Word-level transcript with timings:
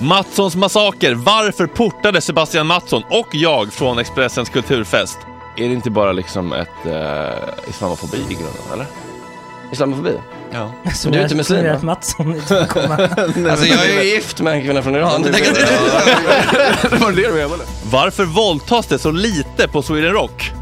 Matssons 0.00 0.56
massaker. 0.56 1.14
Varför 1.14 1.66
portade 1.66 2.20
Sebastian 2.20 2.66
Mattsson 2.66 3.02
och 3.10 3.28
jag 3.32 3.72
från 3.72 3.98
Expressens 3.98 4.48
kulturfest? 4.48 5.18
Är 5.56 5.68
det 5.68 5.74
inte 5.74 5.90
bara 5.90 6.12
liksom 6.12 6.52
ett 6.52 6.86
eh, 6.86 7.68
islamofobi 7.68 8.16
i 8.16 8.34
grunden, 8.34 8.62
eller? 8.72 8.86
Islamofobi? 9.72 10.12
Ja. 10.52 10.72
Men 11.04 11.12
du 11.12 11.18
är 11.18 11.22
inte 11.22 11.34
muslim 11.34 11.74
att 11.74 11.82
Mattsson 11.82 12.34
inte 12.34 12.66
komma. 12.70 12.96
Alltså 13.50 13.66
jag 13.66 13.86
är 13.90 14.02
ju 14.02 14.14
gift 14.14 14.40
med 14.40 14.52
en 14.54 14.62
kvinna 14.62 14.82
från 14.82 14.96
Iran. 14.96 15.22
Det 15.22 15.32
tänker 15.32 15.52
Det 16.90 16.96
var 16.96 17.12
det 17.12 17.26
du 17.28 17.32
menade? 17.32 17.64
Varför 17.90 18.24
våldtas 18.24 18.86
det 18.86 18.98
så 18.98 19.10
lite 19.10 19.68
på 19.68 19.82
Sweden 19.82 20.12
Rock? 20.12 20.52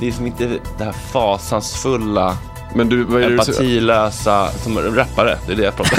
Det 0.00 0.08
är 0.08 0.12
som 0.12 0.26
inte 0.26 0.46
det 0.78 0.84
här 0.84 0.94
fasansfulla, 1.12 2.36
Men 2.74 2.88
du, 2.88 3.04
vad 3.04 3.22
är 3.22 3.30
empatilösa, 3.30 4.48
som 4.52 4.78
rappare. 4.78 5.38
Det 5.46 5.52
är 5.52 5.56
det 5.56 5.62
jag 5.62 5.76
pratar 5.76 5.98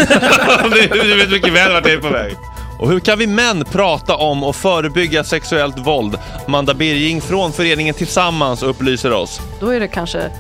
om. 0.64 0.72
Du 0.92 1.18
vet 1.18 1.32
mycket 1.32 1.54
väl 1.54 1.74
vart 1.74 1.86
jag 1.86 1.94
är 1.94 2.02
på 2.02 2.10
väg. 2.10 2.36
Och 2.80 2.90
hur 2.90 3.00
kan 3.00 3.20
vi 3.20 3.28
män 3.28 3.66
prata 3.72 4.16
om 4.16 4.44
och 4.44 4.56
förebygga 4.56 5.24
sexuellt 5.24 5.80
våld? 5.80 6.18
Amanda 6.48 6.74
Birging 6.74 7.22
från 7.22 7.52
föreningen 7.52 7.94
Tillsammans 7.94 8.64
upplyser 8.64 9.14
oss. 9.14 9.42
Då 9.60 9.70
är 9.70 9.80
det 9.80 9.88
kanske 9.88 10.32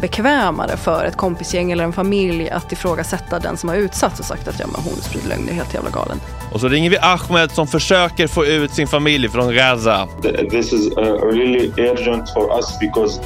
bekvämare 0.00 0.76
för 0.76 1.04
ett 1.04 1.16
kompisgäng 1.16 1.72
eller 1.72 1.84
en 1.84 1.92
familj 1.92 2.50
att 2.50 2.72
ifrågasätta 2.72 3.38
den 3.38 3.56
som 3.56 3.68
har 3.68 3.76
utsatts 3.76 4.20
och 4.20 4.26
sagt 4.26 4.48
att 4.48 4.60
ja, 4.60 4.66
men 4.66 4.82
hon 4.82 5.02
sprider 5.02 5.28
lögn, 5.28 5.46
det 5.46 5.52
är 5.52 5.54
helt 5.54 5.74
jävla 5.74 5.90
galen. 5.90 6.20
Och 6.52 6.60
så 6.60 6.68
ringer 6.68 6.90
vi 6.90 6.98
Ahmed 6.98 7.50
som 7.50 7.66
försöker 7.66 8.26
få 8.26 8.46
ut 8.46 8.70
sin 8.70 8.86
familj 8.86 9.28
från 9.28 9.54
Gaza. 9.54 10.08
This 10.50 10.72
is 10.72 10.96
uh, 10.96 11.02
really 11.04 11.72
urgent 11.76 12.30
for 12.30 12.56
us 12.56 12.78
because 12.80 13.20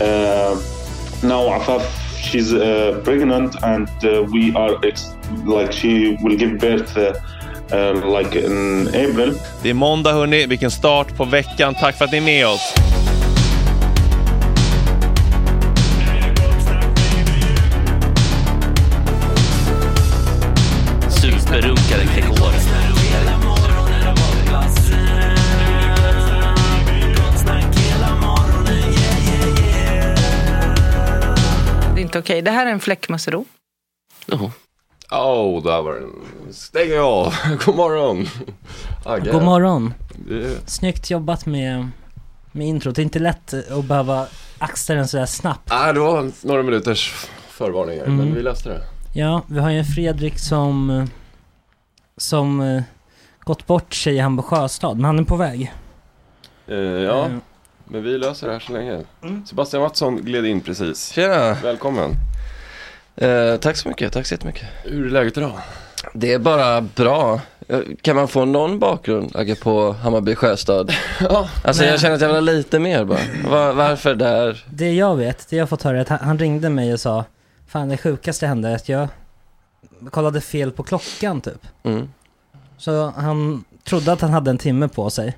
uh, 0.00 0.58
now 1.28 1.52
Afaf 1.52 1.82
she's 2.22 2.52
uh, 2.52 3.04
pregnant 3.04 3.62
and 3.62 3.88
uh, 4.04 4.10
we 4.32 4.52
are 4.54 4.88
ex- 4.88 5.14
like 5.46 5.72
she 5.72 6.16
will 6.22 6.36
give 6.36 6.58
birth 6.58 6.98
uh, 6.98 7.12
uh, 7.72 8.18
like 8.18 8.46
in 8.46 8.88
April. 8.88 9.32
Det 9.62 9.70
är 9.70 9.74
måndag 9.74 10.12
hörni, 10.12 10.46
vilken 10.46 10.70
start 10.70 11.16
på 11.16 11.24
veckan. 11.24 11.74
Tack 11.74 11.96
för 11.96 12.04
att 12.04 12.12
ni 12.12 12.18
är 12.18 12.22
med 12.22 12.46
oss. 12.46 12.74
Superrunkare 21.10 22.04
Gregor. 22.14 22.52
Det 31.94 32.00
är 32.00 32.04
inte 32.04 32.18
okej. 32.18 32.42
Det 32.42 32.50
här 32.50 32.66
är 32.66 32.70
en 32.70 32.80
fläckmussero. 32.80 33.44
Jaha. 34.26 34.50
Åh, 35.12 35.62
där 35.62 35.82
var 35.82 35.94
den. 35.94 36.10
Stäng 36.52 36.98
av. 36.98 37.34
God 37.66 37.76
morgon. 37.76 38.26
Agge. 39.04 39.30
God 39.32 39.42
morgon. 39.42 39.94
Snyggt 40.66 41.10
jobbat 41.10 41.46
med, 41.46 41.88
med 42.52 42.66
introt. 42.66 42.94
Det 42.96 43.02
är 43.02 43.04
inte 43.04 43.18
lätt 43.18 43.54
att 43.70 43.84
behöva 43.84 44.26
axla 44.58 44.94
den 44.94 45.08
sådär 45.08 45.26
snabbt. 45.26 45.70
Nej, 45.70 45.94
det 45.94 46.00
var 46.00 46.30
några 46.46 46.62
minuters 46.62 47.14
förvarningar, 47.48 48.04
Mm. 48.04 48.16
men 48.16 48.34
vi 48.34 48.42
löste 48.42 48.68
det. 48.68 48.80
Ja, 49.14 49.42
vi 49.46 49.58
har 49.60 49.70
ju 49.70 49.78
en 49.78 49.84
Fredrik 49.84 50.38
som, 50.38 51.06
som 52.16 52.60
eh, 52.60 52.82
gått 53.40 53.66
bort 53.66 53.94
sig 53.94 54.14
i 54.14 54.18
Hamburg 54.18 54.46
sjöstad, 54.46 54.96
men 54.96 55.04
han 55.04 55.18
är 55.18 55.24
på 55.24 55.36
väg. 55.36 55.72
Eh, 56.66 56.76
ja, 56.78 57.24
Eh. 57.26 57.30
men 57.84 58.02
vi 58.02 58.18
löser 58.18 58.46
det 58.46 58.52
här 58.52 58.60
så 58.60 58.72
länge. 58.72 59.02
Sebastian 59.46 59.82
Mattsson 59.82 60.16
gled 60.24 60.44
in 60.46 60.60
precis. 60.60 61.08
Tjena. 61.12 61.54
Välkommen. 61.62 62.10
Eh, 63.20 63.56
tack 63.56 63.76
så 63.76 63.88
mycket, 63.88 64.12
tack 64.12 64.26
så 64.26 64.34
jättemycket. 64.34 64.66
Hur 64.84 65.06
är 65.06 65.10
läget 65.10 65.36
idag? 65.36 65.52
Det 66.14 66.32
är 66.32 66.38
bara 66.38 66.80
bra. 66.80 67.40
Eh, 67.68 67.80
Kan 68.02 68.16
man 68.16 68.28
få 68.28 68.44
någon 68.44 68.78
bakgrund, 68.78 69.36
Agge, 69.36 69.54
på 69.54 69.92
Hammarby 69.92 70.34
Sjöstad? 70.34 70.92
ja. 71.20 71.48
Alltså 71.64 71.82
Nej. 71.82 71.90
jag 71.90 72.00
känner 72.00 72.14
att 72.14 72.20
jag 72.20 72.28
vill 72.28 72.36
ha 72.36 72.40
lite 72.40 72.78
mer 72.78 73.04
bara. 73.04 73.18
Va- 73.50 73.72
varför 73.72 74.14
där? 74.14 74.64
Det 74.70 74.92
jag 74.94 75.16
vet, 75.16 75.48
det 75.48 75.56
jag 75.56 75.68
fått 75.68 75.82
höra 75.82 75.96
är 75.96 76.00
att 76.00 76.08
han, 76.08 76.18
han 76.18 76.38
ringde 76.38 76.70
mig 76.70 76.92
och 76.92 77.00
sa 77.00 77.24
Fan 77.68 77.88
det 77.88 77.96
sjukaste 77.96 78.46
hände 78.46 78.74
att 78.74 78.88
jag 78.88 79.08
kollade 80.10 80.40
fel 80.40 80.70
på 80.70 80.82
klockan 80.82 81.40
typ. 81.40 81.66
Mm. 81.84 82.08
Så 82.78 83.12
han 83.16 83.64
trodde 83.84 84.12
att 84.12 84.20
han 84.20 84.30
hade 84.30 84.50
en 84.50 84.58
timme 84.58 84.88
på 84.88 85.10
sig. 85.10 85.36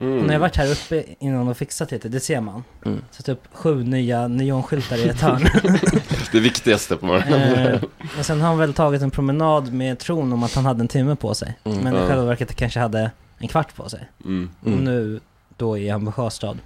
Mm. 0.00 0.18
Och 0.18 0.24
när 0.26 0.32
jag 0.32 0.40
varit 0.40 0.56
här 0.56 0.72
uppe 0.72 1.04
innan 1.18 1.48
och 1.48 1.56
fixat 1.56 1.90
lite, 1.92 2.08
det 2.08 2.20
ser 2.20 2.40
man. 2.40 2.64
Mm. 2.84 3.00
Så 3.10 3.22
typ 3.22 3.38
sju 3.52 3.84
nya 3.84 4.28
neonskyltar 4.28 4.96
i 4.96 5.08
ett 5.08 5.20
hörn. 5.20 5.44
Det 6.32 6.40
viktigaste 6.40 6.96
på 6.96 7.06
morgonen. 7.06 7.54
eh, 7.66 7.80
och 8.18 8.26
sen 8.26 8.40
har 8.40 8.48
han 8.48 8.58
väl 8.58 8.74
tagit 8.74 9.02
en 9.02 9.10
promenad 9.10 9.72
med 9.72 9.98
tron 9.98 10.32
om 10.32 10.42
att 10.42 10.54
han 10.54 10.66
hade 10.66 10.80
en 10.80 10.88
timme 10.88 11.16
på 11.16 11.34
sig. 11.34 11.58
Mm. 11.64 11.78
Men 11.78 11.94
i 11.94 12.08
själva 12.08 12.24
verket 12.24 12.54
kanske 12.56 12.80
hade 12.80 13.10
en 13.38 13.48
kvart 13.48 13.74
på 13.76 13.88
sig. 13.88 14.08
Mm. 14.24 14.50
Och 14.60 14.66
Mm. 14.66 14.84
nu 14.84 15.20
då 15.56 15.78
i 15.78 15.88
Hamburg 15.88 16.14
sjöstad. 16.14 16.58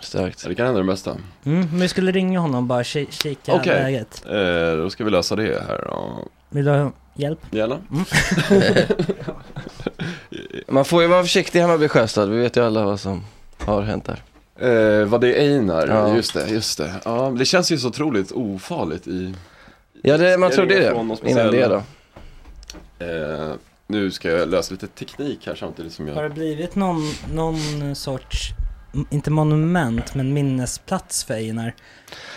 Starkt. 0.00 0.40
Ja, 0.42 0.48
det 0.48 0.54
kan 0.54 0.66
hända 0.66 0.80
det 0.80 0.86
mesta. 0.86 1.10
Mm, 1.44 1.60
men 1.70 1.80
vi 1.80 1.88
skulle 1.88 2.12
ringa 2.12 2.40
honom 2.40 2.56
och 2.56 2.62
bara 2.62 2.82
ki- 2.82 3.10
kika 3.22 3.54
Okej. 3.54 3.82
läget. 3.82 4.24
Eh, 4.26 4.76
då 4.82 4.90
ska 4.90 5.04
vi 5.04 5.10
lösa 5.10 5.36
det 5.36 5.42
här 5.68 5.84
då. 5.86 6.28
Vill 6.48 6.64
du 6.64 6.70
ha 6.70 6.92
hjälp? 7.14 7.40
Gärna. 7.50 7.78
Mm. 7.90 8.04
Man 10.68 10.84
får 10.84 11.02
ju 11.02 11.08
vara 11.08 11.22
försiktig 11.22 11.58
i 11.58 11.62
Hammarby 11.62 11.88
Sjöstad, 11.88 12.30
vi 12.30 12.38
vet 12.38 12.56
ju 12.56 12.64
alla 12.64 12.84
vad 12.84 13.00
som 13.00 13.24
har 13.58 13.82
hänt 13.82 14.04
där. 14.04 14.22
Eh, 15.00 15.04
vad 15.04 15.20
det 15.20 15.34
är 15.34 15.40
Einar, 15.40 15.86
Ja. 15.88 16.16
just 16.16 16.34
det, 16.34 16.48
just 16.48 16.78
det. 16.78 16.94
Ja, 17.04 17.34
det 17.38 17.44
känns 17.44 17.72
ju 17.72 17.78
så 17.78 17.88
otroligt 17.88 18.32
ofarligt 18.32 19.06
i... 19.06 19.34
Ja, 20.02 20.18
det, 20.18 20.38
man 20.38 20.50
trodde 20.50 20.74
det 20.74 21.30
innan 21.30 21.50
det 21.50 21.66
då. 21.66 21.82
Eh, 23.04 23.52
nu 23.86 24.10
ska 24.10 24.30
jag 24.30 24.48
lösa 24.48 24.72
lite 24.74 24.86
teknik 24.86 25.46
här 25.46 25.54
samtidigt 25.54 25.92
som 25.92 26.08
Har 26.08 26.14
jag... 26.14 26.30
det 26.30 26.34
blivit 26.34 26.74
någon, 26.74 27.02
någon 27.32 27.94
sorts, 27.94 28.48
inte 29.10 29.30
monument, 29.30 30.14
men 30.14 30.32
minnesplats 30.32 31.24
för 31.24 31.34
Einar? 31.34 31.74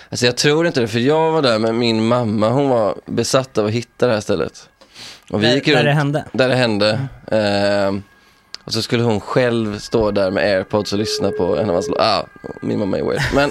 Alltså 0.09 0.25
jag 0.25 0.37
tror 0.37 0.67
inte 0.67 0.79
det, 0.79 0.87
för 0.87 0.99
jag 0.99 1.31
var 1.31 1.41
där 1.41 1.59
med 1.59 1.75
min 1.75 2.07
mamma, 2.07 2.49
hon 2.49 2.69
var 2.69 2.95
besatt 3.05 3.57
av 3.57 3.65
att 3.65 3.71
hitta 3.71 4.07
det 4.07 4.13
här 4.13 4.21
stället. 4.21 4.69
Och 5.31 5.43
vi 5.43 5.47
Där- 5.47 5.55
gick 5.55 5.65
där 5.65 5.73
runt, 5.73 5.85
det 5.85 5.91
hände? 5.91 6.25
Där 6.31 6.49
det 6.49 6.55
hände. 6.55 6.99
Ehm, 7.31 8.03
och 8.63 8.73
så 8.73 8.81
skulle 8.81 9.03
hon 9.03 9.19
själv 9.19 9.77
stå 9.79 10.11
där 10.11 10.31
med 10.31 10.43
airpods 10.43 10.93
och 10.93 10.99
lyssna 10.99 11.31
på 11.31 11.57
en 11.57 11.69
av 11.69 11.73
hans 11.73 11.89
ah, 11.89 12.23
min 12.61 12.79
mamma 12.79 12.97
är 12.97 13.03
weird. 13.03 13.21
Men 13.35 13.49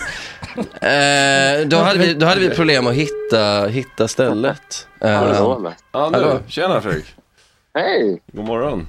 eh, 0.62 1.68
då, 1.68 1.76
hade 1.76 1.98
vi, 1.98 2.14
då 2.14 2.26
hade 2.26 2.40
vi 2.40 2.50
problem 2.50 2.86
att 2.86 2.94
hitta, 2.94 3.66
hitta 3.66 4.08
stället. 4.08 4.88
Ehm, 5.00 5.14
Hallå, 5.14 5.72
hallå. 5.92 6.38
Tjena 6.46 6.80
Fredrik. 6.80 7.14
Hej! 7.74 8.22
God 8.32 8.44
morgon. 8.46 8.86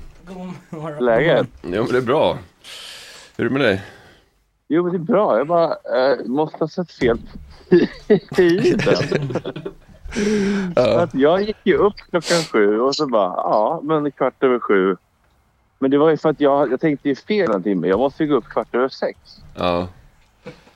Läget? 1.00 1.48
Ja, 1.62 1.68
men 1.70 1.86
det 1.92 1.98
är 1.98 2.02
bra. 2.02 2.38
Hur 3.38 3.46
är 3.46 3.50
det 3.50 3.54
med 3.58 3.62
dig? 3.68 3.82
Jo, 4.68 4.84
men 4.84 4.92
det 4.92 4.98
är 4.98 5.14
bra. 5.14 5.38
Jag 5.38 5.48
bara 5.48 5.68
eh, 5.70 6.26
måste 6.26 6.58
ha 6.60 6.68
sett 6.68 6.92
fel 6.92 7.18
på 8.08 8.36
tiden. 8.36 9.36
Ja. 10.76 11.00
Att 11.00 11.14
jag 11.14 11.42
gick 11.42 11.58
ju 11.64 11.78
upp 11.78 11.94
klockan 12.10 12.38
sju 12.44 12.80
och 12.80 12.96
så 12.96 13.08
bara, 13.08 13.28
ja, 13.36 13.80
men 13.84 14.12
kvart 14.12 14.44
över 14.44 14.60
sju. 14.60 14.96
Men 15.80 15.92
det 15.92 15.98
var 15.98 16.10
ju 16.10 16.18
för 16.18 16.30
att 16.30 16.40
jag, 16.42 16.72
jag 16.72 16.80
tänkte 16.80 17.10
ju 17.10 17.16
fel 17.16 17.52
en 17.52 17.64
timme. 17.64 17.88
Jag 17.88 18.00
måste 18.00 18.24
ju 18.24 18.30
gå 18.30 18.36
upp 18.36 18.46
kvart 18.50 18.76
över 18.76 18.90
sex 18.90 19.20
Ja. 19.56 19.88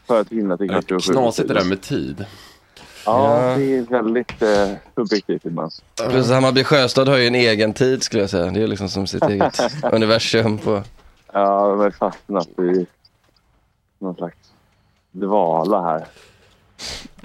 för 0.07 0.21
att 0.21 0.29
hinna 0.29 0.57
till 0.57 0.69
kvart 0.69 0.91
över 0.91 1.01
sju. 1.01 1.13
Knasigt 1.13 1.47
det 1.47 1.53
där 1.53 1.65
med 1.65 1.81
tid. 1.81 2.25
Ja, 3.05 3.49
Ja. 3.51 3.57
det 3.57 3.77
är 3.77 3.81
väldigt 3.81 4.41
eh, 4.41 4.71
subjektivt 4.95 5.45
ibland. 5.45 5.71
Plus 6.09 6.29
Hammarby 6.31 6.63
Sjöstad 6.63 7.07
har 7.07 7.17
ju 7.17 7.27
en 7.27 7.35
egen 7.35 7.73
tid 7.73 8.03
skulle 8.03 8.23
jag 8.23 8.29
säga. 8.29 8.51
Det 8.51 8.61
är 8.63 8.67
liksom 8.67 8.89
som 8.89 9.07
sitt 9.07 9.23
eget 9.29 9.59
universum 9.93 10.57
på... 10.57 10.83
Ja, 11.33 11.67
de 11.67 11.79
har 11.79 11.91
fastnat 11.91 12.47
i 12.59 12.85
någon 13.99 14.15
slags 14.15 14.37
dvala 15.11 15.81
här. 15.81 16.05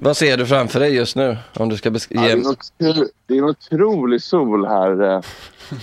Vad 0.05 0.17
ser 0.17 0.37
du 0.37 0.47
framför 0.47 0.81
dig 0.81 0.95
just 0.95 1.17
nu? 1.17 1.37
Om 1.55 1.69
du 1.69 1.77
ska 1.77 1.89
Ja, 1.89 2.01
det, 2.09 2.31
är 2.31 2.33
en 2.33 2.47
otro, 2.47 3.05
det 3.27 3.35
är 3.35 3.39
en 3.39 3.45
otrolig 3.45 4.23
sol 4.23 4.67
här 4.67 5.03
eh, 5.03 5.21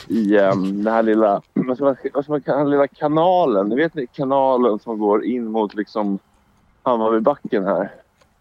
i 0.07 0.35
eh, 0.35 0.55
den 0.55 0.87
här 0.87 1.03
lilla, 1.03 1.41
vad 1.53 1.77
ska 1.77 1.85
man, 1.85 1.95
vad 2.13 2.23
ska 2.23 2.31
man 2.31 2.41
den 2.45 2.69
lilla 2.69 2.87
kanalen. 2.87 3.69
Ni 3.69 3.75
vet 3.75 3.93
ni, 3.93 4.07
kanalen 4.07 4.79
som 4.79 4.99
går 4.99 5.25
in 5.25 5.51
mot 5.51 5.75
liksom 5.75 6.19
Hammarbybacken 6.83 7.65
här. 7.65 7.91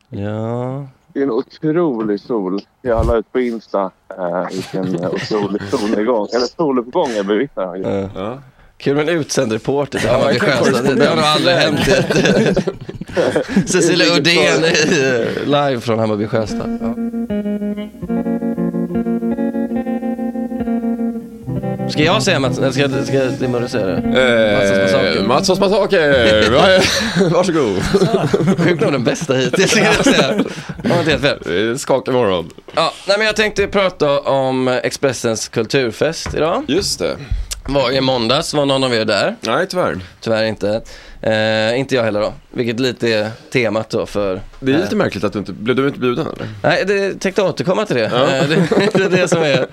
Ja... 0.08 0.86
Det 1.12 1.20
är 1.20 1.24
en 1.24 1.30
otrolig 1.30 2.20
sol. 2.20 2.60
Jag 2.82 3.06
la 3.06 3.16
ut 3.16 3.32
på 3.32 3.40
Insta 3.40 3.90
eh, 4.18 4.48
vilken 4.50 4.94
eh, 4.94 5.10
otrolig 5.14 5.62
solnedgång, 5.62 6.28
eller 6.32 6.56
soluppgång 6.56 7.10
jag 7.10 7.26
bevittnar. 7.26 7.76
Ja. 8.14 8.38
Kul 8.76 8.96
med 8.96 9.08
en 9.08 9.18
utsänd 9.18 9.52
reporter 9.52 9.98
till 9.98 10.08
Hammarby. 10.08 10.38
Sjöstad. 10.38 10.96
Det 10.96 11.06
har 11.06 11.16
nog 11.16 11.24
aldrig 11.24 11.56
hänt. 11.56 12.58
Cecilia 13.66 14.06
Uddén 14.16 14.64
eh, 14.64 15.44
live 15.44 15.80
från 15.80 15.98
Hammarby 15.98 16.26
Sjöstad. 16.26 16.78
Ja. 16.80 16.94
Ska 21.90 22.02
jag 22.02 22.22
säga 22.22 22.38
Mats, 22.40 22.58
eller 22.58 22.70
ska, 22.70 22.88
ska 23.04 23.18
Limurre 23.40 23.68
säga 23.68 23.86
det? 23.86 25.16
Eh, 25.16 25.22
Matssons 25.26 25.60
massaker! 25.60 26.50
Va- 26.50 27.28
Varsågod. 27.30 27.82
Sjukt 28.58 28.80
nog 28.82 28.92
den 28.92 29.04
bästa 29.04 29.34
hittills 29.34 29.70
skulle 29.70 29.84
jag 29.86 30.04
säga. 30.04 30.44
Det 30.82 30.88
är 30.90 31.18
helt 31.18 31.22
fel. 31.44 31.78
Skaka 31.78 32.12
morgon. 32.12 32.50
Ja, 32.74 32.92
nej 33.08 33.18
men 33.18 33.26
jag 33.26 33.36
tänkte 33.36 33.66
prata 33.66 34.20
om 34.20 34.68
Expressens 34.68 35.48
kulturfest 35.48 36.34
idag. 36.34 36.64
Just 36.68 36.98
det. 36.98 37.16
Var 37.68 37.90
i 37.90 38.00
måndags, 38.00 38.54
var 38.54 38.66
någon 38.66 38.84
av 38.84 38.94
er 38.94 39.04
där? 39.04 39.36
Nej, 39.40 39.66
tyvärr. 39.68 39.98
Tyvärr 40.20 40.44
inte. 40.44 40.80
Eh, 41.22 41.78
inte 41.78 41.94
jag 41.94 42.02
heller 42.04 42.20
då. 42.20 42.32
Vilket 42.50 42.80
lite 42.80 43.08
är 43.08 43.30
temat 43.52 43.90
då 43.90 44.06
för... 44.06 44.40
Det 44.60 44.72
är 44.72 44.74
eh, 44.74 44.80
lite 44.80 44.96
märkligt 44.96 45.24
att 45.24 45.32
du 45.32 45.38
inte, 45.38 45.52
blev 45.52 45.76
du 45.76 45.86
inte 45.86 46.00
bjuden 46.00 46.26
eller? 46.26 46.48
Nej, 46.62 46.84
det 46.86 47.20
tänkte 47.20 47.42
återkomma 47.42 47.86
till 47.86 47.96
det. 47.96 48.10
Ja. 48.14 48.36
Eh, 48.36 48.48
det, 48.48 48.68
det 48.94 49.04
är 49.04 49.10
det 49.10 49.28
som 49.28 49.42
är, 49.42 49.66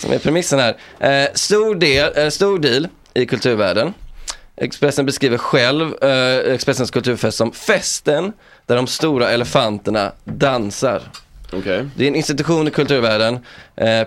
som 0.00 0.12
är 0.12 0.18
premissen 0.18 0.58
här. 0.58 0.76
Eh, 0.98 1.30
stor, 1.34 1.74
del, 1.74 2.12
eh, 2.16 2.28
stor 2.28 2.58
deal 2.58 2.88
i 3.14 3.26
kulturvärlden. 3.26 3.94
Expressen 4.56 5.06
beskriver 5.06 5.38
själv 5.38 6.04
eh, 6.04 6.54
Expressens 6.54 6.90
kulturfest 6.90 7.38
som 7.38 7.52
festen 7.52 8.32
där 8.66 8.76
de 8.76 8.86
stora 8.86 9.30
elefanterna 9.30 10.12
dansar. 10.24 11.02
Okej. 11.52 11.88
Det 11.96 12.04
är 12.04 12.08
en 12.08 12.14
institution 12.14 12.68
i 12.68 12.70
kulturvärlden. 12.70 13.38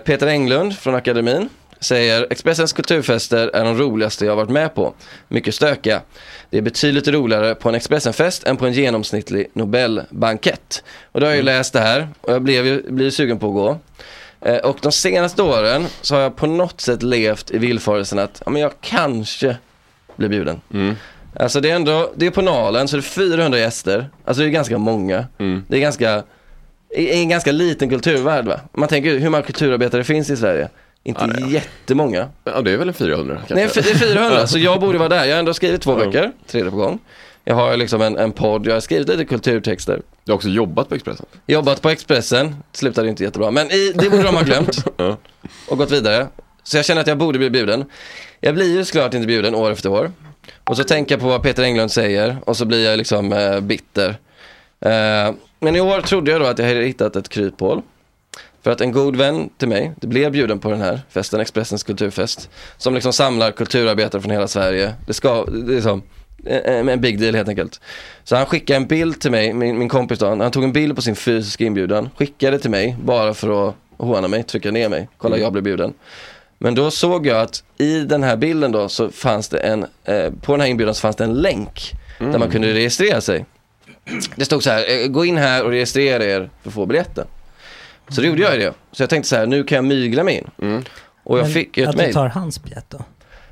Peter 0.04 0.26
Englund 0.26 0.78
från 0.78 0.94
akademin 0.94 1.48
säger 1.80 2.26
Expressens 2.30 2.72
kulturfester 2.72 3.50
är 3.54 3.64
de 3.64 3.78
roligaste 3.78 4.24
jag 4.26 4.36
varit 4.36 4.50
med 4.50 4.74
på. 4.74 4.94
Mycket 5.28 5.54
stökiga. 5.54 6.00
Det 6.50 6.58
är 6.58 6.62
betydligt 6.62 7.08
roligare 7.08 7.54
på 7.54 7.68
en 7.68 7.74
Expressenfest 7.74 8.44
än 8.44 8.56
på 8.56 8.66
en 8.66 8.72
genomsnittlig 8.72 9.50
Nobelbankett. 9.52 10.84
Och 11.12 11.20
då 11.20 11.26
har 11.26 11.30
jag 11.30 11.36
ju 11.36 11.42
läst 11.42 11.72
det 11.72 11.80
här 11.80 12.08
och 12.20 12.32
jag 12.32 12.42
blev 12.42 12.66
ju 12.66 12.82
blev 12.90 13.10
sugen 13.10 13.38
på 13.38 13.46
att 13.48 13.54
gå. 13.54 13.78
Eh, 14.48 14.56
Och 14.56 14.78
de 14.82 14.92
senaste 14.92 15.42
åren 15.42 15.86
så 16.02 16.14
har 16.14 16.22
jag 16.22 16.36
på 16.36 16.46
något 16.46 16.80
sätt 16.80 17.02
levt 17.02 17.50
i 17.50 17.58
villfarelsen 17.58 18.18
att 18.18 18.42
ja, 18.46 18.50
men 18.50 18.62
jag 18.62 18.72
kanske 18.80 19.56
blir 20.16 20.28
bjuden. 20.28 20.60
Alltså 21.40 21.60
det 21.60 21.70
är 21.70 21.74
ändå, 21.76 22.12
det 22.16 22.26
är 22.26 22.30
på 22.30 22.42
Nalen 22.42 22.88
så 22.88 22.96
det 22.96 23.00
är 23.00 23.02
400 23.02 23.58
gäster. 23.58 24.10
Alltså 24.24 24.42
det 24.42 24.48
är 24.48 24.50
ganska 24.50 24.78
många. 24.78 25.26
Det 25.68 25.76
är 25.76 25.80
ganska, 25.80 26.22
i 26.96 27.10
en 27.12 27.28
ganska 27.28 27.52
liten 27.52 27.88
kulturvärld 27.88 28.44
va. 28.44 28.60
Man 28.72 28.88
tänker 28.88 29.18
hur 29.18 29.28
många 29.30 29.42
kulturarbetare 29.42 30.04
finns 30.04 30.30
i 30.30 30.36
Sverige? 30.36 30.68
Inte 31.04 31.42
jättemånga. 31.48 32.28
Ja, 32.44 32.60
det 32.60 32.70
är 32.70 32.76
väl 32.76 32.88
en 32.88 32.94
400 32.94 33.36
kanske. 33.36 33.54
Nej, 33.54 33.68
det 33.74 33.90
är 33.90 34.14
400, 34.14 34.46
så 34.46 34.58
jag 34.58 34.80
borde 34.80 34.98
vara 34.98 35.08
där. 35.08 35.24
Jag 35.24 35.34
har 35.34 35.38
ändå 35.38 35.54
skrivit 35.54 35.82
två 35.82 35.94
böcker, 35.94 36.32
tredje 36.46 36.70
på 36.70 36.76
gång. 36.76 36.98
Jag 37.44 37.54
har 37.54 37.76
liksom 37.76 38.02
en, 38.02 38.16
en 38.16 38.32
podd, 38.32 38.66
jag 38.66 38.74
har 38.74 38.80
skrivit 38.80 39.08
lite 39.08 39.24
kulturtexter. 39.24 40.02
Du 40.24 40.32
har 40.32 40.36
också 40.36 40.48
jobbat 40.48 40.88
på 40.88 40.94
Expressen? 40.94 41.26
Jobbat 41.46 41.82
på 41.82 41.90
Expressen, 41.90 42.56
slutade 42.72 43.08
inte 43.08 43.24
jättebra. 43.24 43.50
Men 43.50 43.70
i, 43.70 43.92
det 43.94 44.10
borde 44.10 44.22
de 44.22 44.34
ha 44.36 44.42
glömt. 44.42 44.84
Och 45.68 45.78
gått 45.78 45.90
vidare. 45.90 46.26
Så 46.62 46.76
jag 46.76 46.84
känner 46.84 47.00
att 47.00 47.06
jag 47.06 47.18
borde 47.18 47.38
bli 47.38 47.50
bjuden. 47.50 47.84
Jag 48.40 48.54
blir 48.54 48.76
ju 48.76 48.84
såklart 48.84 49.14
inte 49.14 49.26
bjuden 49.26 49.54
år 49.54 49.70
efter 49.70 49.90
år. 49.90 50.12
Och 50.64 50.76
så 50.76 50.84
tänker 50.84 51.14
jag 51.14 51.20
på 51.20 51.28
vad 51.28 51.42
Peter 51.42 51.62
Englund 51.62 51.90
säger 51.92 52.36
och 52.44 52.56
så 52.56 52.64
blir 52.64 52.84
jag 52.90 52.96
liksom 52.96 53.32
eh, 53.32 53.60
bitter. 53.60 54.08
Eh, 54.80 55.34
men 55.60 55.76
i 55.76 55.80
år 55.80 56.00
trodde 56.00 56.30
jag 56.30 56.40
då 56.40 56.46
att 56.46 56.58
jag 56.58 56.66
hade 56.66 56.84
hittat 56.84 57.16
ett 57.16 57.28
kryphål. 57.28 57.82
För 58.62 58.70
att 58.70 58.80
en 58.80 58.92
god 58.92 59.16
vän 59.16 59.50
till 59.58 59.68
mig, 59.68 59.92
det 60.00 60.06
blev 60.06 60.32
bjuden 60.32 60.58
på 60.58 60.70
den 60.70 60.80
här 60.80 61.00
festen, 61.10 61.40
Expressens 61.40 61.82
kulturfest. 61.82 62.50
Som 62.76 62.94
liksom 62.94 63.12
samlar 63.12 63.50
kulturarbetare 63.50 64.22
från 64.22 64.30
hela 64.30 64.48
Sverige. 64.48 64.94
Det 65.06 65.14
ska, 65.14 65.44
det 65.44 65.76
är 65.76 65.80
som 65.80 66.02
en 66.44 67.00
big 67.00 67.20
deal 67.20 67.34
helt 67.34 67.48
enkelt. 67.48 67.80
Så 68.24 68.36
han 68.36 68.46
skickade 68.46 68.76
en 68.76 68.86
bild 68.86 69.20
till 69.20 69.30
mig, 69.30 69.52
min, 69.52 69.78
min 69.78 69.88
kompis 69.88 70.18
då, 70.18 70.26
han, 70.26 70.50
tog 70.50 70.64
en 70.64 70.72
bild 70.72 70.96
på 70.96 71.02
sin 71.02 71.16
fysiska 71.16 71.64
inbjudan, 71.64 72.10
skickade 72.16 72.58
till 72.58 72.70
mig 72.70 72.96
bara 73.02 73.34
för 73.34 73.68
att 73.68 73.74
håna 73.96 74.28
mig, 74.28 74.42
trycka 74.42 74.70
ner 74.70 74.88
mig, 74.88 75.08
kolla 75.18 75.38
jag 75.38 75.52
blev 75.52 75.64
bjuden. 75.64 75.94
Men 76.58 76.74
då 76.74 76.90
såg 76.90 77.26
jag 77.26 77.40
att 77.40 77.64
i 77.78 78.00
den 78.00 78.22
här 78.22 78.36
bilden 78.36 78.72
då 78.72 78.88
så 78.88 79.10
fanns 79.10 79.48
det 79.48 79.58
en, 79.58 79.86
eh, 80.04 80.30
på 80.42 80.52
den 80.52 80.60
här 80.60 80.68
inbjudan 80.68 80.94
så 80.94 81.00
fanns 81.00 81.16
det 81.16 81.24
en 81.24 81.34
länk 81.34 81.92
där 82.18 82.38
man 82.38 82.50
kunde 82.50 82.74
registrera 82.74 83.20
sig. 83.20 83.46
Det 84.36 84.44
stod 84.44 84.62
så 84.62 84.70
här, 84.70 85.02
eh, 85.02 85.06
gå 85.06 85.24
in 85.24 85.36
här 85.36 85.64
och 85.64 85.70
registrera 85.70 86.24
er 86.24 86.50
för 86.62 86.70
att 86.70 86.74
få 86.74 86.86
biljetten. 86.86 87.26
Så 88.08 88.20
då 88.20 88.26
gjorde 88.26 88.42
jag 88.42 88.58
det. 88.58 88.72
Så 88.92 89.02
jag 89.02 89.10
tänkte 89.10 89.28
så 89.28 89.36
här, 89.36 89.46
nu 89.46 89.64
kan 89.64 89.76
jag 89.76 89.84
mygla 89.84 90.24
mig 90.24 90.34
in. 90.60 90.84
Och 91.24 91.38
jag 91.38 91.42
Men 91.44 91.52
fick 91.52 91.78
ett 91.78 91.86
Att 91.88 91.92
du 91.96 92.02
mejl. 92.02 92.14
tar 92.14 92.26
hans 92.28 92.62
biljett 92.62 92.84
då? 92.90 93.04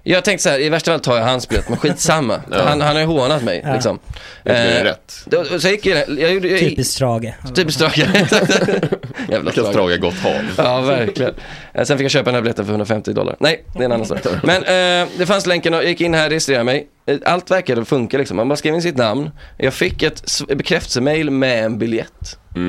Jag 0.08 0.24
tänkte 0.24 0.42
så 0.42 0.48
här, 0.48 0.58
i 0.60 0.68
värsta 0.68 0.90
fall 0.90 1.00
tar 1.00 1.16
jag 1.16 1.24
hans 1.24 1.48
biljett, 1.48 1.68
men 1.68 1.78
skitsamma. 1.78 2.40
Ja. 2.50 2.62
han, 2.64 2.80
han 2.80 2.94
har 2.96 3.00
ju 3.00 3.06
hånat 3.06 3.42
mig 3.42 3.60
Ja. 3.64 3.72
liksom. 3.72 3.98
Det 4.44 4.50
är 4.50 4.78
Eh, 4.80 4.84
rätt. 4.84 5.12
då- 5.26 5.44
Så 5.44 5.66
jag 5.66 5.72
gick 5.72 5.86
jag, 5.86 5.98
jag 6.18 6.32
gjorde, 6.32 6.48
jag, 6.48 6.60
Typiskt 6.60 6.94
Strage. 6.94 7.34
Typiskt 7.54 7.80
Strage. 7.80 7.98
Jävla 9.30 9.50
Strage. 9.52 9.70
Strage 9.70 10.00
gott 10.00 10.14
hav. 10.18 10.32
Ja, 10.56 10.80
verkligen. 10.80 11.34
Eh, 11.74 11.84
Sen 11.84 11.98
fick 11.98 12.04
jag 12.04 12.10
köpa 12.10 12.24
den 12.24 12.34
här 12.34 12.42
biljetten 12.42 12.64
för 12.64 12.72
150 12.72 13.12
dollar. 13.12 13.36
Nej, 13.40 13.64
det 13.72 13.78
är 13.80 13.84
en 13.84 13.92
annan 13.92 14.06
sak. 14.06 14.18
Men 14.42 14.62
eh, 14.62 15.08
det 15.18 15.26
fanns 15.26 15.46
länken 15.46 15.74
och 15.74 15.80
jag 15.80 15.88
gick 15.88 16.00
in 16.00 16.14
här, 16.14 16.28
registrerade 16.28 16.64
mig. 16.64 16.86
Eh, 17.06 17.18
Allt 17.24 17.50
verkade 17.50 17.84
funka 17.84 18.18
liksom. 18.18 18.36
Man 18.36 18.48
bara 18.48 18.56
skrev 18.56 18.74
in 18.74 18.82
sitt 18.82 18.96
namn. 18.96 19.30
Jag 19.58 19.74
fick 19.74 20.02
ett 20.02 20.42
bekräftelsemail 20.48 21.30
med 21.30 21.64
en 21.64 21.78
biljett. 21.78 22.38
Eh, 22.56 22.62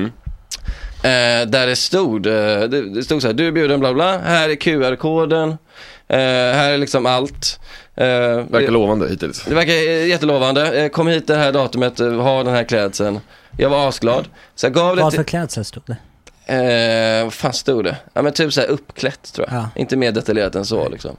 där 1.02 1.66
det 1.66 1.76
stod, 1.76 2.26
eh, 2.26 2.32
det, 2.60 2.94
det 2.94 3.02
stod 3.02 3.22
så 3.22 3.28
här, 3.28 3.34
du 3.34 3.46
är 3.46 3.52
bjuden 3.52 3.80
bla 3.80 3.94
bla, 3.94 4.18
här 4.18 4.48
är 4.48 4.54
QR-koden, 4.54 5.48
eh, 6.08 6.16
här 6.18 6.70
är 6.72 6.78
liksom 6.78 7.06
allt. 7.06 7.60
Eh, 7.96 8.06
Verkar 8.06 8.60
det, 8.60 8.70
lovande 8.70 9.08
hittills. 9.08 9.44
det 9.44 9.54
verkar 9.54 9.72
eh, 9.72 10.06
jättelovande. 10.06 10.80
Eh, 10.82 10.88
kom 10.88 11.06
hit 11.06 11.26
det 11.26 11.36
här 11.36 11.52
datumet, 11.52 12.00
eh, 12.00 12.12
ha 12.12 12.42
den 12.42 12.54
här 12.54 12.64
klädseln. 12.64 13.20
Jag 13.56 13.70
var 13.70 13.88
asglad. 13.88 14.28
Så 14.54 14.66
jag 14.66 14.72
gav 14.74 14.96
det 14.96 15.02
Vad 15.02 15.14
för 15.14 15.22
klädsel 15.24 15.64
stod 15.64 15.82
det? 15.86 15.96
Eh, 16.48 17.24
vad 17.24 17.32
fan 17.34 17.52
stod 17.52 17.84
det? 17.84 17.96
Ja 18.12 18.22
men 18.22 18.32
typ 18.32 18.52
så 18.52 18.60
här 18.60 18.68
uppklätt 18.68 19.32
tror 19.32 19.46
jag. 19.50 19.58
Ja. 19.58 19.68
Inte 19.76 19.96
mer 19.96 20.12
detaljerat 20.12 20.54
än 20.54 20.64
så 20.64 20.88
liksom. 20.88 21.16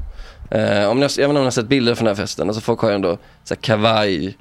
Eh, 0.52 0.90
om 0.90 1.00
ni 1.00 1.04
har, 1.04 1.10
jag 1.10 1.18
vet 1.18 1.18
inte 1.18 1.26
om 1.28 1.34
ni 1.36 1.44
har 1.44 1.52
sett 1.52 1.68
bilder 1.68 1.96
från 1.96 2.06
den 2.06 2.16
här 2.16 2.24
festen. 2.24 2.48
Alltså 2.48 2.62
folk 2.62 2.80
har 2.80 2.90
ju 2.90 2.96
ändå 2.96 3.18
så 3.44 3.54
här 3.54 3.62
kavaj. 3.62 4.38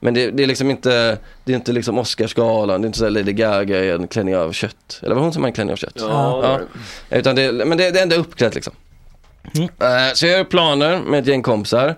Men 0.00 0.14
det, 0.14 0.30
det 0.30 0.42
är 0.42 0.46
liksom 0.46 0.70
inte, 0.70 1.18
det 1.44 1.52
är 1.52 1.56
inte 1.56 1.72
liksom 1.72 1.98
Oscarsgalan. 1.98 2.80
Det 2.80 2.84
är 2.84 2.86
inte 2.86 2.98
så 2.98 3.04
här 3.04 3.10
Lady 3.10 3.32
Gaga 3.32 3.84
i 3.84 3.90
en 3.90 4.08
klänning 4.08 4.36
av 4.36 4.52
kött. 4.52 5.00
Eller 5.02 5.14
var 5.14 5.22
hon 5.22 5.32
som 5.32 5.42
har 5.42 5.48
en 5.48 5.52
klänning 5.52 5.72
av 5.72 5.76
kött? 5.76 5.92
Ja, 5.96 6.60
Utan 7.10 7.36
det, 7.36 7.52
men 7.52 7.78
det, 7.78 7.90
det 7.90 7.98
är 7.98 8.02
ändå 8.02 8.16
uppklätt 8.16 8.54
liksom. 8.54 8.72
Eh, 9.58 10.12
så 10.14 10.26
jag 10.26 10.38
gör 10.38 10.44
planer 10.44 10.98
med 11.00 11.20
ett 11.20 11.26
gäng 11.26 11.42
kompisar. 11.42 11.94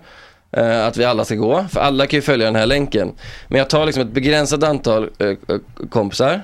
eh, 0.51 0.85
att 0.85 0.97
vi 0.97 1.05
alla 1.05 1.25
ska 1.25 1.35
gå, 1.35 1.65
för 1.71 1.79
alla 1.79 2.07
kan 2.07 2.17
ju 2.17 2.21
följa 2.21 2.45
den 2.45 2.55
här 2.55 2.65
länken. 2.65 3.11
Men 3.47 3.57
jag 3.57 3.69
tar 3.69 3.85
liksom 3.85 4.03
ett 4.03 4.11
begränsat 4.11 4.63
antal 4.63 5.09
eh, 5.19 5.37
kompisar. 5.89 6.41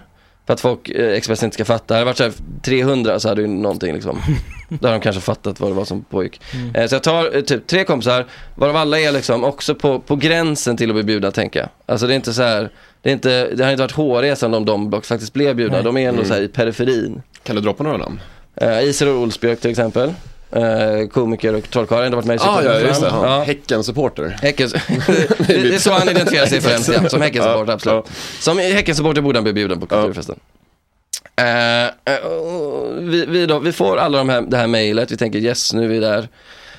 För 0.47 0.53
att 0.53 0.59
folk, 0.59 0.89
eh, 0.89 1.09
Expressen 1.13 1.47
inte 1.47 1.53
ska 1.53 1.65
fatta. 1.65 1.93
Hade 1.93 2.01
det 2.01 2.05
varit 2.05 2.17
så 2.17 2.23
här 2.23 2.33
300 2.63 3.19
så 3.19 3.29
hade 3.29 3.41
ju 3.41 3.47
någonting 3.47 3.93
liksom. 3.93 4.19
Då 4.69 4.87
hade 4.87 4.99
de 4.99 5.01
kanske 5.01 5.21
fattat 5.21 5.59
vad 5.59 5.71
det 5.71 5.75
var 5.75 5.85
som 5.85 6.03
pågick. 6.03 6.41
Eh, 6.73 6.87
så 6.87 6.95
jag 6.95 7.03
tar 7.03 7.35
eh, 7.35 7.41
typ 7.41 7.67
tre 7.67 7.83
kompisar, 7.83 8.25
varav 8.55 8.75
alla 8.75 8.99
är 8.99 9.11
liksom 9.11 9.43
också 9.43 9.75
på, 9.75 9.99
på 9.99 10.15
gränsen 10.15 10.77
till 10.77 10.89
att 10.89 10.95
bli 10.95 11.03
bjudna 11.03 11.31
tänker 11.31 11.59
jag. 11.59 11.69
Alltså 11.85 12.07
det 12.07 12.13
är 12.13 12.15
inte 12.15 12.33
så 12.33 12.41
här, 12.43 12.69
det, 13.01 13.09
är 13.09 13.13
inte, 13.13 13.49
det 13.55 13.63
har 13.63 13.71
inte 13.71 13.83
varit 13.83 13.91
hårresande 13.91 14.57
om 14.57 14.65
de 14.65 15.01
faktiskt 15.01 15.33
blev 15.33 15.55
bjudna. 15.55 15.77
Nej. 15.77 15.83
De 15.83 15.97
är 15.97 16.09
ändå 16.09 16.19
Mm. 16.19 16.27
så 16.27 16.33
här 16.33 16.41
i 16.41 16.47
periferin. 16.47 17.21
Kan 17.43 17.55
du 17.55 17.61
droppa 17.61 17.83
några 17.83 17.97
namn? 17.97 18.19
Uh, 18.61 18.83
Isidor 18.83 19.17
Olsbjörk 19.17 19.59
till 19.59 19.71
exempel. 19.71 20.13
Eh, 20.51 21.07
komiker 21.07 21.55
och 21.55 21.69
trollkarl, 21.69 22.03
ändå 22.03 22.15
varit 22.15 22.25
med 22.25 22.35
i 22.35 22.39
Ah, 22.41 22.63
ja, 22.63 22.79
just 22.79 23.01
det. 23.01 23.07
Ja. 23.07 23.43
Häcken-supporter. 23.47 24.37
Häckens, 24.41 24.73
det, 25.37 25.47
det 25.47 25.75
är 25.75 25.79
så 25.79 25.91
han 25.91 26.09
identifierar 26.09 26.45
sig 26.45 26.61
främst, 26.61 26.89
ja, 26.93 27.09
som 27.09 27.21
Häckensupporter, 27.21 27.73
absolut. 27.73 28.05
Som 28.39 28.57
Häckensupporter 28.57 29.21
borde 29.21 29.37
han 29.37 29.43
bli 29.43 29.53
bjuden 29.53 29.79
på 29.79 29.85
kulturfesten. 29.85 30.39
Eh, 31.35 32.15
och 32.25 32.97
vi, 32.99 33.25
vi, 33.25 33.45
då, 33.45 33.59
vi 33.59 33.71
får 33.71 33.97
alla 33.97 34.17
de 34.17 34.29
här, 34.29 34.41
det 34.41 34.57
här 34.57 34.67
mejlet, 34.67 35.11
vi 35.11 35.17
tänker 35.17 35.39
yes, 35.39 35.73
nu 35.73 35.83
är 35.83 35.87
vi 35.87 35.99
där. 35.99 36.27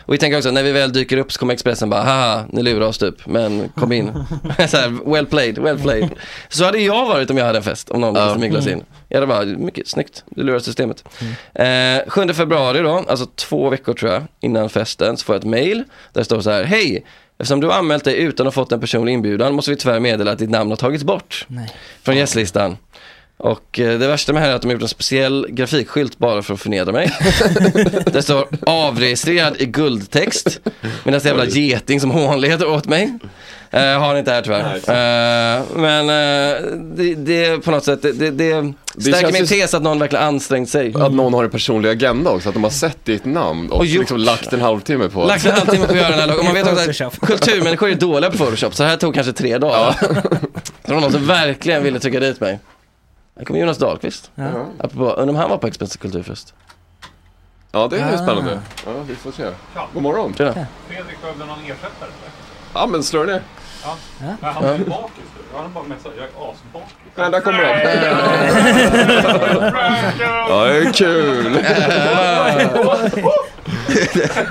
Och 0.09 0.15
vi 0.15 0.19
tänker 0.19 0.39
också, 0.39 0.51
när 0.51 0.63
vi 0.63 0.73
väl 0.73 0.93
dyker 0.93 1.17
upp 1.17 1.33
så 1.33 1.39
kommer 1.39 1.53
Expressen 1.55 1.91
bara, 1.91 2.03
haha, 2.03 2.45
ni 2.53 2.63
lurar 2.63 2.87
oss 2.87 2.99
typ, 2.99 3.27
men 3.27 3.69
kom 3.69 3.93
in. 3.93 4.13
så 4.69 4.77
här, 4.77 5.11
well 5.13 5.27
played, 5.27 5.59
well 5.59 5.79
played. 5.79 6.11
Så 6.49 6.65
hade 6.65 6.79
jag 6.79 7.07
varit 7.07 7.31
om 7.31 7.37
jag 7.37 7.45
hade 7.45 7.59
en 7.59 7.65
fest, 7.65 7.91
om 7.91 8.01
någon 8.01 8.15
Ja. 8.15 8.27
ville 8.27 8.39
myglas 8.41 8.67
in. 8.67 8.85
Jag 9.09 9.17
hade 9.17 9.27
bara, 9.27 9.45
mycket 9.45 9.89
snyggt, 9.89 10.25
du 10.31 10.43
lurar 10.43 10.59
systemet. 10.59 11.05
Eh, 11.55 12.09
7 12.11 12.33
februari 12.35 12.79
då, 12.83 13.05
alltså 13.09 13.27
två 13.27 13.71
veckor 13.71 13.95
tror 13.95 14.13
jag, 14.13 14.23
innan 14.41 14.69
festen, 14.69 15.17
så 15.17 15.25
får 15.25 15.35
jag 15.35 15.41
ett 15.41 15.49
mail 15.51 15.79
där 16.13 16.21
det 16.21 16.25
står 16.25 16.41
så 16.41 16.51
här, 16.51 16.65
hej, 16.65 17.05
eftersom 17.39 17.61
du 17.61 17.67
har 17.67 17.75
anmält 17.75 18.05
dig 18.05 18.17
utan 18.17 18.47
att 18.47 18.55
ha 18.55 18.63
fått 18.63 18.73
en 18.73 18.81
personlig 18.81 19.13
inbjudan 19.13 19.55
måste 19.55 19.71
vi 19.71 19.77
tyvärr 19.77 20.01
meddela 20.01 20.33
att 20.33 20.39
ditt 20.39 20.51
namn 20.51 20.71
har 20.71 20.77
tagits 20.77 21.05
bort 21.05 21.45
Nej. 21.49 21.71
från 22.03 22.17
gästlistan. 22.17 22.77
Och 23.39 23.79
eh, 23.81 23.99
det 23.99 24.07
värsta 24.09 24.33
med 24.33 24.43
det 24.43 24.47
här 24.47 24.53
är 24.53 24.57
att 24.57 24.63
de 24.63 24.69
har 24.69 24.73
gjort 24.73 24.83
en 24.83 24.89
speciell 24.89 25.47
grafikskylt 25.51 26.19
bara 26.19 26.43
för 26.43 26.55
att 26.55 26.61
förnedra 26.61 26.93
mig. 26.93 27.13
det 28.13 28.23
står 28.23 28.47
avregistrerad 28.67 29.57
i 29.61 29.67
guldtext. 29.67 30.61
Med 31.05 31.15
en 31.15 31.21
jävla 31.21 31.45
geting 31.45 32.01
som 32.01 32.11
hånleder 32.11 32.69
åt 32.69 32.87
mig. 32.87 33.19
Eh, 33.71 33.81
har 34.01 34.17
inte 34.17 34.31
här 34.31 34.43
tyvärr. 34.43 34.75
Eh, 34.75 35.63
men 35.75 36.01
eh, 36.09 36.63
det, 36.97 37.15
det 37.15 37.45
är 37.45 37.59
på 37.59 37.71
något 37.71 37.85
sätt, 37.85 38.03
det, 38.03 38.13
det, 38.13 38.31
det 38.95 39.13
stärker 39.13 39.33
min 39.33 39.47
tes 39.47 39.75
att 39.75 39.83
någon 39.83 39.99
verkligen 39.99 40.25
ansträngt 40.25 40.71
sig. 40.71 40.95
Att 40.95 41.13
någon 41.13 41.35
har 41.35 41.45
en 41.45 41.51
personlig 41.51 41.89
agenda 41.89 42.31
också, 42.31 42.49
att 42.49 42.55
de 42.55 42.65
har 42.65 42.71
sett 42.71 43.05
ditt 43.05 43.25
namn 43.25 43.71
och, 43.71 43.79
Och 43.79 43.87
gjort- 43.87 44.01
liksom 44.01 44.19
lagt 44.19 44.53
en 44.53 44.61
halvtimme 44.61 45.09
på 45.09 45.25
Lagt 45.25 45.47
en 45.47 45.53
halvtimme 45.53 45.87
på 45.87 45.93
att 45.93 45.99
göra 45.99 46.17
den 46.17 46.31
här. 46.31 46.39
Och 46.39 46.45
man 46.45 46.55
vet 46.55 46.73
också 46.73 47.05
att 47.05 47.21
kulturmänniskor 47.21 47.89
är 47.91 47.95
dåliga 47.95 48.31
på 48.31 48.37
Photoshop. 48.37 48.75
Så 48.75 48.85
här 48.85 48.97
tog 48.97 49.15
kanske 49.15 49.33
tre 49.33 49.59
dagar. 49.59 49.97
det 50.87 50.93
var 50.95 51.01
någon 51.01 51.13
som 51.13 51.27
verkligen 51.27 51.83
ville 51.83 51.99
trycka 52.01 52.21
dit 52.21 52.41
mig. 52.41 52.59
Här 53.39 53.45
kommer 53.45 53.61
Jonas 53.61 53.79
Dahlqvist. 53.79 54.31
Ja. 54.35 54.45
Apropå, 54.79 55.05
undrar 55.11 55.29
om 55.29 55.37
han 55.37 55.51
var 55.51 55.59
på 55.59 55.67
Expressen 55.67 55.99
kulturfest. 56.01 56.55
Ja, 57.73 57.89
det 57.89 57.97
är 57.97 58.09
ju 58.11 58.15
Ah. 58.15 58.19
spännande. 58.19 58.61
Ja, 58.87 58.93
vi 59.09 59.15
får 59.15 59.33
se. 59.33 59.51
God 59.95 60.03
morgon. 60.03 60.35
Tjena. 60.35 60.53
Fredrik 60.89 61.21
behövde 61.23 61.45
någon 61.45 61.59
ersättare? 61.65 62.11
Ja, 62.75 62.87
men 62.87 63.03
slå 63.03 63.25
ner. 63.25 63.43
Men 64.41 64.55
han 64.55 64.65
är 64.65 64.79
bakis 64.79 65.25
nu. 65.37 65.43
Han 65.55 65.63
har 65.63 65.69
bara 65.71 65.85
messat. 65.85 66.13
Jag 66.17 66.25
är 66.25 66.31
asbakis. 66.51 66.95
Nej, 67.15 67.31
där 67.31 67.41
kommer 67.41 67.63
den. 67.63 67.79
Ja, 70.49 70.65
det 70.65 70.79
är 70.79 70.93
kul. 70.93 71.59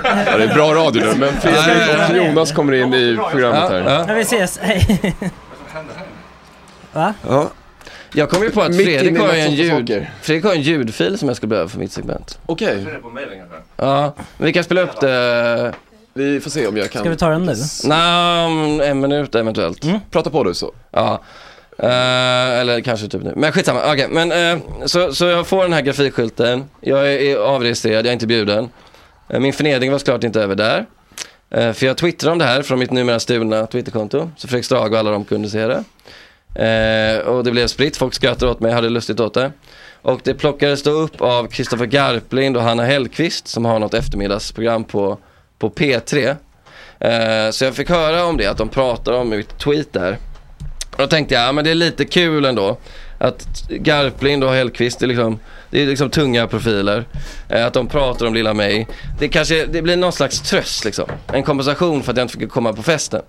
Ja, 0.04 0.36
det 0.36 0.44
är 0.44 0.54
bra 0.54 0.74
radio 0.74 1.02
nu, 1.04 1.14
men 1.18 1.40
Fredrik 1.40 2.10
och 2.10 2.16
Jonas 2.16 2.52
kommer 2.52 2.72
in 2.72 2.94
i 2.94 3.18
programmet 3.30 3.70
här. 3.70 3.80
Ja, 3.80 4.04
Ja, 4.08 4.14
vi 4.14 4.20
ses, 4.20 4.58
hej. 4.58 5.14
Va? 6.92 7.14
Ja. 7.28 7.50
Jag 8.12 8.30
kom 8.30 8.42
ju 8.42 8.50
på 8.50 8.62
att 8.62 8.74
Mitt 8.74 8.86
Fredrik 8.86 9.18
har 9.18 9.28
en, 9.34 9.52
ljud. 9.54 10.06
Fredrik 10.22 10.44
har 10.44 10.52
en 10.54 10.62
ljudfil 10.62 11.18
som 11.18 11.28
jag 11.28 11.36
skulle 11.36 11.48
behöva 11.50 11.68
för 11.68 11.78
mitt 11.78 11.92
segment. 11.92 12.38
Okej, 12.46 12.86
Ja, 13.76 14.14
men 14.36 14.46
vi 14.46 14.52
kan 14.52 14.64
spela 14.64 14.80
upp 14.80 15.00
det, 15.00 15.72
vi 16.14 16.40
får 16.40 16.50
se 16.50 16.66
om 16.66 16.76
jag 16.76 16.90
kan. 16.90 17.00
Ska 17.02 17.10
vi 17.10 17.16
ta 17.16 17.28
den 17.28 17.42
nu? 17.46 17.54
nej, 17.84 18.46
om 18.46 18.80
en 18.80 19.00
minut 19.00 19.34
eventuellt. 19.34 19.84
Prata 20.10 20.30
på 20.30 20.44
du 20.44 20.54
så. 20.54 20.72
Ja. 20.90 21.22
Eh, 21.78 22.60
eller 22.60 22.80
kanske 22.80 23.08
typ 23.08 23.22
nu. 23.22 23.32
Men 23.36 23.52
skitsamma. 23.52 23.92
Okej, 23.92 24.06
men 24.10 24.32
eh, 24.32 24.58
så, 24.86 25.14
så 25.14 25.24
jag 25.24 25.46
får 25.46 25.62
den 25.62 25.72
här 25.72 25.80
grafikskylten. 25.82 26.64
Jag 26.80 27.12
är, 27.12 27.18
är 27.18 27.36
avregistrerad, 27.36 27.98
jag 28.06 28.08
är 28.08 28.12
inte 28.12 28.26
bjuden. 28.26 28.68
Eh, 29.28 29.40
Min 29.40 29.52
förnedring 29.52 29.90
var 29.92 29.98
såklart 29.98 30.24
inte 30.24 30.42
över 30.42 30.54
där. 30.54 30.86
För 31.50 31.84
jag 31.86 31.96
twittrade 31.96 32.32
om 32.32 32.38
det 32.38 32.44
här 32.44 32.62
från 32.62 32.78
mitt 32.78 32.90
numera 32.90 33.20
stulna 33.20 33.66
Twitterkonto. 33.66 34.30
Så 34.36 34.48
Fredrik 34.48 34.64
Strage 34.64 34.92
och 34.92 34.98
alla 34.98 35.10
de 35.10 35.24
kunde 35.24 35.50
se 35.50 35.66
det. 35.66 35.84
Eh, 36.54 37.18
och 37.18 37.44
det 37.44 37.50
blev 37.50 37.66
spritt, 37.66 37.96
folk 37.96 38.14
skrattade 38.14 38.50
åt 38.50 38.60
mig, 38.60 38.72
hade 38.72 38.88
lustigt 38.88 39.20
åt 39.20 39.34
det. 39.34 39.52
Och 40.02 40.20
det 40.24 40.34
plockades 40.34 40.82
då 40.82 40.90
upp 40.90 41.20
av 41.20 41.46
Kristoffer 41.46 41.86
Garplind 41.86 42.56
och 42.56 42.62
Hanna 42.62 42.84
Hellqvist 42.84 43.48
som 43.48 43.64
har 43.64 43.78
något 43.78 43.94
eftermiddagsprogram 43.94 44.84
på, 44.84 45.18
på 45.58 45.70
P3. 45.70 46.36
Eh, 47.00 47.50
så 47.50 47.64
jag 47.64 47.74
fick 47.74 47.90
höra 47.90 48.24
om 48.24 48.36
det, 48.36 48.46
att 48.46 48.58
de 48.58 48.68
pratar 48.68 49.12
om 49.12 49.28
mitt 49.28 49.58
tweet 49.58 49.92
där. 49.92 50.18
Och 50.90 50.98
då 50.98 51.06
tänkte 51.06 51.34
jag, 51.34 51.44
ja 51.44 51.52
men 51.52 51.64
det 51.64 51.70
är 51.70 51.74
lite 51.74 52.04
kul 52.04 52.44
ändå. 52.44 52.78
Att 53.18 53.68
Garplind 53.68 54.44
och 54.44 54.50
Hellqvist, 54.50 54.98
det 54.98 55.06
är 55.06 55.08
liksom, 55.08 55.38
det 55.70 55.82
är 55.82 55.86
liksom 55.86 56.10
tunga 56.10 56.46
profiler. 56.46 57.04
Eh, 57.48 57.66
att 57.66 57.72
de 57.72 57.86
pratar 57.86 58.26
om 58.26 58.34
lilla 58.34 58.54
mig. 58.54 58.88
Det 59.18 59.28
kanske, 59.28 59.66
det 59.66 59.82
blir 59.82 59.96
någon 59.96 60.12
slags 60.12 60.40
tröst 60.40 60.84
liksom. 60.84 61.10
En 61.32 61.42
kompensation 61.42 62.02
för 62.02 62.12
att 62.12 62.16
jag 62.16 62.24
inte 62.24 62.38
fick 62.38 62.50
komma 62.50 62.72
på 62.72 62.82
festen. 62.82 63.22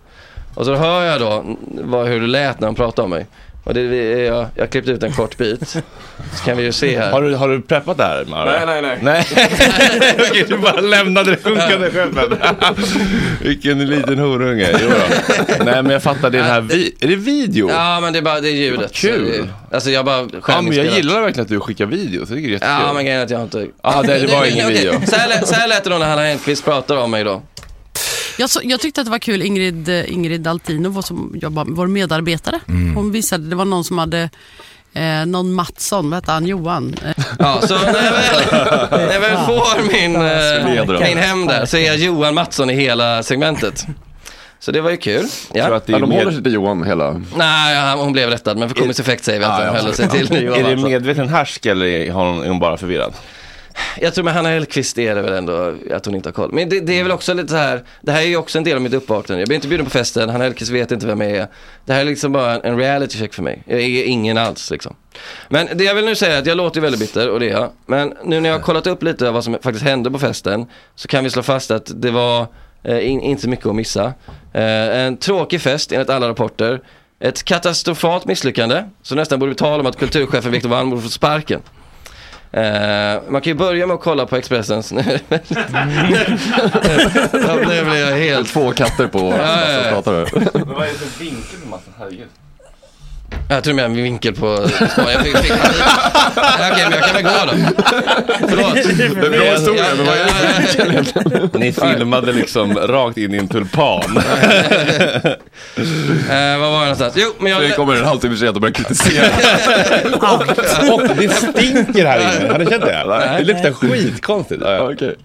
Och 0.56 0.66
så 0.66 0.76
hör 0.76 1.04
jag 1.06 1.20
då 1.20 1.58
vad, 1.84 2.08
hur 2.08 2.22
det 2.22 2.28
lät 2.28 2.60
när 2.60 2.68
de 2.68 2.76
pratade 2.76 3.04
om 3.04 3.10
mig. 3.10 3.26
Och 3.64 3.74
det, 3.74 3.82
jag, 4.26 4.46
jag 4.56 4.64
har 4.64 4.68
klippt 4.68 4.88
ut 4.88 5.04
en 5.04 5.12
kort 5.14 5.38
bit. 5.38 5.68
Så 5.68 5.80
kan 6.46 6.58
vi 6.58 6.64
ju 6.64 6.72
se 6.72 7.00
här. 7.00 7.12
Har 7.12 7.22
du, 7.22 7.36
har 7.36 7.50
du 7.50 7.62
preppat 7.62 7.98
det 7.98 8.04
här? 8.04 8.26
Mara? 8.26 8.66
Nej, 8.66 8.82
nej, 8.82 8.82
nej. 8.82 9.26
nej. 9.36 9.48
Okej, 10.30 10.46
du 10.48 10.58
bara 10.58 10.82
lämnade 10.82 11.32
det 11.32 11.38
sjunkande 11.44 11.90
skeppet. 11.92 12.40
Vilken 13.42 13.86
liten 13.90 14.20
horunge. 14.20 14.68
Jo 14.82 14.90
då. 14.90 15.36
Nej, 15.66 15.84
men 15.84 15.90
jag 15.90 16.04
fattar, 16.04 16.30
det 16.30 16.38
är 16.38 16.42
den 16.42 16.52
här, 16.52 16.62
vi- 16.62 16.96
är 17.00 17.08
det 17.08 17.16
video? 17.16 17.70
Ja 17.70 18.00
men 18.02 18.14
det 18.14 18.20
är 18.20 18.24
bara, 18.24 18.40
det 18.42 18.50
är 18.50 18.54
ljudet. 18.54 18.94
Kul. 18.94 19.34
Så 19.36 19.42
det- 19.42 19.76
Alltså 19.76 19.90
jag 19.90 20.06
bara 20.06 20.28
Ja, 20.48 20.62
men 20.62 20.74
jag 20.74 20.86
gillar 20.86 21.22
verkligen 21.22 21.44
att 21.44 21.50
du 21.50 21.60
skickar 21.60 21.86
videos, 21.86 22.30
jag 22.30 22.38
tycker 22.38 22.42
det 22.42 22.48
är 22.48 22.54
jättekul. 22.54 22.86
Ja 22.88 22.94
men 22.94 23.06
grejen 23.06 23.20
är 23.20 23.24
att 23.24 23.30
jag 23.30 23.42
inte... 23.42 23.68
Ja, 23.84 24.02
det, 24.08 24.20
det 24.20 24.28
var 24.28 24.46
ingen 24.46 24.68
video. 24.68 24.94
Så 25.08 25.16
här, 25.16 25.28
lät- 25.30 25.48
så 25.48 25.56
här 25.56 25.68
lät 25.68 25.84
det 25.84 25.90
då 25.90 25.98
när 25.98 26.08
Hanna 26.10 26.22
Hellqvist 26.22 26.66
pratade 26.66 27.00
om 27.02 27.12
mig 27.12 27.24
då. 27.24 27.42
Jag, 28.40 28.50
så, 28.50 28.60
jag 28.64 28.80
tyckte 28.80 29.02
att 29.02 29.06
det 29.08 29.12
var 29.12 29.20
kul, 29.20 29.42
Ingrid, 29.42 29.90
eh, 29.90 30.14
Ingrid 30.14 30.48
Altino, 30.48 30.90
vår, 30.90 31.02
som 31.02 31.36
jobbar, 31.42 31.66
vår 31.70 31.88
medarbetare. 31.88 32.60
Mm. 32.68 32.96
Hon 32.96 33.12
visade, 33.12 33.48
det 33.50 33.56
var 33.56 33.66
någon 33.66 33.84
som 33.84 33.98
hade, 33.98 34.30
eh, 34.94 35.26
någon 35.26 35.54
Mattsson, 35.54 36.10
vad 36.10 36.18
hette 36.18 36.32
han, 36.32 36.46
Johan? 36.46 36.96
Eh, 37.06 37.24
Ja, 37.40 37.62
så 37.62 37.74
när 37.76 37.86
jag 37.86 38.12
väl, 38.12 39.02
när 39.08 39.14
jag 39.14 39.20
väl 39.20 39.38
får 39.38 39.92
min, 39.94 40.16
eh, 40.16 41.08
min 41.10 41.18
hem 41.18 41.46
där 41.48 41.66
så 41.66 41.78
är 41.78 41.86
jag 41.88 41.98
Johan 41.98 42.34
Mattsson 42.36 42.70
i 42.70 42.74
hela 42.74 43.24
segmentet. 43.24 43.86
Så 44.60 44.72
det 44.72 44.82
var 44.82 44.90
ju 44.92 44.98
kul. 44.98 45.26
Jag 45.54 45.66
tror 45.66 45.70
Ja. 45.72 45.76
att 45.78 45.86
det 45.86 45.94
är 45.94 46.00
de 46.00 46.12
håller 46.12 46.32
sig 46.32 46.44
till 46.44 46.54
Johan 46.54 46.84
hela... 46.84 47.22
Nej, 47.36 47.76
ja, 47.76 47.96
hon 48.04 48.12
blev 48.14 48.30
rättad, 48.30 48.58
men 48.58 48.70
för 48.70 48.76
komisk 48.76 49.00
effekt 49.00 49.24
säger 49.26 49.40
vi 49.40 49.46
att 49.46 49.66
hon 49.68 49.76
höll 49.86 49.94
sig 49.94 50.10
till 50.10 50.28
Johan 50.44 50.60
Är 50.60 50.64
det 50.64 50.70
Mattsson. 50.76 50.92
medveten 50.92 51.30
härsk 51.30 51.66
eller 51.66 51.86
är 51.86 52.12
hon, 52.12 52.44
är 52.44 52.48
hon 52.50 52.60
bara 52.60 52.78
förvirrad? 52.78 53.14
Jag 54.02 54.14
tror 54.14 54.24
med 54.26 54.34
Hanna 54.34 54.50
Hellquist 54.50 54.98
är 54.98 55.16
det 55.16 55.22
väl 55.22 55.34
ändå 55.34 55.74
att 55.94 56.06
hon 56.06 56.16
inte 56.16 56.30
har 56.30 56.34
koll. 56.34 56.50
Men 56.54 56.70
det, 56.70 56.80
det 56.80 57.00
är 57.00 57.04
väl 57.04 57.12
också 57.12 57.34
lite 57.34 57.48
så 57.50 57.56
här, 57.56 57.84
det 58.02 58.12
här 58.12 58.22
är 58.22 58.26
ju 58.26 58.38
också 58.38 58.58
en 58.58 58.64
del 58.64 58.76
av 58.76 58.82
mitt 58.82 58.94
uppvaknande. 58.94 59.42
Jag 59.42 59.48
blir 59.48 59.56
inte 59.56 59.68
bjuden 59.68 59.86
på 59.86 59.92
festen, 59.92 60.30
Hanna 60.30 60.44
Hellquist 60.44 60.72
vet 60.72 60.92
inte 60.92 61.08
vem 61.08 61.22
jag 61.22 61.32
är. 61.32 61.48
Det 61.86 61.94
här 61.94 62.02
är 62.02 62.06
liksom 62.06 62.32
bara 62.32 62.56
en- 62.56 62.62
en 62.64 62.78
reality 62.78 63.18
check 63.18 63.34
för 63.34 63.44
mig. 63.44 63.64
Jag 63.66 63.80
är 63.82 64.04
ingen 64.04 64.38
alls 64.38 64.72
liksom. 64.72 64.96
Men 65.50 65.68
det 65.76 65.84
jag 65.84 65.96
vill 65.96 66.06
nu 66.06 66.16
säga 66.16 66.36
är 66.36 66.40
att 66.40 66.46
jag 66.46 66.58
låter 66.58 66.78
ju 66.78 66.82
väldigt 66.82 67.00
bitter 67.02 67.30
och 67.30 67.40
det 67.40 67.46
är 67.50 67.52
jag. 67.52 67.70
Men 67.86 68.14
nu 68.26 68.40
när 68.40 68.50
jag 68.50 68.58
har 68.58 68.64
kollat 68.64 68.88
upp 68.88 69.04
lite 69.04 69.28
av 69.28 69.34
vad 69.34 69.44
som 69.44 69.58
faktiskt 69.62 69.86
hände 69.86 70.12
på 70.12 70.20
festen 70.20 70.66
så 70.96 71.08
kan 71.08 71.24
vi 71.24 71.30
slå 71.30 71.42
fast 71.44 71.72
att 71.72 71.92
det 72.02 72.12
var 72.12 72.48
eh, 72.84 73.10
in, 73.10 73.22
inte 73.22 73.48
mycket 73.48 73.66
att 73.66 73.76
missa. 73.76 74.14
Eh, 74.54 74.64
en 75.00 75.18
tråkig 75.18 75.62
fest 75.62 75.92
enligt 75.92 76.10
alla 76.10 76.30
rapporter. 76.30 76.82
Ett 77.22 77.44
katastrofalt 77.44 78.26
misslyckande, 78.26 78.84
så 79.02 79.16
nästan 79.16 79.40
borde 79.40 79.50
vi 79.50 79.56
tala 79.56 79.80
om 79.80 79.86
att 79.86 80.00
kulturchefen 80.00 80.52
Viktor 80.52 80.70
Wallmo 80.70 80.90
borde 80.90 81.02
få 81.02 81.10
sparken. 81.10 81.62
Eh, 82.52 83.22
man 83.30 83.42
kan 83.42 83.52
ju 83.52 83.54
börja 83.54 83.88
med 83.88 83.94
att 83.96 84.02
kolla 84.02 84.26
på 84.26 84.36
Expressens. 84.36 84.92
nu 84.92 85.02
nu 87.32 87.84
blir 87.86 87.96
jag 88.10 88.18
helt... 88.18 88.50
Två 88.50 88.72
katter 88.72 89.08
på 89.08 89.20
Ja, 89.20 89.36
ja, 89.38 89.84
ja. 89.84 89.90
pratar 89.90 90.12
du. 90.14 90.26
Men 90.60 90.68
vad 90.68 90.88
är 90.88 90.92
det 90.92 90.98
för 90.98 91.24
vinkel 91.24 91.60
på 91.64 91.70
massan? 91.70 91.94
Herregud. 92.00 92.28
Jag 93.52 93.64
tror 93.64 93.74
med 93.74 93.92
min 93.92 94.04
vinkel 94.04 94.36
på... 94.36 94.70
Jag 94.98 95.22
fick, 95.26 95.38
fick 95.38 95.50
panik. 95.50 95.82
Ja, 96.36 96.70
Okej, 96.72 96.86
men 96.90 97.00
jag 97.00 97.04
kan 97.04 97.16
väl 97.16 97.24
gå 97.24 97.30
då. 97.30 97.54
Förlåt. 98.50 98.74
Det 98.74 99.04
är 99.04 99.06
en 99.26 99.32
bra 99.32 99.52
historia, 99.52 99.84
men 99.98 100.06
vad 100.06 100.16
är 100.18 100.26
det? 101.52 101.60
Ni 101.60 101.72
filmade 101.72 102.32
liksom 102.32 102.74
rakt 102.78 103.18
in 103.18 103.34
i 103.34 103.38
en 103.38 103.48
tulpan. 103.48 104.18
Eh, 106.30 106.58
vad 106.60 106.60
var 106.60 106.78
jag 106.78 106.80
någonstans? 106.82 107.14
Jo, 107.18 107.34
men 107.40 107.52
jag... 107.52 107.62
Det 107.62 107.70
kommer 107.70 107.96
en 107.96 108.06
halvtimme 108.06 108.38
sent 108.38 108.56
och 108.56 108.62
börjar 108.62 108.74
kritisera. 108.74 109.26
Och 110.94 111.02
det 111.18 111.30
stinker 111.30 112.06
här 112.06 112.20
inne, 112.20 112.52
har 112.52 112.60
ni 112.60 112.66
känt 112.66 112.86
det? 112.86 113.04
Nej. 113.08 113.44
Det 113.46 113.54
luktar 113.54 113.72
skitkonstigt. 113.72 114.62
Ja, 114.66 114.74
ja. 114.74 114.92
Okej. 114.94 115.16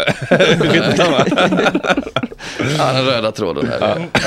Ja, 2.79 2.93
den 2.93 3.05
röda 3.07 3.33
tråden 3.33 3.71
här. 3.81 3.81
Ja. 3.81 4.23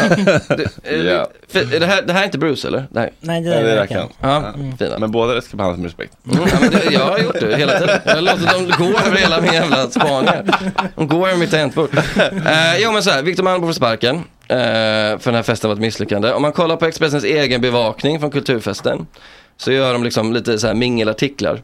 Du, 0.55 0.63
är 0.99 1.03
det- 1.03 1.25
för- 1.51 1.75
är 1.75 1.79
det, 1.79 1.85
här, 1.85 2.01
det 2.01 2.13
här 2.13 2.21
är 2.21 2.25
inte 2.25 2.37
Bruce 2.37 2.67
eller? 2.67 2.85
Nej. 2.91 3.13
Nej, 3.19 3.41
det 3.41 3.55
är 3.55 3.63
det 3.63 3.86
räcker. 3.87 4.07
kan. 4.21 4.43
Ja, 4.43 4.53
fina. 4.79 4.99
Men 4.99 5.11
båda 5.11 5.41
ska 5.41 5.57
behandlas 5.57 5.77
med 5.77 5.85
respekt. 5.85 6.13
Mm, 6.31 6.47
ja, 6.47 6.57
men 6.61 6.69
det, 6.69 6.93
jag 6.93 7.05
har 7.05 7.19
gjort 7.19 7.39
det 7.39 7.57
hela 7.57 7.79
tiden. 7.79 7.99
Jag 8.05 8.15
har 8.15 8.21
låtit 8.21 8.51
dem 8.51 8.71
gå 8.77 8.99
över 8.99 9.17
hela 9.17 9.41
min 9.41 9.53
jävla 9.53 9.89
spaningar. 9.89 10.45
De 10.95 11.07
går 11.07 11.27
över 11.27 11.37
mitt 11.37 11.51
tangentbord. 11.51 11.97
Eh, 12.45 12.77
jo 12.79 12.91
men 12.91 13.03
så 13.03 13.09
här, 13.09 13.21
Victor 13.23 13.43
Malmbo 13.43 13.67
får 13.67 13.73
sparken. 13.73 14.15
Eh, 14.49 14.57
för 15.19 15.25
den 15.25 15.35
här 15.35 15.43
festen 15.43 15.67
var 15.67 15.75
ett 15.75 15.81
misslyckande. 15.81 16.31
Om 16.31 16.41
man 16.41 16.51
kollar 16.51 16.75
på 16.75 16.85
Expressens 16.85 17.23
egen 17.23 17.61
bevakning 17.61 18.19
från 18.19 18.31
kulturfesten. 18.31 19.07
Så 19.57 19.71
gör 19.71 19.93
de 19.93 20.03
liksom 20.03 20.33
lite 20.33 20.59
så 20.59 20.67
här 20.67 20.73
mingelartiklar. 20.73 21.61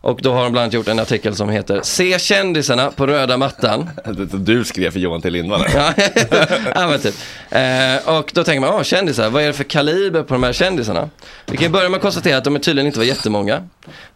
Och 0.00 0.20
då 0.22 0.32
har 0.32 0.42
de 0.42 0.52
bland 0.52 0.62
annat 0.62 0.72
gjort 0.72 0.88
en 0.88 0.98
artikel 0.98 1.36
som 1.36 1.48
heter 1.48 1.80
Se 1.82 2.18
kändisarna 2.18 2.90
på 2.90 3.06
röda 3.06 3.36
mattan. 3.36 3.90
Du 4.32 4.64
skrev 4.64 4.90
för 4.90 5.00
Johan 5.00 5.22
T 5.22 5.30
Lindvall. 5.30 5.64
Ja, 5.74 5.92
ja 6.74 6.88
men 6.88 7.00
typ. 7.00 7.14
Eh, 7.50 8.18
och 8.18 8.30
då 8.34 8.44
tänker 8.44 8.60
man, 8.60 8.74
åh 8.74 8.82
kändisar, 8.82 9.30
vad 9.30 9.42
är 9.42 9.46
det 9.46 9.52
för 9.52 9.64
kaliber 9.64 10.22
på 10.22 10.34
de 10.34 10.42
här 10.42 10.52
kändisarna? 10.52 11.10
Vi 11.46 11.56
kan 11.56 11.72
börja 11.72 11.88
med 11.88 11.96
att 11.96 12.02
konstatera 12.02 12.38
att 12.38 12.44
de 12.44 12.54
är 12.54 12.58
tydligen 12.58 12.86
inte 12.86 12.98
var 12.98 13.06
jättemånga. 13.06 13.68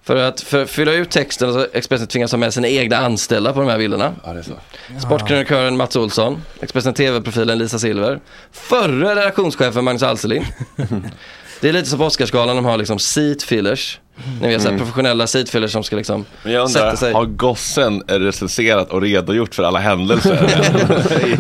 För 0.03 0.17
att 0.17 0.41
för 0.41 0.63
att 0.63 0.71
fylla 0.71 0.93
ut 0.93 1.11
texten 1.11 1.53
så 1.53 1.67
Expressen 1.73 2.07
tvingas 2.07 2.33
ha 2.33 2.39
med 2.39 2.55
sina 2.55 2.69
egna 2.69 2.97
anställda 2.97 3.53
på 3.53 3.61
de 3.61 3.69
här 3.69 3.79
bilderna. 3.79 4.15
Ja, 4.25 4.33
det 4.33 4.39
är 4.39 4.43
så. 4.43 5.01
Sportkrönikören 5.01 5.77
Mats 5.77 5.97
Olsson, 5.97 6.43
Expressen 6.61 6.95
TV-profilen 6.95 7.59
Lisa 7.59 7.79
Silver, 7.79 8.21
förre 8.53 9.11
redaktionschefen 9.11 9.85
Magnus 9.85 10.03
Alselin. 10.03 10.45
Det 11.61 11.69
är 11.69 11.73
lite 11.73 11.89
som 11.89 11.99
på 11.99 12.05
Oscarsgalan, 12.05 12.57
de 12.57 12.65
har 12.65 12.77
liksom 12.77 12.99
seat 12.99 13.43
fillers. 13.43 14.01
Ni 14.41 14.49
vet 14.49 14.63
såhär 14.63 14.79
professionella 14.79 15.27
seat 15.27 15.49
fillers 15.49 15.73
som 15.73 15.85
ska 15.85 15.97
liksom 15.97 16.25
Men 16.43 16.53
jag 16.53 16.71
sätta 16.71 16.85
undrar, 16.85 16.97
sig. 16.97 17.13
har 17.13 17.25
gossen 17.25 18.01
recenserat 18.09 18.91
och 18.91 19.03
redogjort 19.03 19.55
för 19.55 19.63
alla 19.63 19.79
händelser? 19.79 20.39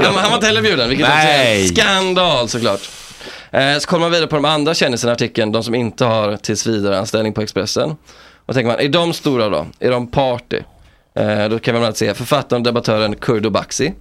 Ja, 0.02 0.10
men 0.12 0.14
han 0.14 0.30
var 0.30 0.34
inte 0.34 0.46
heller 0.46 0.62
bjuden, 0.62 0.88
vilket 0.88 1.06
är 1.08 1.14
Nej. 1.14 1.62
en 1.62 1.68
skandal 1.68 2.48
såklart. 2.48 2.80
Eh, 3.50 3.78
så 3.78 3.86
kollar 3.88 4.00
man 4.00 4.10
vidare 4.10 4.26
på 4.26 4.36
de 4.36 4.44
andra 4.44 4.74
kändisarna 4.74 5.12
i 5.12 5.14
artikeln, 5.14 5.52
de 5.52 5.62
som 5.64 5.74
inte 5.74 6.04
har 6.04 6.36
tills 6.36 6.66
vidare 6.66 6.98
anställning 6.98 7.32
på 7.32 7.40
Expressen. 7.40 7.96
Och 8.46 8.54
tänker 8.54 8.70
man, 8.70 8.80
är 8.80 8.88
de 8.88 9.12
stora 9.12 9.48
då? 9.48 9.66
Är 9.80 9.90
de 9.90 10.06
party? 10.10 10.56
Eh, 11.18 11.48
då 11.48 11.58
kan 11.58 11.74
man 11.74 11.80
bland 11.80 11.84
annat 11.84 11.96
se 11.96 12.14
författaren 12.14 12.60
och 12.62 12.64
debattören 12.66 13.16
Kurdo 13.16 13.50
Baxi. 13.50 13.92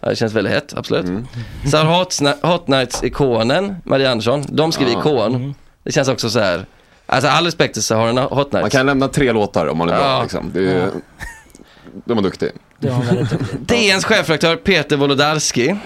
Ja, 0.00 0.08
det 0.08 0.16
känns 0.16 0.32
väldigt 0.32 0.52
hett, 0.54 0.74
absolut. 0.76 1.04
Mm. 1.04 1.26
Så 1.70 1.76
har 1.76 1.98
Hot, 1.98 2.20
Hot 2.42 2.68
Nights-ikonen, 2.68 3.74
Maria 3.84 4.10
Andersson, 4.10 4.44
de 4.48 4.72
skriver 4.72 4.92
Ja. 4.92 4.98
ikon. 5.00 5.54
Det 5.82 5.92
känns 5.92 6.08
också 6.08 6.30
så 6.30 6.38
här, 6.38 6.66
alltså 7.06 7.28
all 7.30 7.44
respekt 7.44 7.74
till 7.74 7.82
Sahara 7.82 8.22
Hot 8.22 8.52
Nights. 8.52 8.62
Man 8.62 8.70
kan 8.70 8.86
lämna 8.86 9.08
tre 9.08 9.32
låtar 9.32 9.66
om 9.66 9.78
man 9.78 9.88
är 9.88 9.96
bra. 9.96 10.04
Ja. 10.04 10.22
Liksom. 10.22 10.50
Det 10.54 10.72
är, 10.72 10.90
De 12.04 12.18
är 12.18 12.22
duktiga. 12.22 12.50
Det 12.80 12.90
var 12.90 13.12
duktigt. 13.12 13.68
DNs 13.68 14.04
chefredaktör 14.04 14.56
Peter 14.56 14.96
Wolodarski. 14.96 15.76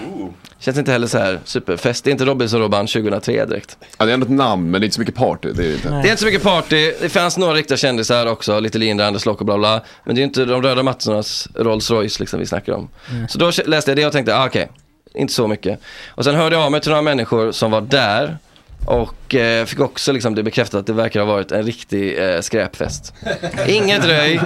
Känns 0.59 0.77
inte 0.77 0.91
heller 0.91 1.07
så 1.07 1.17
här 1.17 1.39
superfest. 1.45 2.03
Det 2.03 2.09
är 2.09 2.11
inte 2.11 2.25
Robinson-Robban 2.25 2.87
2003 2.87 3.45
direkt. 3.45 3.77
Ja, 3.97 4.05
det 4.05 4.11
är 4.11 4.13
ändå 4.13 4.25
ett 4.25 4.31
namn, 4.31 4.71
men 4.71 4.81
det 4.81 4.83
är 4.83 4.85
inte 4.85 4.95
så 4.95 5.01
mycket 5.01 5.15
party. 5.15 5.51
Det 5.51 5.65
är 5.65 5.73
inte. 5.73 5.89
Det 5.89 5.95
är 5.95 6.05
inte 6.05 6.17
så 6.17 6.25
mycket 6.25 6.43
party. 6.43 6.93
Det 7.01 7.09
fanns 7.09 7.37
några 7.37 7.53
riktiga 7.53 7.77
kändisar 7.77 8.25
också. 8.25 8.59
Lite 8.59 8.77
Linda, 8.77 9.07
Anders 9.07 9.25
Lock 9.25 9.39
och 9.39 9.45
bla 9.45 9.57
bla. 9.57 9.81
Men 10.03 10.15
det 10.15 10.21
är 10.21 10.23
inte 10.23 10.45
de 10.45 10.61
röda 10.61 10.83
mattornas 10.83 11.47
Rolls 11.55 11.91
Royce 11.91 12.19
liksom 12.19 12.39
vi 12.39 12.45
snackar 12.45 12.73
om. 12.73 12.89
Så 13.29 13.37
då 13.37 13.51
läste 13.65 13.91
jag 13.91 13.97
det 13.97 14.05
och 14.05 14.11
tänkte, 14.11 14.37
ah, 14.37 14.45
okej, 14.45 14.69
inte 15.13 15.33
så 15.33 15.47
mycket. 15.47 15.79
Och 16.09 16.23
sen 16.23 16.35
hörde 16.35 16.55
jag 16.55 16.65
av 16.65 16.71
mig 16.71 16.81
till 16.81 16.89
några 16.89 17.01
människor 17.01 17.51
som 17.51 17.71
var 17.71 17.81
där. 17.81 18.37
Och 18.85 19.35
eh, 19.35 19.65
fick 19.65 19.79
också 19.79 20.11
liksom 20.11 20.35
det 20.35 20.43
bekräftat 20.43 20.79
att 20.79 20.87
det 20.87 20.93
verkar 20.93 21.19
ha 21.19 21.27
varit 21.27 21.51
en 21.51 21.63
riktig 21.63 22.19
eh, 22.19 22.41
skräpfest. 22.41 23.13
Inget 23.67 24.05
röj, 24.05 24.41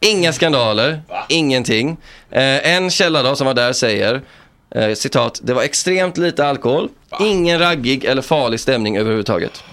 inga 0.00 0.32
skandaler, 0.32 1.02
ingenting. 1.28 1.96
Eh, 2.30 2.74
en 2.74 2.90
källa 2.90 3.22
då 3.22 3.36
som 3.36 3.46
var 3.46 3.54
där 3.54 3.72
säger, 3.72 4.22
eh, 4.74 4.94
citat, 4.94 5.40
det 5.42 5.54
var 5.54 5.62
extremt 5.62 6.16
lite 6.16 6.46
alkohol, 6.46 6.88
ingen 7.20 7.58
raggig 7.58 8.04
eller 8.04 8.22
farlig 8.22 8.60
stämning 8.60 8.98
överhuvudtaget. 8.98 9.64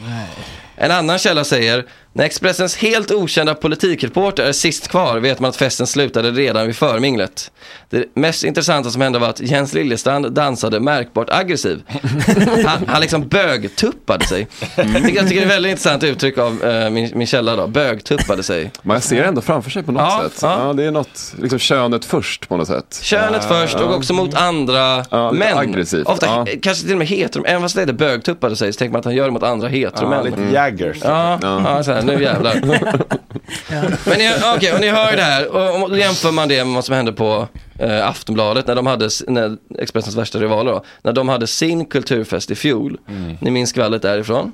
En 0.76 0.92
annan 0.92 1.20
källa 1.20 1.44
säger, 1.44 1.86
När 2.14 2.26
Expressens 2.26 2.78
helt 2.78 3.12
okända 3.12 3.56
politikreporter 3.56 4.44
är 4.44 4.52
sist 4.52 4.88
kvar 4.88 5.20
vet 5.20 5.40
man 5.40 5.50
att 5.50 5.56
festen 5.56 5.88
slutade 5.88 6.32
redan 6.32 6.66
vid 6.68 6.76
förminglet. 6.76 7.52
Det 7.90 8.06
mest 8.16 8.44
intressanta 8.44 8.90
som 8.90 9.02
hände 9.02 9.20
var 9.20 9.30
att 9.30 9.40
Jens 9.40 9.74
Liljestrand 9.74 10.32
dansade 10.32 10.80
märkbart 10.80 11.30
aggressiv. 11.30 11.82
Han, 12.66 12.88
han 12.88 13.02
liksom 13.02 13.28
bögtuppade 13.28 14.26
sig. 14.26 14.48
Jag 14.76 14.86
tycker, 14.96 15.16
jag 15.16 15.28
tycker 15.28 15.36
det 15.36 15.42
är 15.42 15.46
ett 15.46 15.52
väldigt 15.52 15.70
intressant 15.70 16.04
uttryck 16.04 16.38
av 16.38 16.64
eh, 16.64 16.90
min, 16.90 17.12
min 17.16 17.28
källa 17.28 17.56
då, 17.56 17.68
bögtuppade 17.68 18.44
sig. 18.44 18.72
Man 18.82 19.02
ser 19.02 19.22
det 19.22 19.28
ändå 19.28 19.42
framför 19.42 19.70
sig 19.72 19.84
på 19.84 19.92
något 19.92 20.02
Ja, 20.02 20.22
sätt. 20.30 20.40
ja. 20.42 20.68
Ja. 20.68 20.74
det 20.74 20.84
är 20.84 20.92
något, 20.92 21.34
liksom 21.42 21.60
könet 21.60 22.06
först 22.06 22.50
på 22.50 22.58
något 22.58 22.68
sätt. 22.68 23.00
Könet 23.02 23.44
först 23.46 23.76
och 23.76 23.96
också 23.96 24.14
mot 24.14 24.34
andra 24.34 25.06
Ja, 25.10 25.32
män. 25.32 25.58
aggressivt, 25.58 26.08
Ofta 26.08 26.46
kanske 26.62 26.84
till 26.84 26.92
och 26.92 26.98
med 26.98 27.08
hetero, 27.08 27.44
även 27.46 27.62
fast 27.62 27.76
det 27.76 27.82
heter 27.82 27.94
bögtuppade 27.94 28.56
sig 28.56 28.74
så 28.74 28.78
tänker 28.78 28.92
man 28.92 29.00
att 29.00 29.06
han 29.06 29.16
gör 29.16 29.26
det 29.26 29.32
mot 29.32 29.44
andra 29.44 29.68
hetero 29.68 30.04
Ja, 30.04 30.10
män. 30.10 30.26
lite 30.26 30.54
Jaggers. 30.54 30.98
Ja, 31.04 31.40
ja. 31.42 31.84
Här, 32.10 32.18
nu 32.18 32.24
jävlar. 32.24 32.62
Men 34.10 34.18
ni, 34.18 34.32
okej, 34.56 34.74
och 34.74 34.82
ni 34.82 34.90
hör 34.90 35.12
ju 35.12 35.16
det 35.16 35.24
här 35.24 35.48
och, 35.48 35.84
och 35.84 35.90
då 35.90 35.98
jämför 35.98 36.32
man 36.32 36.48
det 36.48 36.66
med 36.66 36.76
vad 36.76 36.86
som 36.86 36.96
hände 36.96 37.14
på 37.14 37.48
eh, 37.80 38.08
Aftonbladet 38.08 38.68
när 38.68 38.76
de 38.76 38.88
hade, 38.88 39.10
när 39.28 39.58
Expressens 39.80 40.16
värsta 40.16 40.40
rivaler 40.40 40.72
då, 40.72 40.84
när 41.02 41.14
de 41.14 41.30
hade 41.30 41.48
sin 41.48 41.86
kulturfest 41.86 42.52
i 42.52 42.56
fjol. 42.56 42.98
Ni 43.40 43.52
minns 43.52 43.70
skvallret 43.70 44.02
därifrån? 44.02 44.52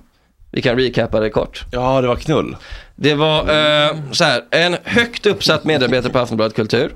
Vi 0.51 0.61
kan 0.61 0.75
recappa 0.75 1.19
det 1.19 1.29
kort. 1.29 1.65
Ja, 1.71 2.01
det 2.01 2.07
var 2.07 2.15
knull. 2.15 2.55
Det 2.95 3.13
var 3.13 3.39
eh, 3.39 3.95
så 4.11 4.23
här, 4.23 4.43
en 4.51 4.77
högt 4.83 5.25
uppsatt 5.25 5.63
medarbetare 5.63 6.11
på 6.11 6.19
Aftonbladet 6.19 6.55
Kultur 6.55 6.91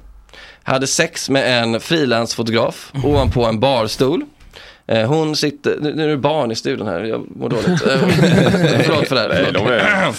hade 0.63 0.87
sex 0.87 1.29
med 1.29 1.63
en 1.63 1.79
frilansfotograf 1.79 2.91
ovanpå 3.03 3.45
en 3.45 3.59
barstol. 3.59 4.25
Eh, 4.87 5.07
hon 5.07 5.35
sitter, 5.35 5.77
nu 5.81 5.93
nu 5.95 6.03
är 6.03 6.07
det 6.07 6.17
barn 6.17 6.51
i 6.51 6.55
studion 6.55 6.87
här, 6.87 6.99
jag 6.99 7.25
mår 7.35 7.49
dåligt. 7.49 7.67
Eh, 7.67 7.77
förlåt 8.83 9.07
för 9.07 9.15
det 9.15 9.21
här. 9.21 9.29
Nej, 9.29 9.51
de 9.53 9.67
är... 9.67 10.13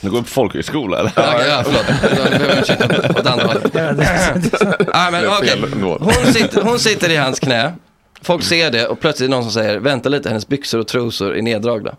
Du 0.00 0.10
går 0.10 0.22
på 0.22 0.28
folkhögskola 0.28 0.98
eller? 0.98 1.12
Ja, 1.16 1.44
ja, 1.48 1.62
förlåt. 1.64 1.84
Nu 2.02 2.38
behöver 2.38 2.48
jag 2.48 2.58
ursäkta 2.58 3.10
åt 3.20 3.26
andra 3.26 3.46
hållet. 3.46 3.74
Men, 5.12 5.24
hon, 6.00 6.32
sitter, 6.32 6.62
hon 6.62 6.78
sitter 6.78 7.10
i 7.10 7.16
hans 7.16 7.40
knä. 7.40 7.72
Folk 8.22 8.42
ser 8.44 8.70
det 8.70 8.86
och 8.86 9.00
plötsligt 9.00 9.26
är 9.26 9.30
det 9.30 9.36
någon 9.36 9.50
som 9.50 9.52
säger 9.52 9.78
vänta 9.78 10.08
lite, 10.08 10.28
hennes 10.28 10.48
byxor 10.48 10.78
och 10.78 10.86
trosor 10.86 11.36
är 11.36 11.42
neddragna. 11.42 11.96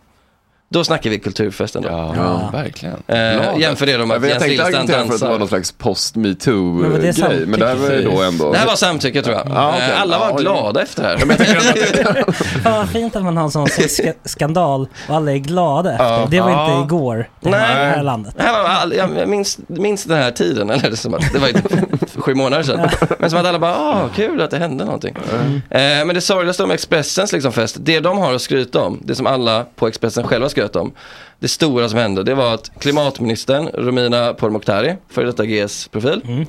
Då 0.72 0.84
snackar 0.84 1.10
vi 1.10 1.20
kulturfesten 1.20 1.82
då. 1.82 1.90
Ja, 1.90 2.50
verkligen. 2.54 2.96
Eh, 3.08 3.18
jämför 3.60 3.86
det 3.86 3.98
då 3.98 4.06
med 4.06 4.16
Ja, 4.16 4.18
att 4.18 4.22
jag 4.24 4.30
Jens 4.30 4.40
tänkte 4.44 4.48
Liljestrand 4.48 4.76
argumentera 4.90 5.08
för 5.08 5.14
att 5.14 5.20
det 5.20 5.26
var 5.26 5.32
dansar. 5.32 5.40
någon 5.40 5.48
slags 5.48 5.74
Men 5.74 5.78
det 5.80 5.84
post-metoo-grej. 5.84 7.14
samtycke? 7.14 7.46
Men 7.48 7.60
där 7.60 7.76
var 7.76 7.90
det 7.90 8.02
då 8.02 8.22
ändå... 8.22 8.52
Det 8.52 8.58
här 8.58 8.66
var 8.68 8.76
samtycke 8.76 9.22
tror 9.22 9.36
jag. 9.36 9.48
Ja, 9.50 9.70
okej. 9.76 9.90
Eh, 9.92 10.02
Alla 10.02 10.20
var 10.20 10.30
Ja, 10.30 10.38
glada 10.38 10.82
efter 10.82 11.04
det 11.04 11.10
här. 11.10 11.18
Fan 12.64 12.74
vad 12.78 12.90
fint 12.90 13.16
att 13.16 13.24
man 13.24 13.38
har 13.38 13.44
en 13.44 13.52
sån 13.52 13.68
ska- 13.68 14.14
skandal 14.26 14.88
och 15.10 15.16
alla 15.16 15.32
är 15.32 15.38
glada 15.38 15.92
efter. 15.92 16.06
Ja. 16.06 16.28
Det 16.32 16.42
var 16.42 16.50
Ja. 16.52 16.72
inte 16.82 16.86
igår, 16.96 17.30
det 17.42 17.50
Nej. 17.50 17.60
här, 17.60 17.86
här 17.96 18.04
landet. 18.04 18.34
Det 18.38 18.44
här 18.44 18.64
var 18.64 18.70
all, 18.70 18.94
jag 18.94 19.28
minns, 19.30 19.60
minns 19.68 20.04
den 20.04 20.18
här 20.18 20.32
tiden, 20.32 20.70
eller 20.70 20.96
som 20.96 21.14
att, 21.14 21.34
det 21.34 21.40
var 21.40 21.48
inte 21.48 21.62
för 22.08 22.22
sju 22.22 22.34
månader 22.36 22.64
sedan. 22.64 22.90
Men 23.20 23.30
som 23.30 23.40
att 23.40 23.46
alla 23.46 23.60
bara, 23.60 23.76
ah 23.76 24.10
kul 24.16 24.42
att 24.42 24.52
det 24.52 24.58
hände 24.58 24.86
någonting. 24.86 25.16
Eh, 25.70 25.80
men 25.80 26.08
det 26.08 26.22
sorgligaste 26.22 26.64
om 26.64 26.72
Expressens 26.72 27.32
liksom 27.34 27.52
fest, 27.52 27.78
det 27.80 28.00
de 28.00 28.18
har 28.18 28.34
att 28.34 28.42
skryta 28.42 28.82
om, 28.82 29.00
det 29.04 29.16
som 29.16 29.28
alla 29.28 29.66
på 29.76 29.88
Expressen 29.88 30.28
själva 30.28 30.50
skröt 30.60 30.76
om, 30.76 30.92
det 31.40 31.48
stora 31.48 31.90
som 31.90 32.00
hände, 32.00 32.24
det 32.24 32.36
var 32.36 32.54
att 32.54 32.72
klimatministern 32.80 33.68
Romina 33.68 34.34
Pourmokhtari, 34.34 34.96
före 35.10 35.26
detta 35.26 35.46
GS-profil, 35.46 36.46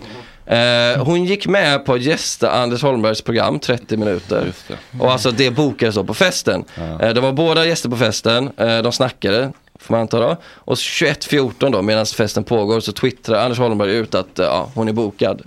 Eh, 0.46 1.05
hon 1.05 1.25
gick 1.25 1.46
med 1.46 1.85
på 1.85 1.92
att 1.94 2.03
gästa 2.03 2.51
Anders 2.51 2.83
Holmbergs 2.83 3.23
program 3.23 3.59
30 3.59 3.96
minuter. 3.96 4.53
Och 5.01 5.12
alltså 5.12 5.31
det 5.31 5.51
bokades 5.51 5.94
då 5.94 6.05
på 6.05 6.14
festen. 6.14 6.64
Eh, 7.01 7.09
det 7.09 7.20
var 7.20 7.33
båda 7.33 7.66
gäster 7.66 7.88
på 7.88 7.96
festen, 7.96 8.51
eh, 8.57 8.79
de 8.83 8.92
snackade, 8.92 9.53
får 9.79 9.94
man 9.94 10.01
anta 10.01 10.20
då. 10.20 10.37
Och 10.55 10.75
21.14 10.77 11.73
då, 11.73 11.83
medan 11.83 12.07
festen 12.07 12.44
pågår, 12.44 12.81
så 12.81 12.92
twittrar 12.92 13.44
Anders 13.44 13.59
Holmberg 13.59 13.96
ut 13.96 14.14
att 14.14 14.38
eh, 14.38 14.46
ja, 14.46 14.70
hon 14.75 14.88
är 14.88 14.92
bokad. 14.92 15.42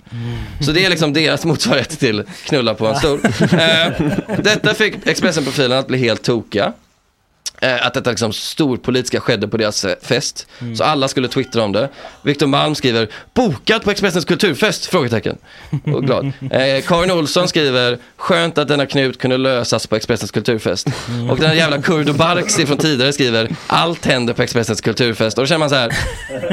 Så 0.60 0.72
det 0.72 0.84
är 0.84 0.90
liksom 0.90 1.12
deras 1.12 1.44
motsvarighet 1.44 1.98
till 1.98 2.24
knulla 2.44 2.74
på 2.74 2.86
en 2.86 2.96
stol. 2.96 3.20
Eh, 3.40 3.88
detta 4.38 4.74
fick 4.74 5.06
Expressen-profilen 5.06 5.78
att 5.78 5.86
bli 5.86 5.98
helt 5.98 6.22
tokiga. 6.22 6.72
Eh, 7.64 7.86
att 7.86 7.94
detta 7.94 8.10
liksom 8.10 8.32
storpolitiska 8.32 9.20
skedde 9.20 9.48
på 9.48 9.56
deras 9.56 9.84
eh, 9.84 9.94
fest. 10.02 10.46
Så 10.76 10.84
alla 10.84 11.08
skulle 11.08 11.28
twittra 11.28 11.62
om 11.62 11.72
det. 11.72 11.88
Viktor 12.22 12.46
Malm 12.46 12.74
skriver 12.74 13.08
“Bokat 13.34 13.84
på 13.84 13.90
Expressens 13.90 14.24
kulturfest?” 14.24 14.86
frågetecken. 14.86 15.38
Och 15.94 16.04
glad. 16.04 16.32
Eh, 16.50 16.82
Karin 16.82 17.10
Olsson 17.10 17.48
skriver 17.48 17.98
“Skönt 18.16 18.58
att 18.58 18.68
denna 18.68 18.86
knut 18.86 19.18
kunde 19.18 19.36
lösas 19.36 19.86
på 19.86 19.96
Expressens 19.96 20.30
kulturfest”. 20.30 20.86
Och 21.30 21.38
den 21.38 21.48
här 21.48 21.54
jävla 21.54 21.82
Kurdo 21.82 22.12
Barksi 22.12 22.66
från 22.66 22.76
tidigare 22.78 23.12
skriver 23.12 23.56
“Allt 23.66 24.06
händer 24.06 24.34
på 24.34 24.42
Expressens 24.42 24.80
kulturfest”. 24.80 25.38
Och 25.38 25.44
då 25.44 25.46
känner 25.46 25.58
man 25.58 25.70
så 25.70 25.76
här, 25.76 25.92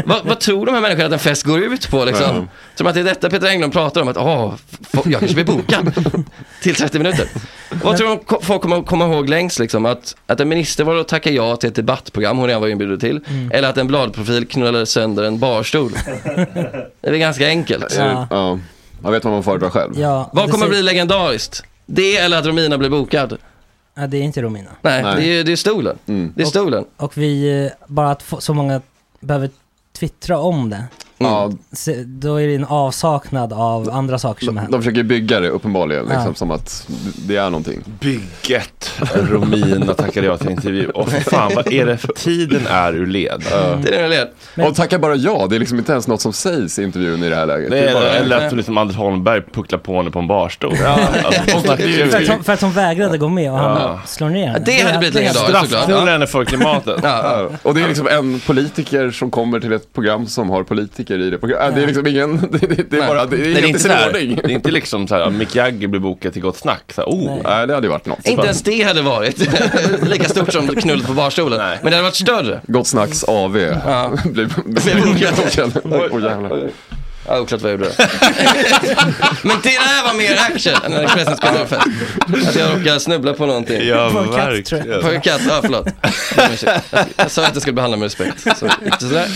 vad, 0.05 0.25
vad 0.25 0.39
tror 0.39 0.65
de 0.65 0.75
här 0.75 0.81
människorna 0.81 1.05
att 1.05 1.13
en 1.13 1.19
fest 1.19 1.43
går 1.43 1.59
ut 1.59 1.89
på 1.89 2.05
liksom? 2.05 2.35
Ja. 2.35 2.47
Tror 2.77 2.83
man 2.83 2.87
att 2.87 2.93
det 2.93 2.99
är 2.99 3.03
detta 3.03 3.29
Peter 3.29 3.47
Englund 3.47 3.73
pratar 3.73 4.01
om? 4.01 4.07
Att 4.07 4.17
åh, 4.17 4.53
jag 4.91 5.19
kanske 5.19 5.35
blir 5.35 5.45
bokad 5.45 5.93
till 6.61 6.75
30 6.75 6.97
minuter. 6.97 7.27
Vad 7.83 7.97
tror 7.97 8.17
ko- 8.17 8.39
folk 8.41 8.61
kommer 8.61 8.81
komma 8.83 9.05
ihåg 9.05 9.29
längst 9.29 9.59
liksom? 9.59 9.85
Att, 9.85 10.15
att 10.27 10.39
en 10.39 10.49
minister 10.49 10.83
var 10.83 10.95
och 10.95 11.07
tackade 11.07 11.35
ja 11.35 11.55
till 11.55 11.69
ett 11.69 11.75
debattprogram 11.75 12.37
hon 12.37 12.47
redan 12.47 12.61
var 12.61 12.67
inbjuden 12.69 12.99
till. 12.99 13.19
Eller 13.51 13.69
att 13.69 13.77
en 13.77 13.87
bladprofil 13.87 14.47
knullade 14.47 14.85
sönder 14.85 15.23
en 15.23 15.39
barstol. 15.39 15.91
Det 17.01 17.09
är 17.09 17.17
ganska 17.17 17.47
enkelt. 17.47 17.95
Ja. 17.97 18.27
ja. 18.29 18.59
Man 19.01 19.11
vet 19.11 19.23
vad 19.23 19.33
man 19.33 19.43
föredrar 19.43 19.69
själv. 19.69 19.99
Ja, 19.99 20.29
Vad 20.33 20.51
kommer 20.51 20.65
ser- 20.65 20.69
bli 20.71 20.81
legendariskt? 20.83 21.63
Det 21.85 22.17
eller 22.17 22.37
att 22.39 22.45
Romina 22.45 22.77
blir 22.77 22.89
bokad? 22.89 23.37
Ja, 23.95 24.07
det 24.07 24.17
är 24.17 24.21
inte 24.21 24.41
Romina. 24.41 24.69
Nej, 24.81 25.03
Det, 25.03 25.23
är, 25.39 25.43
det 25.43 25.51
är 25.51 25.55
stolen. 25.55 25.97
Det 26.35 26.41
är 26.41 26.45
stolen. 26.45 26.85
Och 26.97 27.17
vi, 27.17 27.63
eh, 27.65 27.71
bara 27.87 28.11
att 28.11 28.23
få, 28.23 28.41
så 28.41 28.53
många 28.53 28.81
behöver 29.19 29.49
twittra 29.99 30.37
om 30.39 30.69
det. 30.69 30.83
Ja, 31.23 31.51
Se- 31.71 32.03
Då 32.03 32.35
är 32.41 32.47
det 32.47 32.55
en 32.55 32.65
avsaknad 32.65 33.53
av 33.53 33.89
andra 33.89 34.19
saker 34.19 34.45
som 34.45 34.57
händer. 34.57 34.71
de 34.71 34.81
försöker 34.81 35.03
bygga 35.03 35.39
det 35.39 35.49
uppenbarligen, 35.49 36.03
liksom, 36.05 36.23
Ja. 36.27 36.33
som 36.33 36.51
att 36.51 36.87
det 37.27 37.37
är 37.37 37.49
någonting. 37.49 37.83
Bygget. 37.99 38.91
Romina 39.13 39.93
tackade 39.93 40.27
jag 40.27 40.39
till 40.39 40.49
intervju. 40.49 40.89
Och 40.89 41.09
fan, 41.09 41.51
vad 41.55 41.73
är 41.73 41.85
det? 41.85 41.97
Tiden 42.15 42.67
är 42.67 42.93
ur 42.93 43.05
led. 43.07 43.43
Det 43.83 43.95
är 43.99 44.09
led. 44.09 44.27
Och 44.67 44.75
tacka 44.75 44.99
bara 44.99 45.15
ja, 45.15 45.47
det 45.49 45.55
är 45.55 45.59
liksom 45.59 45.77
inte 45.77 45.91
ens 45.91 46.07
något 46.07 46.21
som 46.21 46.33
sägs 46.33 46.79
i 46.79 46.83
intervjun 46.83 47.23
i 47.23 47.29
det 47.29 47.35
här 47.35 47.45
läget. 47.45 47.71
Det 47.71 47.79
är, 47.79 47.93
bara, 47.93 48.09
eller 48.09 48.47
att 48.47 48.53
liksom 48.53 48.77
Anders 48.77 48.95
Holmberg 48.97 49.41
pucklar 49.53 49.79
på 49.79 49.97
henne 49.97 50.11
på 50.11 50.19
en 50.19 50.27
barstol. 50.27 50.73
Alltså, 50.85 51.41
de 51.45 51.61
snackar 51.61 51.85
ju- 51.85 52.07
För 52.09 52.21
att, 52.21 52.27
hon, 52.27 52.43
för 52.43 52.53
att 52.53 52.61
hon 52.61 52.71
vägrade 52.71 53.17
gå 53.17 53.29
med 53.29 53.51
och 53.51 53.57
han 53.57 53.81
Ja. 53.81 53.99
slår 54.05 54.29
ner 54.29 54.47
henne. 54.47 54.59
Det 54.65 54.79
hade 54.81 54.97
blivit 54.97 55.15
legendariskt 55.15 55.45
såklart. 55.45 55.67
Straffknullar 55.67 56.07
henne 56.11 56.27
för 56.27 56.45
klimatet. 56.45 56.99
Ja. 57.03 57.49
Och 57.63 57.75
det 57.75 57.81
är 57.81 57.87
liksom 57.87 58.07
en 58.07 58.39
politiker 58.39 59.11
som 59.11 59.31
kommer 59.31 59.59
till 59.59 59.73
ett 59.73 59.93
program 59.93 60.27
som 60.27 60.49
har 60.49 60.63
politiker 60.63 61.10
i 61.19 61.29
det 61.29 61.37
programmet. 61.37 61.75
Det 61.75 61.81
är 61.83 61.87
liksom 61.87 62.07
ingen, 62.07 62.37
det, 62.51 62.67
det, 62.67 62.89
det 62.89 62.97
är 62.97 63.07
bara, 63.07 63.25
det 63.25 63.35
är 63.35 63.39
Nej, 63.39 63.53
det, 63.53 63.59
är 63.59 63.67
inte 63.67 63.79
sin 63.79 63.91
ordning. 63.91 64.39
det 64.43 64.51
är 64.51 64.55
inte 64.55 64.71
liksom 64.71 65.07
så 65.07 65.15
här, 65.15 65.29
Mick 65.29 65.55
Jagger 65.55 65.87
blir 65.87 65.99
bokad 65.99 66.33
till 66.33 66.41
Gott 66.41 66.57
Snack. 66.57 66.83
Så 66.95 67.01
här, 67.01 67.07
oh. 67.09 67.41
Nej, 67.43 67.67
det 67.67 67.73
hade 67.73 67.87
ju 67.87 67.91
varit 67.91 68.05
något. 68.05 68.27
Inte 68.27 68.43
ens 68.45 68.61
det 68.63 68.83
hade 68.83 69.01
varit 69.01 69.39
lika 70.09 70.29
stort 70.29 70.53
som 70.53 70.67
knullet 70.67 71.07
på 71.07 71.13
barstolen. 71.13 71.59
Men 71.59 71.91
det 71.91 71.97
hade 71.97 72.01
varit 72.01 72.15
större. 72.15 72.61
Gott 72.67 72.87
Snacks 72.87 73.23
AV. 73.23 73.57
Ja. 73.57 74.13
Blir 74.25 74.45
Blir 74.65 75.13
bokad. 75.13 75.81
Åh 76.11 76.23
jävlar. 76.23 76.69
Ja, 77.27 77.39
oklart 77.39 77.61
vad 77.61 77.71
jag 77.71 77.79
gjorde. 77.79 77.91
Men 79.41 79.57
det 79.63 79.69
där 79.69 80.03
var 80.07 80.13
mer 80.13 80.33
action 80.33 80.73
än 80.85 80.93
en 80.93 81.03
Expressens 81.03 81.39
kulturfest. 81.39 81.87
Att 82.47 82.55
jag 82.55 82.79
råkade 82.79 82.99
snubbla 82.99 83.33
på 83.33 83.45
någonting. 83.45 83.87
Ja, 83.87 84.09
På 84.13 84.19
en 84.19 84.25
katt, 84.27 84.37
verkligen. 84.37 84.63
tror 84.63 84.93
jag. 84.93 85.01
På 85.01 85.09
en 85.09 85.21
katt, 85.21 85.41
ja 85.47 85.59
förlåt. 85.61 85.87
Jag, 87.17 87.31
sa 87.31 87.45
att 87.45 87.53
jag 87.53 87.61
skulle 87.61 87.73
behandla 87.73 87.97
med 87.97 88.05
respekt. 88.05 88.41
Så 88.41 88.69
sådär. 88.99 89.27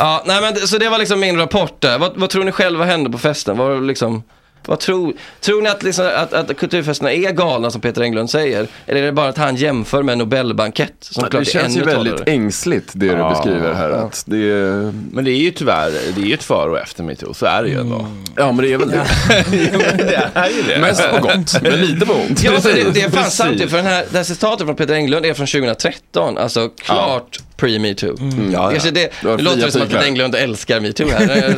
Ja, 0.00 0.22
nej 0.26 0.40
men 0.40 0.54
det- 0.54 0.60
så 0.60 0.78
det 0.78 0.88
var 0.88 0.98
liksom 0.98 1.20
min 1.20 1.38
rapport 1.38 1.80
där. 1.80 1.98
Vad, 1.98 2.12
vad 2.16 2.30
tror 2.30 2.44
ni 2.44 2.52
själva 2.52 2.84
hände 2.84 3.10
på 3.10 3.18
festen? 3.18 3.56
Vad, 3.58 3.68
var 3.68 3.80
liksom, 3.80 4.22
vad 4.66 4.78
tror, 4.80 5.12
tror 5.40 5.62
ni 5.62 5.68
att, 5.68 5.82
liksom, 5.82 6.10
att, 6.16 6.32
att 6.32 6.56
kulturfesterna 6.56 7.12
är 7.12 7.30
galna 7.32 7.70
som 7.70 7.80
Peter 7.80 8.02
Englund 8.02 8.30
säger? 8.30 8.66
Eller 8.86 9.02
är 9.02 9.06
det 9.06 9.12
bara 9.12 9.28
att 9.28 9.38
han 9.38 9.56
jämför 9.56 10.02
med 10.02 10.12
en 10.12 10.18
Nobelbankett? 10.18 10.92
Som 11.00 11.24
Det 11.24 11.30
klart 11.30 11.40
är 11.46 11.50
känns 11.50 11.76
ju 11.76 11.82
väldigt 11.84 12.16
talare? 12.16 12.32
ängsligt 12.32 12.90
det 12.92 13.06
du 13.08 13.12
Ja. 13.12 13.30
beskriver 13.30 13.74
här. 13.74 13.90
Att 13.90 14.22
det 14.26 14.36
är... 14.50 14.92
Men 15.12 15.24
det 15.24 15.30
är 15.30 15.36
ju 15.36 15.50
tyvärr, 15.50 15.90
det 16.14 16.20
är 16.22 16.24
ju 16.26 16.34
ett 16.34 16.42
före 16.42 16.70
och 16.70 16.78
efter 16.78 17.02
metoo, 17.02 17.34
så 17.34 17.46
är 17.46 17.62
det 17.62 17.68
ju 17.68 17.80
ändå. 17.80 18.06
Ja 18.36 18.52
men 18.52 18.64
det 18.64 18.72
är 18.72 18.78
väl 18.78 18.90
det. 18.90 19.06
det 19.50 20.30
är 20.34 20.48
ju 20.48 20.62
det. 20.68 20.78
Mest 20.80 21.10
på 21.10 21.18
gott, 21.22 21.62
men 21.62 21.72
lite 21.80 22.06
på 22.06 22.12
ont. 22.12 22.42
Ja, 22.42 22.60
för 22.60 22.72
det, 22.74 22.90
det 22.94 23.00
är 23.02 23.10
fan 23.10 23.58
ju, 23.58 23.68
för 23.68 23.76
den 23.76 23.86
här, 23.86 24.04
det 24.10 24.16
här 24.16 24.24
citatet 24.24 24.66
från 24.66 24.76
Peter 24.76 24.94
Englund 24.94 25.26
är 25.26 25.34
från 25.34 25.46
2013, 25.46 26.38
alltså 26.38 26.68
klart 26.68 27.38
pre-metoo. 27.60 28.20
Mm. 28.20 28.52
Ja, 28.52 28.62
ja. 28.64 28.70
Kanske 28.70 28.90
det, 28.90 29.12
Det 29.22 29.42
låter 29.42 29.70
som 29.70 29.82
att. 29.82 29.88
Peter 29.90 30.04
Englund 30.04 30.34
älskar 30.34 30.80
metoo 30.80 31.08
här. 31.08 31.54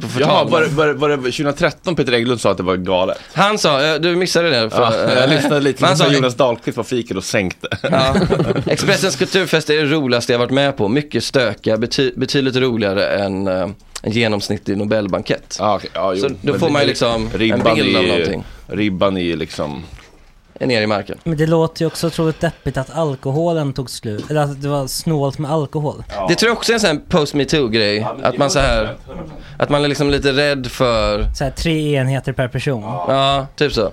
På 0.00 0.08
förtal. 0.08 0.50
var, 0.50 0.64
var, 0.66 0.88
var 0.94 1.08
det 1.08 1.16
2013 1.16 1.96
Peter 1.96 2.12
Englund 2.12 2.40
sa 2.40 2.50
att 2.50 2.56
det 2.56 2.62
var 2.62 2.76
galet? 2.76 3.18
Han 3.32 3.58
sa, 3.58 3.84
eh, 3.84 3.94
du 4.00 4.16
missade 4.16 4.50
det. 4.50 4.70
För, 4.70 4.82
Ja, 4.82 5.20
jag 5.20 5.30
lyssnade 5.30 5.60
lite, 5.60 5.82
men 5.82 5.88
han 5.88 5.96
sa 5.96 6.12
Jonas 6.12 6.34
Dahlqvist 6.34 6.76
var 6.76 6.84
fiket 6.84 7.16
och 7.16 7.24
sänkte. 7.24 7.68
ja, 7.82 8.14
Expressens 8.66 9.16
kulturfest 9.16 9.70
är 9.70 9.76
det 9.76 9.84
roligaste 9.84 10.32
jag 10.32 10.38
varit 10.38 10.50
med 10.50 10.76
på. 10.76 10.88
Mycket 10.88 11.24
stökiga, 11.24 11.76
bety, 11.76 12.10
betydligt 12.16 12.56
roligare 12.56 13.06
än 13.06 13.48
eh, 13.48 13.68
en 14.02 14.12
genomsnittlig 14.12 14.76
Nobelbankett. 14.76 15.56
Ja, 15.58 15.74
okej, 15.76 15.90
ja, 15.94 16.14
jo. 16.14 16.20
Så 16.20 16.34
då 16.42 16.58
får 16.58 16.70
man 16.70 16.82
ju 16.82 16.88
liksom 16.88 17.30
en 17.32 17.38
bild 17.38 17.96
av 17.96 18.04
någonting. 18.04 18.44
Ribban 18.66 19.16
är 19.16 19.20
ju 19.22 19.36
liksom 19.36 19.82
ner 20.60 20.82
i 20.82 20.86
marken. 20.86 21.18
Men 21.24 21.36
det 21.38 21.46
låter 21.46 21.82
ju 21.82 21.86
också 21.86 22.06
otroligt 22.06 22.40
deppigt 22.40 22.76
att 22.76 22.90
alkoholen 22.90 23.72
tog 23.72 23.90
slut. 23.90 24.30
Eller 24.30 24.40
att 24.40 24.62
det 24.62 24.68
var 24.68 24.86
snålt 24.86 25.38
med 25.38 25.50
alkohol. 25.50 26.04
Det 26.28 26.34
tror 26.34 26.48
jag 26.50 26.56
också 26.56 26.72
är 26.72 26.74
en 26.74 26.80
sån 26.80 26.90
här 26.90 27.00
post 27.08 27.34
metoo-grej. 27.34 28.06
att 28.22 28.38
man 28.38 28.50
så 28.50 28.58
här, 28.58 28.94
att 29.58 29.68
man 29.70 29.84
är 29.84 29.88
liksom 29.88 30.10
lite 30.10 30.32
rädd 30.32 30.66
för... 30.66 31.26
Så 31.34 31.44
här, 31.44 31.50
tre 31.50 31.94
enheter 31.94 32.32
per 32.32 32.48
person. 32.48 32.82
Ja, 32.82 33.46
typ 33.56 33.72
så. 33.72 33.90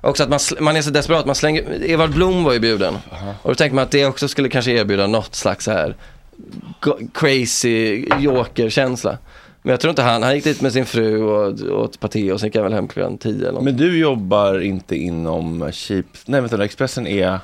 Också 0.00 0.22
att 0.22 0.28
man, 0.28 0.38
man 0.60 0.76
är 0.76 0.82
så 0.82 0.90
desperat, 0.90 1.26
man 1.26 1.34
slänger, 1.34 1.64
Evald 1.90 2.14
Blom 2.14 2.44
var 2.44 2.52
ju 2.52 2.58
bjuden. 2.60 2.94
Och 3.42 3.50
då 3.50 3.54
tänker 3.54 3.74
man 3.74 3.84
att 3.84 3.90
det 3.90 4.06
också 4.06 4.28
skulle 4.28 4.48
kanske 4.48 4.70
erbjuda 4.70 5.06
något 5.06 5.34
slags 5.34 5.64
så 5.64 5.70
här 5.72 5.96
go- 6.80 6.98
crazy 7.14 8.06
joker-känsla. 8.18 9.18
Men 9.68 9.72
jag 9.72 9.80
tror 9.80 9.90
inte 9.90 10.02
han, 10.02 10.22
han 10.22 10.34
gick 10.34 10.44
dit 10.44 10.60
med 10.60 10.72
sin 10.72 10.86
fru 10.86 11.22
och 11.22 11.80
åt 11.82 12.00
paté 12.00 12.32
och 12.32 12.40
sen 12.40 12.46
gick 12.46 12.56
han 12.56 12.64
väl 12.64 12.72
hem 12.72 12.88
klockan 12.88 13.18
tio 13.18 13.42
eller 13.42 13.52
något. 13.52 13.64
Men 13.64 13.76
du 13.76 13.98
jobbar 13.98 14.60
inte 14.60 14.96
inom 14.96 15.72
Cheap... 15.72 16.06
Nej 16.26 16.40
vänta, 16.40 16.64
Expressen 16.64 17.06
är... 17.06 17.38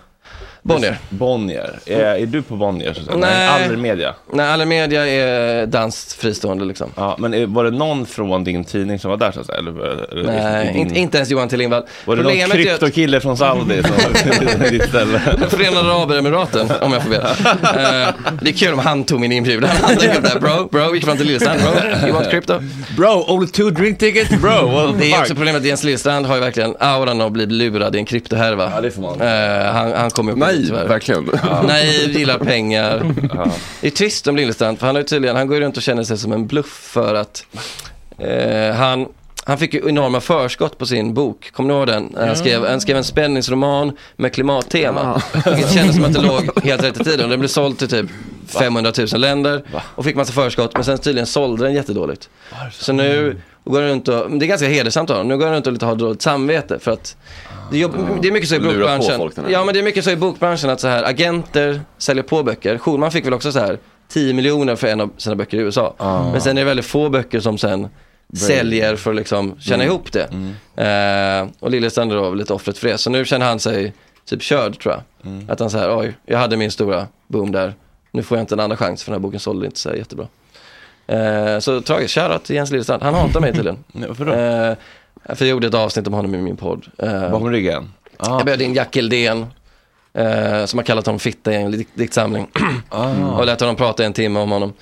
Bonnier. 0.66 0.98
Bonnier. 1.10 1.78
Är, 1.86 2.00
är 2.00 2.26
du 2.26 2.42
på 2.42 2.56
Bonnier? 2.56 2.94
Så? 2.94 3.18
Nej. 3.18 3.48
Allermedia? 3.48 4.14
Nej, 4.32 4.46
Allermedia 4.46 5.06
är 5.06 5.66
danskt 5.66 6.12
fristående 6.12 6.64
liksom. 6.64 6.90
Ja, 6.96 7.16
men 7.18 7.34
är, 7.34 7.46
var 7.46 7.64
det 7.64 7.70
någon 7.70 8.06
från 8.06 8.44
din 8.44 8.64
tidning 8.64 8.98
som 8.98 9.10
var 9.10 9.16
där 9.16 9.32
så 9.32 9.40
att 9.40 9.46
säga? 9.46 9.58
Eller, 9.58 9.70
eller, 10.12 10.22
Nej, 10.32 10.66
din- 10.66 10.76
inte, 10.76 10.98
inte 10.98 11.16
ens 11.16 11.30
Johan 11.30 11.48
T 11.48 11.56
Lindvall. 11.56 11.82
Var 12.04 12.16
det 12.16 12.22
någon 12.22 12.32
att- 12.42 12.50
kryptokille 12.52 13.20
från 13.20 13.36
Saudi 13.36 13.82
som 13.82 13.90
var 13.96 14.64
på 14.64 14.70
ditt 14.70 14.88
ställe? 14.88 15.20
Förenade 15.48 15.92
Arabemiraten, 15.92 16.70
om 16.80 16.92
jag 16.92 17.02
får 17.02 17.10
be. 17.10 17.16
Eh, 17.16 18.14
det 18.42 18.50
är 18.50 18.52
kul 18.52 18.72
om 18.72 18.78
han 18.78 19.04
tog 19.04 19.20
min 19.20 19.32
inbjudan. 19.32 19.70
Han 19.82 19.94
dök 19.96 20.16
upp 20.18 20.22
där, 20.24 20.40
bro, 20.40 20.68
bro, 20.70 20.88
vi 20.90 20.94
gick 20.96 21.04
fram 21.04 21.16
till 21.16 21.26
Lillestrand, 21.26 21.60
bro, 21.60 22.06
you 22.06 22.12
want 22.12 22.30
crypto? 22.30 22.60
Bro, 22.96 23.24
only 23.28 23.46
two 23.48 23.70
drink 23.70 23.98
tickets, 23.98 24.30
bro. 24.30 24.92
The 24.92 24.98
Det 24.98 25.12
är 25.12 25.20
också 25.20 25.34
problemet 25.34 25.60
att 25.60 25.66
Jens 25.66 25.84
Lillestrand 25.84 26.26
har 26.26 26.34
ju 26.34 26.40
verkligen 26.40 26.76
auran 26.80 27.20
av 27.20 27.26
att 27.26 27.32
bli 27.32 27.46
lurad 27.46 27.96
i 27.96 27.98
en 27.98 28.04
kryptohärva. 28.04 28.72
Ja, 28.74 28.80
det 28.80 28.90
får 28.90 29.02
man. 29.02 29.20
Eh, 29.20 29.72
han, 29.72 29.92
han 29.92 30.10
kommer 30.10 30.32
upp 30.32 30.38
Nej, 30.38 30.53
tyvärr. 30.62 30.88
verkligen. 30.88 31.30
Nej, 31.66 32.18
gillar 32.18 32.38
pengar. 32.38 33.14
Det 33.80 33.86
är 33.86 33.90
trist 33.90 34.26
om 34.26 34.36
Lillestrand, 34.36 34.78
för 34.78 34.86
han 34.86 34.96
ju 34.96 35.02
tydligen, 35.02 35.36
han 35.36 35.46
går 35.46 35.56
ju 35.56 35.62
runt 35.62 35.76
och 35.76 35.82
känner 35.82 36.04
sig 36.04 36.18
som 36.18 36.32
en 36.32 36.46
bluff 36.46 36.88
för 36.92 37.14
att 37.14 37.46
eh, 38.18 38.74
han 38.74 39.06
han 39.46 39.58
fick 39.58 39.74
ju 39.74 39.88
enorma 39.88 40.20
förskott 40.20 40.78
på 40.78 40.86
sin 40.86 41.14
bok, 41.14 41.50
kommer 41.52 41.68
ni 41.68 41.74
ihåg 41.74 41.86
den? 41.86 42.14
Han 42.16 42.36
skrev, 42.36 42.66
han 42.66 42.80
skrev 42.80 42.96
en 42.96 43.04
spänningsroman 43.04 43.96
med 44.16 44.32
klimattema. 44.32 45.22
Vilket 45.46 45.72
kändes 45.72 45.96
som 45.96 46.04
att 46.04 46.12
det 46.12 46.20
låg 46.20 46.64
helt 46.64 46.82
rätt 46.82 47.00
i 47.00 47.04
tiden. 47.04 47.30
Den 47.30 47.38
blev 47.38 47.48
såld 47.48 47.78
till 47.78 47.88
typ 47.88 48.06
500 48.46 48.92
000 48.98 49.20
länder 49.20 49.62
och 49.94 50.04
fick 50.04 50.16
massa 50.16 50.32
förskott. 50.32 50.74
Men 50.74 50.84
sen 50.84 50.98
tydligen 50.98 51.26
sålde 51.26 51.64
den 51.64 51.74
jättedåligt. 51.74 52.28
Så 52.72 52.92
nu 52.92 53.40
går 53.72 53.80
han 53.80 53.90
runt 53.90 54.08
och, 54.08 54.30
det 54.30 54.44
är 54.44 54.48
ganska 54.48 54.68
hedersamt 54.68 55.10
av 55.10 55.16
honom, 55.16 55.28
nu 55.28 55.36
går 55.38 55.46
han 55.46 55.54
runt 55.54 55.66
och 55.66 55.72
lite 55.72 55.86
har 55.86 55.94
dåligt 55.94 56.22
samvete 56.22 56.78
för 56.78 56.90
att 56.90 57.16
det, 57.70 57.78
jobb, 57.78 57.92
det 58.22 58.28
är 58.28 58.32
mycket 58.32 58.48
så 58.48 58.54
i 58.54 58.60
bokbranschen. 58.60 59.16
folk, 59.16 59.36
här. 59.36 59.44
Ja 59.48 59.64
men 59.64 59.74
det 59.74 59.80
är 59.80 59.84
mycket 59.84 60.04
så 60.04 60.10
i 60.10 60.16
bokbranschen 60.16 60.70
att 60.70 60.80
så 60.80 60.88
här, 60.88 61.02
agenter 61.02 61.80
säljer 61.98 62.24
på 62.24 62.42
böcker. 62.42 62.78
Schulman 62.78 63.10
fick 63.10 63.26
väl 63.26 63.34
också 63.34 63.52
så 63.52 63.58
här 63.58 63.78
10 64.08 64.34
miljoner 64.34 64.76
för 64.76 64.86
en 64.86 65.00
av 65.00 65.10
sina 65.16 65.36
böcker 65.36 65.58
i 65.58 65.60
USA. 65.60 65.94
Men 66.32 66.40
sen 66.40 66.56
är 66.58 66.60
det 66.60 66.64
väldigt 66.64 66.86
få 66.86 67.08
böcker 67.08 67.40
som 67.40 67.58
sen 67.58 67.88
säljer 68.36 68.96
för 68.96 69.10
att 69.10 69.16
liksom 69.16 69.54
tjäna 69.60 69.84
Mm. 69.84 69.86
ihop 69.86 70.12
det. 70.12 70.22
Eh, 70.82 71.48
och 71.60 71.70
Lillestrand 71.70 72.12
var 72.12 72.34
lite 72.34 72.52
offret 72.52 72.78
för 72.78 72.88
det. 72.88 72.98
Så 72.98 73.10
nu 73.10 73.24
känner 73.24 73.46
han 73.46 73.60
sig 73.60 73.92
typ 74.24 74.42
körd 74.42 74.78
tror 74.78 74.94
jag. 74.94 75.32
Mm. 75.32 75.50
Att 75.50 75.60
han 75.60 75.70
säger 75.70 75.98
oj, 75.98 76.16
jag 76.26 76.38
hade 76.38 76.56
min 76.56 76.70
stora 76.70 77.06
boom 77.28 77.52
där. 77.52 77.74
Nu 78.10 78.22
får 78.22 78.36
jag 78.38 78.42
inte 78.42 78.54
en 78.54 78.60
andra 78.60 78.76
chans 78.76 79.02
för 79.02 79.10
den 79.12 79.20
här 79.20 79.22
boken 79.22 79.40
sålde 79.40 79.66
inte 79.66 79.80
så 79.80 79.88
här 79.88 79.96
jättebra. 79.96 80.26
Eh, 81.06 81.58
så 81.58 81.80
tragiskt, 81.80 82.14
shoutout 82.14 82.44
till 82.44 82.56
Jens 82.56 82.70
Lillestrand. 82.70 83.02
Han 83.02 83.14
hatar 83.14 83.40
mig 83.40 83.52
tydligen. 83.52 83.78
Varför 83.92 84.24
då? 84.24 84.32
Eh, 84.32 85.34
för 85.36 85.44
jag 85.44 85.50
gjorde 85.50 85.66
ett 85.66 85.74
avsnitt 85.74 86.06
om 86.06 86.12
honom 86.12 86.34
i 86.34 86.38
min 86.38 86.56
podd. 86.56 86.86
Eh, 86.98 87.30
Bakom 87.30 87.50
ryggen? 87.50 87.92
Ah. 88.16 88.36
jag 88.36 88.44
bjöd 88.46 88.62
in 88.62 88.74
Jack 88.74 88.96
Eldén, 88.96 89.46
eh, 90.14 90.64
som 90.64 90.78
har 90.78 90.84
kallat 90.84 91.06
honom 91.06 91.18
fitta 91.18 91.52
i 91.52 91.56
en 91.56 91.72
dikt- 91.72 91.88
diktsamling. 91.94 92.46
Ah. 92.88 93.10
och 93.38 93.46
lät 93.46 93.60
honom 93.60 93.76
prata 93.76 94.04
en 94.04 94.12
timme 94.12 94.40
om 94.40 94.50
honom. 94.50 94.72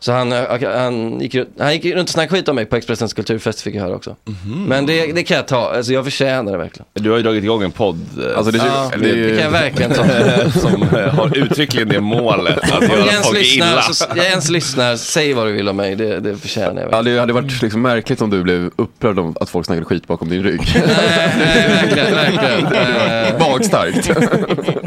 Så 0.00 0.12
han, 0.12 0.32
eh, 0.32 0.42
han, 0.74 1.20
gick, 1.20 1.36
han 1.58 1.72
gick 1.72 1.84
runt 1.84 2.08
och 2.08 2.12
snackade 2.12 2.36
skit 2.38 2.48
om 2.48 2.54
mig 2.56 2.64
på 2.64 2.76
Expressens 2.76 3.12
kulturfest 3.12 3.60
fick 3.60 3.74
jag 3.74 3.82
höra 3.82 3.94
också. 3.94 4.16
Mhm. 4.24 4.64
Men 4.64 4.86
det, 4.86 5.12
det 5.12 5.22
kan 5.22 5.36
jag 5.36 5.46
ta, 5.48 5.72
alltså 5.76 5.92
jag 5.92 6.04
förtjänar 6.04 6.52
det 6.52 6.58
verkligen. 6.58 6.86
Du 6.92 7.10
har 7.10 7.16
ju 7.16 7.22
dragit 7.22 7.44
igång 7.44 7.62
en 7.62 7.70
podd. 7.70 8.00
eh, 8.30 8.36
Alltså, 8.38 8.52
det- 8.52 8.58
Ja, 8.58 8.90
det 8.98 9.08
ju- 9.08 9.30
det 9.30 9.36
kan 9.36 9.44
jag 9.44 9.50
verkligen 9.60 9.90
ta. 9.94 10.04
som 10.60 10.82
eh, 10.82 11.14
har 11.14 11.36
uttryckligen 11.38 11.88
det 11.88 12.00
målet 12.00 12.58
att 12.58 12.82
göra 12.82 13.22
folk 13.22 13.38
lyssnar, 13.38 13.72
illa. 13.72 13.82
så, 13.82 14.04
Jens 14.16 14.48
lyssnar, 14.50 14.96
säg 14.96 15.32
vad 15.34 15.46
du 15.46 15.52
vill 15.52 15.68
om 15.68 15.76
mig, 15.76 15.96
det, 15.96 16.20
det 16.20 16.36
förtjänar 16.36 16.66
jag 16.68 16.76
Ja, 16.76 16.82
verkligen. 16.96 17.14
det 17.14 17.20
hade 17.20 17.32
varit 17.32 17.62
liksom 17.62 17.82
märkligt 17.82 18.22
om 18.22 18.30
du 18.30 18.42
blev 18.42 18.70
upprörd 18.76 19.18
om 19.18 19.36
att 19.40 19.50
folk 19.50 19.66
snackade 19.66 19.84
skit 19.86 20.06
bakom 20.06 20.28
din 20.28 20.42
rygg. 20.42 20.60
verkligen, 20.62 22.14
verkligen. 22.14 22.66
Eh, 22.66 23.38
Magstarkt. 23.48 24.10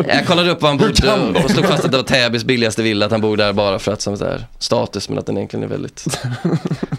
Jag 0.08 0.26
kollade 0.26 0.52
upp 0.52 0.62
var 0.62 0.70
han 0.70 0.78
bodde 0.78 1.42
och 1.44 1.52
slog 1.52 1.66
fast 1.66 1.86
att 1.86 1.92
det 1.92 1.98
var 1.98 2.04
Täbys 2.04 2.44
billigaste 2.44 2.82
villa, 2.84 3.06
att 3.06 3.12
han 3.12 3.22
bor 3.22 3.38
där 3.38 3.54
bara 3.54 3.80
för 3.80 3.92
att 3.94 4.02
som 4.02 4.18
så 4.18 4.26
här, 4.26 4.46
status, 4.60 5.01
men 5.10 5.20
att 5.20 5.26
den 5.26 5.38
egentligen 5.38 5.64
är 5.64 5.68
väldigt... 5.68 6.00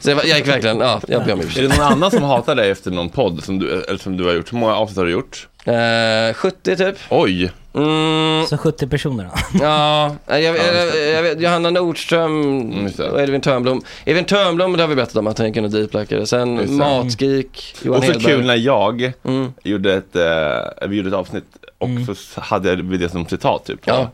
Så 0.01 0.11
jag, 0.11 0.27
jag 0.27 0.39
gick 0.39 0.49
verkligen, 0.49 0.81
ja, 0.81 1.01
jag 1.09 1.25
ber 1.25 1.33
om 1.33 1.41
Är 1.41 1.45
ursäkt. 1.45 1.71
det 1.71 1.79
någon 1.79 1.93
annan 1.93 2.11
som 2.11 2.23
hatar 2.23 2.55
dig 2.55 2.71
efter 2.71 2.91
någon 2.91 3.09
podd 3.09 3.45
som 3.45 3.59
du, 3.59 3.83
eller 3.83 3.99
som 3.99 4.17
du 4.17 4.25
har 4.25 4.33
gjort? 4.33 4.53
Hur 4.53 4.59
många 4.59 4.75
avsnitt 4.75 4.97
har 4.99 5.05
du 5.05 5.11
gjort? 5.13 5.49
Eh, 5.65 6.35
70 6.35 6.77
typ. 6.77 6.97
Oj! 7.11 7.51
Mm, 7.75 8.47
Så 8.47 8.59
70 8.59 8.87
personer 8.89 9.25
då. 9.25 9.31
ja, 9.65 10.17
jag, 10.27 10.43
jag, 10.43 10.57
jag, 10.57 11.09
jag 11.17 11.23
vet, 11.23 11.41
Johanna 11.41 11.71
Nordström 11.71 12.43
Mm, 12.43 12.83
just 12.85 12.97
det. 12.97 13.11
och 13.11 13.21
Edvin 13.23 13.41
Törnblom. 13.41 13.83
Edvin 14.05 14.25
Törnblom, 14.25 14.73
det 14.77 14.83
har 14.83 14.89
vi 14.89 14.95
berättat 14.95 15.17
om 15.17 15.27
att 15.27 15.39
han 15.39 15.47
gick 15.47 15.57
in 15.57 15.65
och 15.65 15.71
deeplikade. 15.71 16.27
Sen 16.27 16.57
Just 16.57 16.69
det. 16.69 16.73
Matgeek, 16.73 17.75
Johan 17.83 17.99
Och 17.99 18.05
så 18.05 18.13
Hedberg. 18.13 18.33
kul 18.33 18.47
när 18.47 18.57
jag 18.57 19.13
Mm. 19.25 19.53
gjorde 19.63 19.95
ett, 19.95 20.17
eh, 20.17 20.89
vi 20.89 20.97
gjorde 20.97 21.09
ett 21.09 21.15
avsnitt 21.15 21.45
och 21.79 22.17
så 22.17 22.41
hade 22.41 22.69
jag 22.69 22.99
det 23.01 23.09
som 23.09 23.27
citat 23.27 23.65
typ. 23.65 23.81
Ja. 23.85 24.11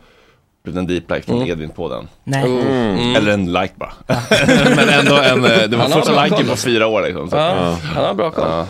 En 0.77 0.87
deep 0.87 1.11
like 1.11 1.21
från 1.21 1.35
Mm. 1.37 1.49
Edvin 1.49 1.69
på 1.69 1.89
den. 1.89 2.07
Nej. 2.23 2.43
Mm. 2.43 3.15
Eller 3.15 3.31
en 3.31 3.53
like 3.53 3.73
bara. 3.75 3.93
Men 4.75 4.89
ändå 4.89 5.15
en, 5.15 5.45
eh, 5.45 5.67
det 5.67 5.77
var 5.77 5.85
första 5.85 6.23
liken 6.23 6.47
på 6.47 6.55
fyra 6.55 6.87
år 6.87 7.01
liksom. 7.01 7.29
Så. 7.29 7.35
Ja, 7.37 7.77
han 7.95 8.05
har 8.05 8.13
bra 8.13 8.31
koll. 8.31 8.45
Ja. 8.49 8.65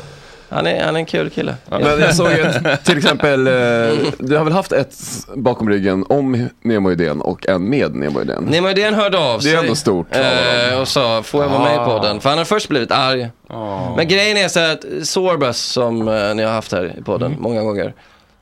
Han, 0.51 0.67
är, 0.67 0.83
han 0.85 0.95
är 0.95 0.99
en 0.99 1.05
kul 1.05 1.29
kille. 1.29 1.55
Men 1.69 1.81
jag 1.99 2.15
såg 2.15 2.31
ett, 2.31 2.85
till 2.85 2.97
exempel, 2.97 3.47
eh, 3.47 3.53
du 4.19 4.37
har 4.37 4.43
väl 4.43 4.53
haft 4.53 4.71
ett 4.71 4.95
bakom 5.35 5.69
ryggen 5.69 6.05
om 6.09 6.49
Nemo-idén 6.61 7.21
och 7.21 7.47
en 7.47 7.69
med 7.69 7.95
Nemo-idén? 7.95 8.43
Nemo 8.43 8.69
Idén 8.69 8.93
hörde 8.93 9.17
av 9.17 9.39
sig. 9.39 9.51
Det 9.51 9.57
är 9.57 9.61
ändå 9.61 9.75
stort 9.75 10.07
eh, 10.15 10.79
och 10.81 10.87
sa, 10.87 11.23
får 11.23 11.43
jag 11.43 11.49
vara 11.49 11.63
med 11.63 11.73
i 11.75 11.77
Ah. 11.77 11.85
podden? 11.85 12.19
För 12.19 12.29
han 12.29 12.37
har 12.37 12.45
först 12.45 12.69
blivit 12.69 12.91
arg. 12.91 13.29
Ah. 13.49 13.95
Men 13.95 14.07
grejen 14.07 14.37
är 14.37 14.47
så 14.47 14.59
att 14.59 14.85
Sorbus 15.07 15.57
som 15.57 16.07
eh, 16.07 16.35
ni 16.35 16.43
har 16.43 16.51
haft 16.51 16.71
här 16.71 16.95
i 16.99 17.03
podden 17.03 17.27
Mm. 17.31 17.41
många 17.43 17.61
gånger. 17.61 17.93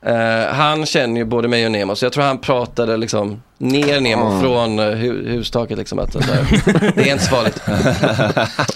Eh, 0.07 0.53
han 0.55 0.85
känner 0.85 1.17
ju 1.17 1.25
både 1.25 1.47
mig 1.47 1.65
och 1.65 1.71
Nemo, 1.71 1.95
så 1.95 2.05
jag 2.05 2.13
tror 2.13 2.23
han 2.23 2.37
pratade 2.37 2.97
liksom 2.97 3.41
ner 3.57 4.01
Nemo 4.01 4.25
Ah. 4.25 4.41
från 4.41 4.79
eh, 4.79 4.83
hu- 4.85 5.29
hustaket 5.29 5.77
liksom. 5.77 5.99
Att, 5.99 6.13
det 6.13 6.19
där, 6.19 6.61
det 6.95 7.09
är 7.09 7.11
inte 7.11 7.23
så 7.23 7.29
farligt. 7.35 7.61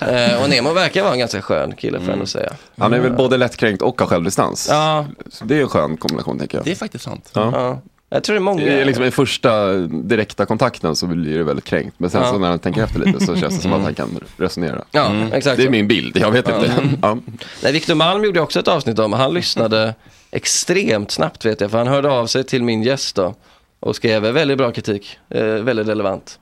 Eh, 0.08 0.44
och 0.44 0.50
Nemo 0.50 0.74
verkar 0.74 1.02
vara 1.04 1.14
en 1.14 1.20
ganska 1.20 1.42
skön 1.42 1.76
kille 1.76 1.98
får 1.98 2.06
jag 2.08 2.14
ändå 2.14 2.26
säga. 2.26 2.54
Han 2.78 2.94
är 2.94 3.00
väl 3.00 3.12
både 3.12 3.38
lättkränkt 3.38 3.82
och 3.82 4.02
har 4.02 4.08
självdistans. 4.08 4.68
Ja, 4.70 5.06
Så 5.32 5.46
det 5.46 5.58
är 5.58 5.62
en 5.62 5.70
skön 5.70 5.98
kombination 5.98 6.40
tänker 6.40 6.58
jag. 6.58 6.66
Det 6.66 6.72
är 6.72 6.76
faktiskt 6.76 7.04
sant. 7.04 7.30
Ja. 7.34 7.50
ja. 7.54 7.82
Jag 8.10 8.24
tror 8.24 8.34
det 8.34 8.38
är 8.38 8.42
många. 8.42 8.62
I, 8.64 8.86
liksom, 8.86 9.04
I 9.06 9.12
första 9.12 9.74
direkta 9.88 10.46
kontakten 10.46 10.96
så 10.96 11.08
blir 11.08 11.38
det 11.38 11.44
väldigt 11.44 11.66
kränkt. 11.66 11.96
Men 12.00 12.10
sen 12.10 12.22
Ja. 12.22 12.32
så 12.32 12.38
när 12.38 12.48
han 12.50 12.60
tänker 12.60 12.84
efter 12.84 13.00
lite 13.00 13.26
så 13.26 13.36
känns 13.36 13.56
det 13.56 13.62
som 13.62 13.74
att 13.74 13.82
han 13.84 13.94
kan 13.96 14.20
resonera. 14.38 14.84
Ja, 14.92 15.12
exakt. 15.34 15.58
Det 15.58 15.64
är 15.64 15.70
min 15.70 15.88
bild, 15.88 16.18
jag 16.18 16.32
vet 16.32 16.48
inte. 16.50 16.72
Ja. 17.02 17.18
Nej, 17.64 17.72
Victor 17.72 17.96
Malm 17.96 18.24
gjorde 18.24 18.42
också 18.42 18.60
ett 18.60 18.68
avsnitt 18.68 19.00
om, 19.00 19.14
han 19.14 19.34
lyssnade 19.34 19.94
extremt 20.32 21.12
snabbt 21.12 21.46
vet 21.46 21.62
jag, 21.62 21.72
för 21.72 21.78
han 21.78 21.88
hörde 21.88 22.10
av 22.10 22.28
sig 22.28 22.44
till 22.44 22.64
min 22.64 22.84
gäst 22.84 23.16
då 23.16 23.36
och 23.80 23.96
skrev 23.96 24.24
väldigt 24.24 24.58
bra 24.58 24.72
kritik, 24.72 25.20
eh, 25.30 25.44
väldigt 25.44 25.88
relevant. 25.88 26.40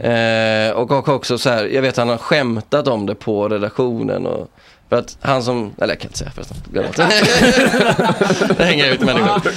Eh, 0.00 0.70
och, 0.70 1.08
också 1.08 1.38
så 1.38 1.50
här, 1.50 1.64
jag 1.64 1.82
vet 1.82 1.96
han 1.96 2.08
har 2.08 2.16
skämtat 2.16 2.88
om 2.88 3.06
det 3.06 3.14
på 3.14 3.48
redaktionen 3.48 4.26
och 4.26 4.50
för 4.88 4.98
att 4.98 5.16
han 5.20 5.42
som, 5.42 5.74
eller 5.78 5.94
jag 5.94 6.00
kan 6.00 6.08
inte 6.08 6.18
säga 6.18 6.30
förresten, 6.30 6.56
glöm 6.72 6.84
det. 6.96 7.08
det 8.58 8.64
hänger 8.64 8.92
ut 8.92 9.00
människor. 9.00 9.52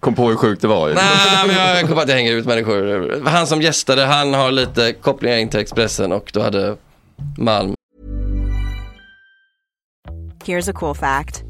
Kom 0.00 0.14
på 0.14 0.28
hur 0.28 0.36
sjukt 0.36 0.62
det 0.62 0.68
var. 0.68 0.88
ju. 0.88 0.94
Nej, 0.94 1.46
men 1.46 1.56
jag 1.56 1.86
kom 1.86 1.94
på 1.94 2.00
att 2.00 2.08
jag 2.08 2.16
hänger 2.16 2.32
ut 2.32 2.46
människor. 2.46 3.22
Han 3.26 3.46
som 3.46 3.62
gästade, 3.62 4.04
han 4.04 4.34
har 4.34 4.50
lite 4.50 4.92
kopplingar 4.92 5.36
in 5.36 5.48
till 5.48 5.60
Expressen 5.60 6.12
och 6.12 6.30
då 6.34 6.42
hade 6.42 6.76
Malm 7.38 7.74
Here's 10.44 10.70
a 10.70 10.72
cool 10.72 10.94
fact 10.94 11.49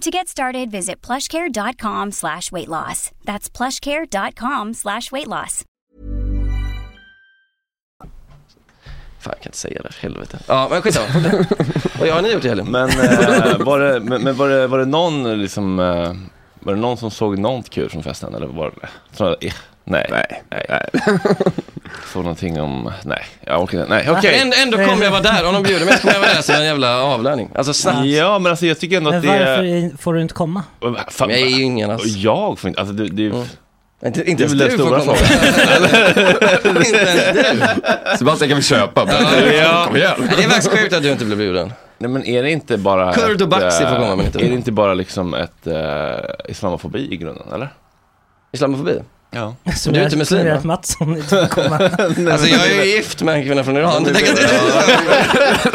To 0.00 0.10
get 0.10 0.28
started, 0.28 0.70
visit 0.70 1.06
plushcare.com 1.06 2.12
slash 2.12 2.52
weight 2.52 2.68
loss. 2.68 3.10
That's 3.24 3.50
plushcare.com 3.50 4.74
slash 4.74 5.12
weight 5.12 5.26
loss. 5.26 5.64
Fan, 9.20 9.32
jag 9.36 9.42
kan 9.42 9.50
inte 9.50 9.58
säga 9.58 9.82
det, 9.82 9.94
helvete. 10.00 10.38
Ja, 10.46 10.68
men 10.70 10.82
skitsamma. 10.82 11.06
Vad 12.00 12.08
har 12.08 12.22
ni 12.22 12.32
gjort 12.32 12.44
i 12.44 12.48
helgen? 12.48 12.70
Men, 12.70 12.88
eh, 12.88 13.58
var, 13.64 13.78
det, 13.78 14.00
men, 14.00 14.22
men 14.22 14.36
var, 14.36 14.48
det, 14.48 14.66
var 14.66 14.78
det 14.78 14.84
någon 14.84 15.42
liksom, 15.42 15.78
eh, 15.78 16.12
var 16.60 16.74
det 16.74 16.80
någon 16.80 16.96
som 16.96 17.10
såg 17.10 17.38
något 17.38 17.70
kul 17.70 17.90
från 17.90 18.02
festen 18.02 18.34
eller 18.34 18.46
var 18.46 18.72
det? 18.80 18.88
Så, 19.16 19.36
eh, 19.40 19.52
nej. 19.90 20.06
Nej. 20.50 20.66
nej. 20.68 20.88
Såg 22.12 22.22
någonting 22.22 22.60
om, 22.60 22.92
nej, 23.04 23.22
jag 23.44 23.62
orkar 23.62 23.78
inte. 23.80 23.90
Nej, 23.94 24.10
okej. 24.10 24.38
Ändå, 24.42 24.56
ändå 24.62 24.90
kommer 24.90 25.04
jag 25.04 25.10
vara 25.10 25.22
där. 25.22 25.46
Om 25.48 25.54
de 25.54 25.62
bjuder 25.62 25.84
mig 25.86 25.94
så 25.94 26.00
kommer 26.00 26.14
jag 26.14 26.20
vara 26.20 26.32
där 26.34 26.42
som 26.42 26.54
en 26.54 26.64
jävla 26.64 27.02
avlöning. 27.02 27.50
Alltså 27.54 27.72
snabbt. 27.72 28.06
Ja, 28.06 28.38
men 28.38 28.50
alltså 28.50 28.66
jag 28.66 28.78
tycker 28.78 28.96
ändå 28.96 29.10
Men 29.10 29.18
att 29.18 29.22
det 29.22 29.28
varför 29.28 29.62
är... 29.62 29.64
i- 29.64 29.92
får 29.98 30.14
du 30.14 30.22
inte 30.22 30.34
komma? 30.34 30.62
Fan, 31.08 31.30
Jag 31.30 31.38
är 31.38 31.46
ju 31.46 31.62
ingen 31.62 31.90
alltså. 31.90 32.08
Jag 32.08 32.58
får 32.58 32.68
inte, 32.68 32.80
alltså 32.80 32.94
det, 32.94 33.08
det, 33.08 33.22
Inte, 33.24 33.44
det 34.00 34.30
inte 34.30 34.42
är 34.42 34.46
ens 34.46 34.52
väl 34.52 34.58
den 34.58 34.70
du 34.70 34.78
får 34.78 35.00
stora 35.00 35.00
frågan. 35.00 36.76
inte 36.86 36.96
ens 36.96 37.82
du. 38.12 38.18
Sebastian 38.18 38.48
kan 38.48 38.56
vi 38.56 38.62
köpa. 38.62 39.08
Ja. 39.60 39.84
Kom 39.86 39.96
igen. 39.96 40.14
Det 40.36 40.44
är 40.44 40.48
faktiskt 40.48 40.70
sjukt 40.70 40.92
att 40.94 41.02
du 41.02 41.10
inte 41.12 41.24
blev 41.24 41.38
bjuden. 41.38 41.72
Nej 41.98 42.10
men 42.10 42.24
är 42.24 42.42
det 42.42 42.50
inte 42.50 42.76
bara 42.78 43.12
Kurd 43.12 43.42
och 43.42 43.48
Baxi 43.48 43.84
får 43.84 43.92
eh, 43.92 44.00
komma, 44.00 44.16
men 44.16 44.26
inte 44.26 44.38
Är 44.38 44.48
det 44.48 44.54
inte 44.54 44.72
bara 44.72 44.94
liksom 44.94 45.34
ett 45.34 45.66
uh, 45.66 45.74
islamofobi 46.48 47.08
i 47.12 47.16
grunden, 47.16 47.46
eller? 47.54 47.68
Islamofobi? 48.52 48.98
Ja. 49.30 49.54
Som 49.76 49.92
Du 49.92 50.00
är 50.00 50.04
inte 50.04 50.16
muslim, 50.16 50.46
va? 50.46 50.54
att 50.54 50.64
Mattsson. 50.64 51.22
Alltså 52.32 52.46
jag 52.46 52.66
är 52.66 52.84
ju 52.84 52.96
gift 52.96 53.22
med 53.22 53.34
en 53.34 53.44
kvinna 53.44 53.64
från 53.64 53.76
Iran. 53.76 54.04
Det 54.04 54.12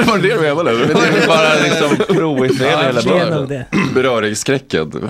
var 0.08 0.18
det 0.18 0.34
du 0.34 0.40
menade 0.42 0.72
eller? 0.72 0.88
Men 0.88 1.02
det 1.02 1.08
är 1.08 1.12
väl 1.12 1.28
bara 1.28 1.54
liksom 1.64 2.16
pro-israel 2.16 2.86
hela. 2.86 3.66
Beröringsskräcken. 3.94 5.10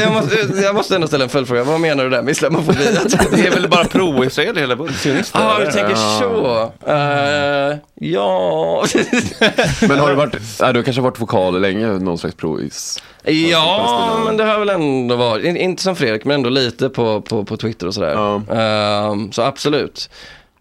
Jag, 0.00 0.12
måste, 0.12 0.36
jag 0.62 0.74
måste 0.74 0.94
ändå 0.94 1.06
ställa 1.06 1.24
en 1.24 1.30
följdfråga. 1.30 1.64
Vad 1.64 1.80
menar 1.80 2.04
du 2.04 2.10
där 2.10 2.22
med 2.22 2.32
islamofobi? 2.32 2.78
Det 3.30 3.46
är 3.46 3.50
väl 3.50 3.68
bara 3.68 3.84
pro-israel 3.84 4.56
hela 4.56 4.76
sionister? 4.76 5.40
Ja, 5.40 5.56
ah, 5.56 5.58
du 5.58 5.72
tänker 5.72 5.94
så. 5.94 6.72
Eh, 6.86 7.76
ja. 7.94 8.86
Men 9.88 9.98
har 9.98 10.08
du 10.08 10.14
varit, 10.14 10.32
du 10.58 10.64
har 10.64 10.82
kanske 10.82 11.02
varit 11.02 11.20
vokal 11.20 11.60
länge, 11.60 11.86
någon 11.86 12.18
slags 12.18 12.34
prois? 12.36 13.02
Ja, 13.32 14.20
men 14.24 14.36
det 14.36 14.44
har 14.44 14.58
väl 14.58 14.68
ändå 14.70 15.16
varit, 15.16 15.44
in- 15.44 15.56
inte 15.56 15.82
som 15.82 15.96
Fredrik, 15.96 16.24
men 16.24 16.34
ändå 16.34 16.48
lite 16.50 16.88
på, 16.88 17.20
på, 17.20 17.44
på 17.44 17.56
Twitter 17.56 17.86
och 17.86 17.94
sådär. 17.94 18.14
Eh, 18.50 19.14
så 19.32 19.42
absolut. 19.42 20.10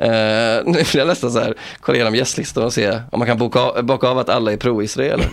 Uh, 0.04 0.08
nu 0.66 0.78
vill 0.78 0.86
jag 0.94 1.08
nästan 1.08 1.32
så 1.32 1.40
här, 1.40 1.54
kolla 1.82 1.96
igenom 1.96 2.16
gästlistan 2.16 2.64
och 2.64 2.74
se 2.74 3.00
om 3.12 3.20
man 3.20 3.28
kan 3.28 3.38
boka 3.38 3.60
av, 3.60 3.84
bocka 3.84 4.08
av 4.08 4.20
att 4.20 4.30
alla 4.30 4.52
är 4.52 4.58
pro-Israel. 4.58 5.22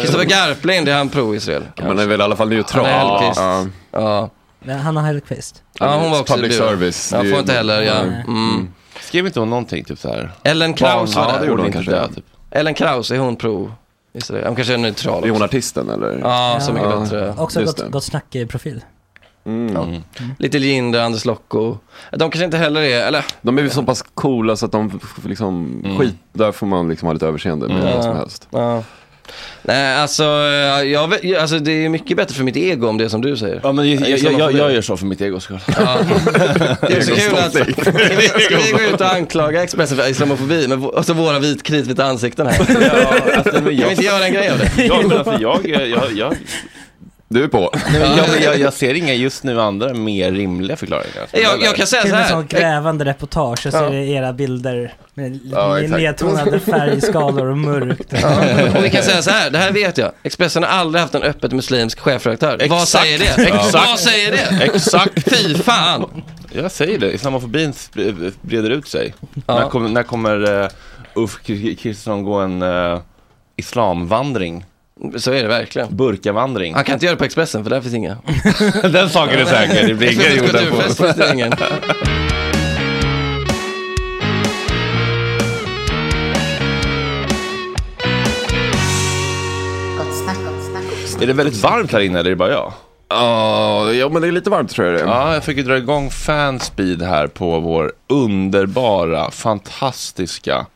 Kristoffer 0.00 0.24
Garplind, 0.24 0.88
är 0.88 0.94
han 0.96 1.08
pro-Israel? 1.08 1.62
Man 1.82 1.98
är 1.98 2.06
väl 2.06 2.20
i 2.20 2.24
alla 2.24 2.36
fall 2.36 2.48
neutral. 2.48 2.86
Hanna 2.86 3.18
Hellquist. 3.18 3.40
Ja. 3.40 3.66
Ja. 3.92 4.30
Men 4.60 4.78
Hanna 4.80 5.02
Hellquist. 5.02 5.62
ja, 5.78 5.96
hon 6.02 6.10
var 6.10 6.20
också 6.20 6.34
Public 6.34 6.56
service. 6.56 7.12
Jag 7.12 7.30
får 7.30 7.38
inte 7.38 7.52
heller, 7.52 7.82
ja. 7.82 7.94
Nej. 8.02 8.24
Mm. 8.26 8.68
Skrev 9.00 9.26
inte 9.26 9.40
hon 9.40 9.50
någonting 9.50 9.84
typ 9.84 9.98
så 9.98 10.08
här? 10.08 10.30
Ellen 10.44 10.74
Kraus 10.74 11.14
Barn- 11.14 11.24
var 11.24 11.32
ja, 11.32 11.36
där. 11.38 11.44
det 11.44 11.50
gjorde 11.50 11.62
hon 11.62 11.72
kanske. 11.72 12.08
typ. 12.14 12.24
Ellen 12.50 12.74
Kraus, 12.74 13.10
är 13.10 13.18
hon 13.18 13.36
pro? 13.36 13.72
Israel? 14.12 14.46
Hon 14.46 14.56
kanske 14.56 14.74
är 14.74 14.78
neutral 14.78 15.24
Är 15.24 15.28
hon 15.28 15.32
också. 15.32 15.44
artisten 15.44 15.88
eller? 15.90 16.18
Ja, 16.18 16.58
så 16.60 16.72
mycket 16.72 16.90
Ja. 16.90 17.00
bättre. 17.00 17.34
Också 17.38 17.60
Just 17.60 17.76
gott, 17.76 17.86
det. 17.86 17.92
gott 17.92 18.04
snack-profil. 18.04 18.84
Mm. 19.44 20.02
Lite 20.38 20.58
Jinder, 20.58 21.00
Anders 21.00 21.24
Lokko. 21.24 21.76
De 22.10 22.18
kanske 22.30 22.44
inte 22.44 22.56
heller 22.56 22.80
är, 22.82 23.06
eller? 23.06 23.24
De 23.42 23.58
är 23.58 23.62
ju 23.62 23.70
så 23.70 23.82
pass 23.82 24.04
coola 24.14 24.56
så 24.56 24.66
att 24.66 24.72
de 24.72 25.00
liksom, 25.24 25.82
skit, 25.98 26.14
där 26.32 26.52
får 26.52 26.66
man 26.66 26.88
liksom 26.88 27.06
ha 27.06 27.12
lite 27.12 27.26
överseende 27.26 27.68
med 27.68 27.94
vad 27.94 28.04
som 28.04 28.16
helst. 28.16 28.48
Ja. 28.50 28.82
Nej, 29.62 29.94
alltså, 29.96 30.22
jag, 30.84 31.34
alltså 31.40 31.58
det 31.58 31.84
är 31.84 31.88
mycket 31.88 32.16
bättre 32.16 32.34
för 32.34 32.44
mitt 32.44 32.56
ego 32.56 32.88
om 32.88 32.98
det 32.98 33.04
är 33.04 33.08
som 33.08 33.20
du 33.20 33.36
säger. 33.36 33.60
Ja 33.62 33.72
men 33.72 33.90
jag, 33.90 34.08
jag, 34.10 34.32
jag, 34.38 34.52
jag 34.52 34.72
gör 34.72 34.82
så 34.82 34.96
för 34.96 35.06
mitt 35.06 35.20
egos 35.20 35.44
skull. 35.44 35.58
Ja. 35.66 35.98
Det 36.88 36.96
är 36.96 37.00
så 37.00 37.14
kul 37.14 37.34
att 37.38 37.52
ska 37.52 38.56
vi, 38.66 38.72
gå 38.72 38.80
ut 38.94 39.00
och 39.00 39.12
anklaga 39.14 39.62
Expressen 39.62 39.96
för 39.96 40.10
islamofobi 40.10 40.68
med 40.68 40.78
vå- 40.78 40.96
alltså 40.96 41.12
våra 41.12 41.38
vit, 41.38 41.62
kritvita 41.62 42.04
ansikten 42.04 42.46
här? 42.46 42.66
Ja, 42.80 43.14
alltså, 43.36 43.52
men 43.62 43.76
Kan 43.78 43.84
vi 43.84 43.90
inte 43.90 44.04
göra 44.04 44.26
en 44.26 44.32
grej 44.32 44.50
av 44.50 44.58
det? 44.58 44.84
Ja, 44.84 45.00
men 45.02 45.18
alltså, 45.18 45.36
jag, 45.40 45.68
jag, 45.88 46.12
jag, 46.16 46.36
Du 47.32 47.44
är 47.44 47.48
på. 47.48 47.70
nej, 47.92 48.00
men 48.00 48.16
jag, 48.16 48.42
jag, 48.42 48.58
jag 48.60 48.72
ser 48.72 48.94
inga 48.94 49.14
just 49.14 49.44
nu 49.44 49.60
andra 49.60 49.94
mer 49.94 50.32
rimliga 50.32 50.76
förklaringar. 50.76 51.26
Jag, 51.32 51.62
jag 51.62 51.76
kan 51.76 51.86
säga 51.86 52.02
Till 52.02 52.10
så 52.10 52.16
och 52.16 52.22
med 52.22 52.52
här. 52.52 52.60
grävande 52.60 53.04
reportage 53.04 53.66
och 53.66 53.72
så 53.72 53.84
är 53.84 53.90
det 53.90 54.04
era 54.06 54.32
bilder 54.32 54.94
med 55.14 55.40
Ja, 55.52 55.80
exakt. 55.80 56.00
nedtonade 56.00 56.60
färgskalor 56.60 57.46
och 57.50 57.58
mörkt. 57.58 58.12
Ja. 58.22 58.40
Och 58.78 58.84
vi 58.84 58.90
kan 58.90 59.02
säga 59.02 59.22
så 59.22 59.30
här, 59.30 59.50
det 59.50 59.58
här 59.58 59.72
vet 59.72 59.98
jag. 59.98 60.12
Expressen 60.22 60.62
har 60.62 60.70
aldrig 60.70 61.00
haft 61.02 61.14
en 61.14 61.22
öppet 61.22 61.52
muslimsk 61.52 62.00
chefredaktör. 62.00 62.50
Vad 62.68 62.82
Exakt. 62.82 62.88
säger 63.04 63.18
det? 63.18 63.42
Exakt. 63.46 63.74
Vad 63.88 63.98
säger 64.00 64.30
det? 64.32 64.64
Exakt. 64.64 65.30
Fy 65.36 65.54
fan! 65.54 66.22
Jag 66.52 66.70
säger 66.70 66.98
det, 66.98 67.12
islamofobin 67.12 67.72
sp- 67.72 68.32
breder 68.40 68.70
ut 68.70 68.88
sig. 68.88 69.14
Ja. 69.46 69.54
När 69.60 69.68
kommer, 69.68 69.88
när 69.88 70.02
kommer 70.02 70.62
uh, 70.62 70.68
Ulf 71.14 71.38
Kr- 71.46 71.74
Kristersson 71.76 72.22
gå 72.24 72.34
en 72.34 72.62
uh, 72.62 73.00
islamvandring? 73.56 74.64
Så 75.16 75.32
är 75.32 75.42
det 75.42 75.48
verkligen. 75.48 75.96
Burkavandring. 75.96 76.74
Han 76.74 76.84
kan 76.84 76.92
inte 76.92 77.06
göra 77.06 77.14
det 77.14 77.18
på 77.18 77.24
Expressen 77.24 77.62
för 77.64 77.70
där 77.70 77.80
finns 77.80 77.94
inga. 77.94 78.16
Den 78.82 79.08
saken 79.10 79.38
är 79.38 79.44
säker, 79.44 79.88
det 79.88 79.94
blir 79.94 80.12
ingen 80.12 80.26
Expressens 80.26 80.52
gjord 80.52 80.70
kulturfest 80.70 80.98
på. 80.98 81.06
Är 91.22 91.26
det 91.26 91.32
väldigt 91.32 91.62
varmt 91.62 91.92
här 91.92 92.00
inne 92.00 92.18
eller 92.18 92.30
är 92.30 92.34
det 92.34 92.36
bara 92.36 92.50
jag? 92.50 92.72
Ja, 93.08 93.92
ja, 93.92 94.08
men 94.08 94.22
det 94.22 94.28
är 94.28 94.32
lite 94.32 94.50
varmt 94.50 94.70
tror 94.70 94.86
jag 94.86 94.96
det. 94.96 95.00
Ja, 95.00 95.34
jag 95.34 95.44
fick 95.44 95.56
ju 95.56 95.62
dra 95.62 95.76
igång 95.76 96.10
fanspeed 96.10 97.02
här 97.02 97.26
på 97.26 97.60
vår 97.60 97.92
underbara, 98.08 99.30
fantastiska 99.30 100.66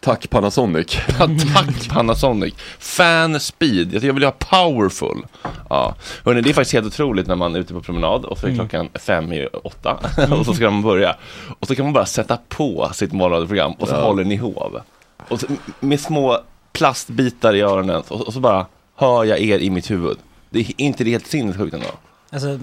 Tack 0.00 0.30
Panasonic. 0.30 0.98
Tack 1.54 1.88
Panasonic. 1.88 2.54
Fan 2.78 3.40
speed. 3.40 4.04
Jag 4.04 4.12
vill 4.12 4.24
ha 4.24 4.30
powerful. 4.30 5.26
Ja. 5.68 5.94
Hörrni, 6.24 6.40
det 6.40 6.50
är 6.50 6.54
faktiskt 6.54 6.72
helt 6.72 6.86
otroligt 6.86 7.26
när 7.26 7.36
man 7.36 7.54
är 7.54 7.58
ute 7.60 7.74
på 7.74 7.80
promenad 7.80 8.24
och 8.24 8.38
så 8.38 8.46
är 8.46 8.50
Mm. 8.50 8.58
klockan 8.68 8.88
fem 8.94 9.32
i 9.32 9.46
åtta 9.46 9.98
och 10.38 10.46
så 10.46 10.54
ska 10.54 10.70
man 10.70 10.82
börja. 10.82 11.16
Och 11.60 11.66
så 11.66 11.74
kan 11.76 11.84
man 11.84 11.92
bara 11.92 12.06
sätta 12.06 12.38
på 12.48 12.90
sitt 12.94 13.12
morgonradioprogram 13.12 13.72
och 13.72 13.88
så 13.88 13.94
Ja. 13.94 14.02
håller 14.02 14.24
ni 14.24 14.36
hov. 14.36 14.80
Och 15.28 15.40
så, 15.40 15.46
med 15.80 16.00
små 16.00 16.38
plastbitar 16.72 17.54
i 17.54 17.60
öronen 17.60 18.02
och, 18.08 18.20
och 18.26 18.32
så 18.32 18.40
bara 18.40 18.66
hör 18.96 19.24
jag 19.24 19.40
er 19.40 19.58
i 19.58 19.70
mitt 19.70 19.90
huvud. 19.90 20.16
Det 20.50 20.58
är 20.60 20.72
inte 20.76 21.04
det 21.04 21.10
helt 21.10 21.26
sinnessjukt 21.26 21.74
ändå? 21.74 21.86
Alltså 22.30 22.58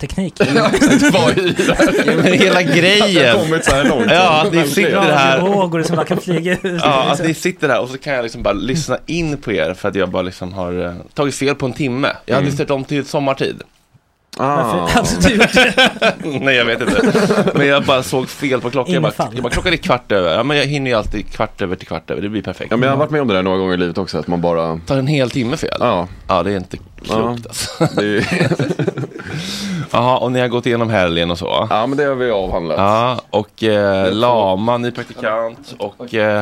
hörlursteknik. 0.00 0.34
Ja, 0.54 0.70
men 2.16 2.24
hela 2.38 2.62
grejen. 2.62 3.36
kommit 3.38 3.64
så 3.64 3.70
här 3.74 3.84
långt. 3.84 4.06
Ja, 4.10 4.42
att 4.46 4.52
ni 4.52 4.64
sitter 4.68 5.00
här. 5.00 5.40
Vågor 5.40 5.82
som 5.82 5.96
bara 5.96 6.06
kan 6.06 6.18
flyga 6.20 6.52
ut. 6.52 6.80
Ja, 6.82 7.10
att 7.12 7.22
ni 7.24 7.34
sitter 7.34 7.68
här 7.68 7.80
och 7.80 7.88
så 7.88 7.98
kan 7.98 8.12
jag 8.12 8.22
liksom 8.22 8.42
bara 8.42 8.54
lyssna 8.54 8.98
in 9.06 9.36
på 9.36 9.52
er 9.52 9.74
för 9.74 9.88
att 9.88 9.94
jag 9.94 10.08
bara 10.10 10.22
liksom 10.22 10.52
har 10.52 10.84
eh, 10.86 10.92
tagit 11.14 11.34
fel 11.34 11.54
på 11.54 11.66
en 11.66 11.72
timme. 11.72 12.08
Jag 12.26 12.34
hade 12.34 12.44
Mm. 12.46 12.54
stört 12.54 12.70
om 12.70 12.84
till 12.84 13.04
sommartid. 13.06 13.62
Varför 14.38 14.78
Ah. 14.78 14.88
hade 14.88 15.28
du 15.28 15.34
gjort 15.34 15.52
det? 15.52 16.14
Nej, 16.40 16.54
jag 16.56 16.64
vet 16.64 16.80
inte. 16.80 17.12
Men 17.54 17.66
jag 17.66 17.84
bara 17.84 18.02
såg 18.02 18.28
fel 18.28 18.60
på 18.60 18.70
klockan. 18.70 18.94
Jag 18.94 19.02
bara, 19.02 19.12
jag 19.34 19.42
bara 19.42 19.52
klockan 19.52 19.72
är 19.72 19.76
kvart 19.76 20.12
över. 20.12 20.34
Ja, 20.36 20.42
men 20.42 20.56
jag 20.56 20.64
hinner 20.66 20.90
ju 20.90 20.96
alltid 20.96 21.30
kvart 21.32 21.62
över 21.62 21.76
till 21.76 21.86
kvart 21.86 22.10
över. 22.10 22.22
Det 22.22 22.28
blir 22.28 22.42
perfekt. 22.42 22.70
Ja, 22.70 22.76
men 22.76 22.86
jag 22.86 22.92
har 22.92 22.98
varit 22.98 23.10
med 23.10 23.20
om 23.20 23.28
det 23.28 23.34
där 23.34 23.42
några 23.42 23.58
gånger 23.58 23.74
i 23.74 23.76
livet 23.76 23.98
också, 23.98 24.18
att 24.18 24.26
man 24.26 24.40
bara... 24.40 24.80
Tar 24.86 24.96
en 24.98 25.06
hel 25.06 25.30
timme 25.30 25.56
fel. 25.56 25.76
Ja. 25.80 26.08
Ja, 26.28 26.42
det 26.42 26.52
är 26.52 26.56
inte 26.56 26.76
Klokt 27.04 27.46
alltså. 27.46 27.88
Jaha, 29.90 30.18
och 30.18 30.32
ni 30.32 30.40
har 30.40 30.48
gått 30.48 30.66
igenom 30.66 30.90
helgen 30.90 31.30
och 31.30 31.38
så? 31.38 31.66
Ja, 31.70 31.86
men 31.86 31.98
det 31.98 32.04
har 32.04 32.14
vi 32.14 32.30
avhandlat. 32.30 32.78
Ja, 32.78 33.20
och 33.30 33.62
eh, 33.62 34.12
Lama, 34.12 34.78
ny 34.78 34.90
praktikant 34.90 35.74
och 35.78 36.14
eh, 36.14 36.38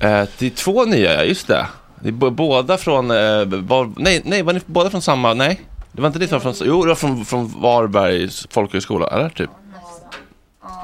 eh, 0.00 0.24
det 0.38 0.46
är 0.46 0.50
två 0.50 0.84
nya, 0.84 1.14
ja, 1.14 1.22
just 1.24 1.48
det. 1.48 1.66
det 2.00 2.08
är 2.08 2.30
båda 2.30 2.76
från, 2.76 3.10
eh, 3.10 3.44
var, 3.46 3.90
nej, 3.96 4.20
nej, 4.24 4.42
var 4.42 4.52
ni 4.52 4.60
båda 4.66 4.90
från 4.90 5.02
samma, 5.02 5.34
nej? 5.34 5.60
Det 5.92 6.00
var 6.00 6.06
inte 6.06 6.18
ni 6.18 6.28
som 6.28 6.38
var 6.38 6.52
från, 6.52 6.68
jo 6.68 6.82
det 6.82 6.88
var 6.88 6.94
från, 6.94 7.24
från 7.24 7.60
Varbergs 7.60 8.46
folkhögskola, 8.50 9.06
eller 9.06 9.28
typ? 9.28 9.50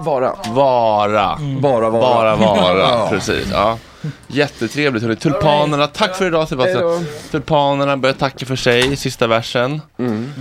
Vara. 0.01 0.35
Vara. 0.49 1.39
Bara 1.61 1.91
vara. 1.91 2.37
Bara 2.37 2.37
vara, 2.37 3.07
precis. 3.11 3.49
Ja. 3.53 3.79
Jättetrevligt. 4.27 5.03
Hörni. 5.03 5.17
Tulpanerna, 5.17 5.87
tack 5.87 6.17
för 6.17 6.27
idag 6.27 6.49
Sebastian. 6.49 7.07
Tulpanerna 7.31 7.97
börjar 7.97 8.15
tacka 8.15 8.47
för 8.47 8.57
sig 8.57 8.93
i 8.93 8.97
sista 8.97 9.27
versen. 9.27 9.81
Mm. 9.99 10.33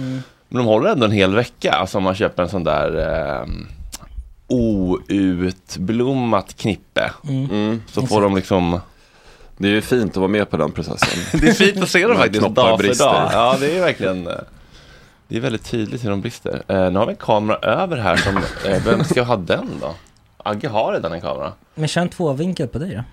Men 0.50 0.58
de 0.58 0.66
håller 0.66 0.90
ändå 0.90 1.06
en 1.06 1.12
hel 1.12 1.36
vecka. 1.36 1.72
Alltså 1.72 1.98
om 1.98 2.04
man 2.04 2.16
köper 2.16 2.44
en 2.44 2.50
sån 2.50 2.64
där 2.64 2.98
eh, 3.42 3.46
outblommat 4.48 6.58
knippe. 6.58 7.12
Mm. 7.30 7.82
Så 7.92 8.08
får 8.08 8.22
de 8.22 8.36
liksom... 8.36 8.80
Det 9.58 9.68
är 9.68 9.72
ju 9.72 9.82
fint 9.82 10.12
att 10.12 10.18
vara 10.18 10.28
med 10.28 10.50
på 10.50 10.58
den 10.58 10.72
processen. 10.72 11.20
Det 11.42 11.48
är 11.48 11.54
fint 11.54 11.84
att 11.84 11.90
se 11.90 12.08
dem 12.08 12.18
faktiskt 12.18 12.48
dag 12.48 12.82
för 12.82 13.00
dag. 13.00 13.30
Ja, 13.34 13.58
det 13.60 13.78
är 13.78 13.82
verkligen... 13.82 14.30
Det 15.28 15.38
är 15.38 15.42
väldigt 15.42 15.64
tydligt 15.72 16.06
hur 16.06 16.10
de 16.10 16.22
brister. 16.22 16.64
Eh, 16.68 16.92
nu 16.92 17.00
har 17.00 17.06
vi 17.06 17.12
en 17.12 17.18
kamera 17.18 17.58
över 17.58 17.98
här 17.98 18.16
som... 18.18 18.38
Eh, 18.38 18.84
vem 18.86 19.04
ska 19.04 19.24
ha 19.24 19.36
den 19.36 19.70
då? 19.82 19.96
Agge 20.44 20.68
har 20.68 20.94
redan 20.94 21.14
en 21.14 21.22
kamera. 21.22 21.52
Men 21.76 21.88
kör 21.88 22.02
en 22.02 22.10
tvåvinkel 22.10 22.68
på 22.68 22.80
dig 22.80 22.96
då. 22.96 23.04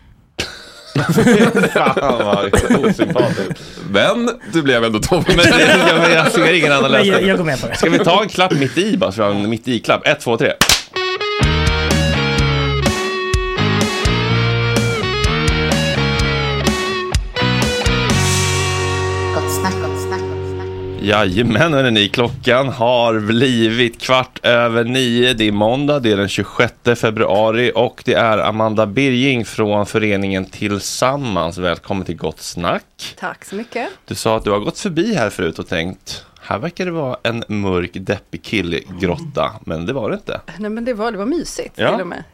Fan 1.75 1.95
vad 2.25 2.55
osympatiskt. 2.85 3.63
Men 3.91 4.31
du 4.53 4.63
blev 4.63 4.85
ändå 4.85 4.99
två 4.99 5.25
Men 5.27 5.37
det, 5.37 5.79
jag, 5.89 6.11
jag 6.13 6.33
ser 6.33 6.53
ingen 6.53 6.73
annan 6.73 6.91
Nej, 6.93 7.05
lösning. 7.07 7.13
jag- 7.13 7.23
jag 7.31 7.37
går 7.39 7.45
med 7.45 7.61
på 7.61 7.67
det. 7.67 7.75
Ska 7.77 7.91
vi 7.91 7.99
ta 7.99 8.23
en 8.23 8.29
klapp 8.29 8.53
mitt 8.53 8.79
i 8.79 8.97
bara, 8.97 9.13
så 9.13 9.23
vi 9.23 9.29
har 9.35 9.35
en 9.45 9.51
mitt 9.51 9.69
i-klapp? 9.69 10.07
Ett, 10.07 10.21
två, 10.21 10.37
tre. 10.37 10.53
Jajamän, 21.05 21.73
hörni, 21.73 22.09
klockan 22.09 22.69
har 22.69 23.21
blivit 23.21 24.01
kvart 24.01 24.39
över 24.43 24.85
nio. 24.85 25.35
Det 25.35 25.45
är 25.49 25.53
måndag, 25.53 26.01
det 26.01 26.13
är 26.13 26.17
den 26.17 26.29
26 26.29 26.75
februari 26.97 27.73
och 27.75 28.03
det 28.05 28.15
är 28.15 28.39
Amanda 28.39 28.87
Birging 28.87 29.45
från 29.45 29.87
föreningen 29.87 30.45
Tillsammans. 30.45 31.59
Välkommen 31.59 32.05
till 32.05 32.17
Gott 32.17 32.41
Snack. 32.41 33.17
Tack 33.19 33.45
så 33.45 33.55
mycket. 33.55 33.89
Du 34.07 34.15
sa 34.15 34.37
att 34.37 34.45
du 34.45 34.51
har 34.51 34.59
gått 34.61 34.79
förbi 34.79 35.15
här 35.15 35.31
förut 35.31 35.59
och 35.59 35.69
tänkt, 35.69 36.25
här 36.41 36.59
verkar 36.59 36.85
det 36.85 36.91
vara 36.91 37.17
en 37.23 37.45
mörk, 37.49 37.91
deppig 37.95 38.43
killgrotta, 38.43 39.53
men 39.65 39.87
det 39.87 39.93
var 39.93 40.11
det 40.11 40.15
inte. 40.17 40.41
Nej 40.59 40.71
men 40.71 40.85
det 40.85 40.95
var, 40.95 41.13
det 41.13 41.19
var 41.19 41.27
mysigt 41.27 41.75
Ja. 41.79 41.91
till 41.93 42.01
och 42.01 42.07
med. 42.07 42.25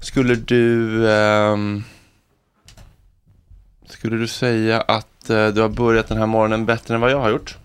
Skulle 0.00 0.34
du 0.34 1.10
ehm, 1.12 1.84
Skulle 3.88 4.16
du 4.16 4.26
säga 4.28 4.80
att 4.80 5.06
eh, 5.30 5.48
du 5.48 5.60
har 5.60 5.68
börjat 5.68 6.08
den 6.08 6.18
här 6.18 6.26
morgonen 6.26 6.66
bättre 6.66 6.94
än 6.94 7.00
vad 7.00 7.10
jag 7.10 7.18
har 7.20 7.30
gjort? 7.30 7.56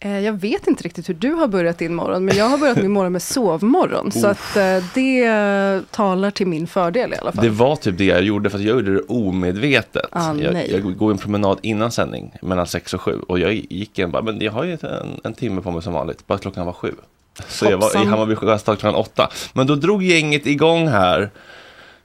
Eh, 0.00 0.18
Jag 0.20 0.32
vet 0.32 0.66
inte 0.66 0.82
riktigt 0.84 1.08
hur 1.08 1.14
du 1.14 1.32
har 1.32 1.48
börjat 1.48 1.78
din 1.78 1.94
morgon, 1.94 2.24
men 2.24 2.36
jag 2.36 2.48
har 2.48 2.58
börjat 2.58 2.76
min 2.76 2.92
morgon 2.92 3.12
med 3.12 3.22
sovmorgon. 3.22 4.12
Så 4.12 4.26
att 4.26 4.56
eh, 4.56 4.84
det 4.94 5.82
talar 5.90 6.30
till 6.30 6.46
min 6.46 6.66
fördel 6.66 7.12
i 7.12 7.16
alla 7.16 7.32
fall. 7.32 7.44
Det 7.44 7.50
var 7.50 7.76
typ 7.76 7.98
det 7.98 8.04
jag 8.04 8.22
gjorde, 8.22 8.50
för 8.50 8.58
att 8.58 8.64
jag 8.64 8.76
gjorde 8.76 8.94
det 8.94 9.00
omedvetet. 9.08 10.06
Ah, 10.12 10.34
jag, 10.34 10.68
jag 10.70 10.96
går 10.96 11.10
en 11.10 11.18
promenad 11.18 11.58
innan 11.62 11.90
sändning, 11.92 12.32
mellan 12.42 12.66
sex 12.66 12.94
och 12.94 13.00
sju. 13.00 13.20
Och 13.28 13.38
jag 13.38 13.54
gick 13.54 13.98
en 13.98 14.10
bara, 14.10 14.22
men 14.22 14.40
jag 14.40 14.52
har 14.52 14.64
ju 14.64 14.72
en, 14.72 15.20
en 15.24 15.34
timme 15.34 15.60
på 15.60 15.70
mig 15.70 15.82
som 15.82 15.92
vanligt, 15.92 16.26
bara 16.26 16.34
att 16.34 16.40
klockan 16.42 16.66
var 16.66 16.72
sju. 16.72 16.92
Så 17.48 17.64
jag 17.64 17.70
var 17.70 17.78
i 17.78 17.82
Hoppsan. 17.84 18.06
Hammarby 18.06 18.34
Sjöstad 18.34 18.78
klockan 18.78 18.94
åtta. 19.00 19.30
Men 19.52 19.66
då 19.66 19.74
drog 19.74 20.02
gänget 20.02 20.46
igång 20.46 20.88
här. 20.88 21.30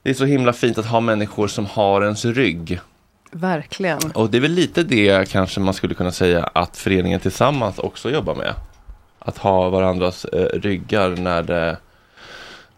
Det 0.04 0.10
är 0.10 0.14
så 0.14 0.26
himla 0.26 0.54
fint 0.54 0.78
att 0.78 0.86
ha 0.86 1.00
människor 1.00 1.48
som 1.48 1.66
har 1.66 2.02
ens 2.04 2.26
rygg. 2.26 2.80
Verkligen. 3.40 4.00
Och 4.14 4.30
det 4.30 4.38
är 4.38 4.42
väl 4.42 4.52
lite 4.52 4.84
det 4.84 5.30
kanske 5.30 5.60
man 5.60 5.74
skulle 5.74 5.94
kunna 5.94 6.12
säga 6.12 6.44
att 6.44 6.78
föreningen 6.78 7.20
tillsammans 7.20 7.80
också 7.80 8.10
jobbar 8.10 8.36
med. 8.36 8.54
Att 9.20 9.38
ha 9.38 9.70
varandras 9.70 10.26
eh, 10.26 10.60
ryggar 10.60 11.10
när 11.10 11.44
det, 11.44 11.78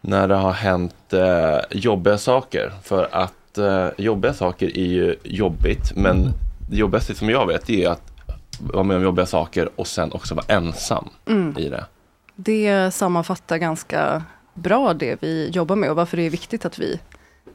när 0.02 0.28
det 0.28 0.36
har 0.36 0.52
hänt 0.52 1.14
eh, 1.14 1.58
jobbiga 1.72 2.18
saker. 2.18 2.72
För 2.84 3.10
att 3.12 3.58
eh, 3.58 3.88
jobbiga 3.98 4.34
saker 4.34 4.78
är 4.78 4.86
ju 4.88 5.16
jobbigt, 5.24 5.96
men 5.96 6.34
det 6.70 6.78
jobbigaste 6.78 7.16
som 7.16 7.30
jag 7.30 7.48
vet 7.48 7.70
är 7.70 7.90
att 7.90 8.02
vara 8.60 8.84
med 8.84 8.98
om 8.98 9.04
jobbiga 9.04 9.26
saker 9.26 9.70
och 9.76 9.88
sen 9.88 10.12
också 10.12 10.36
vara 10.36 10.46
ensam 10.48 11.10
Mm. 11.28 11.58
i 11.58 11.70
det. 11.70 11.86
Det 12.36 12.92
sammanfattar 12.94 13.58
ganska 13.58 14.24
bra 14.54 14.94
det 14.94 15.18
vi 15.22 15.50
jobbar 15.50 15.76
med 15.76 15.90
och 15.90 15.96
varför 15.96 16.18
det 16.18 16.24
är 16.24 16.30
viktigt 16.30 16.66
att 16.66 16.80
vi 16.80 17.00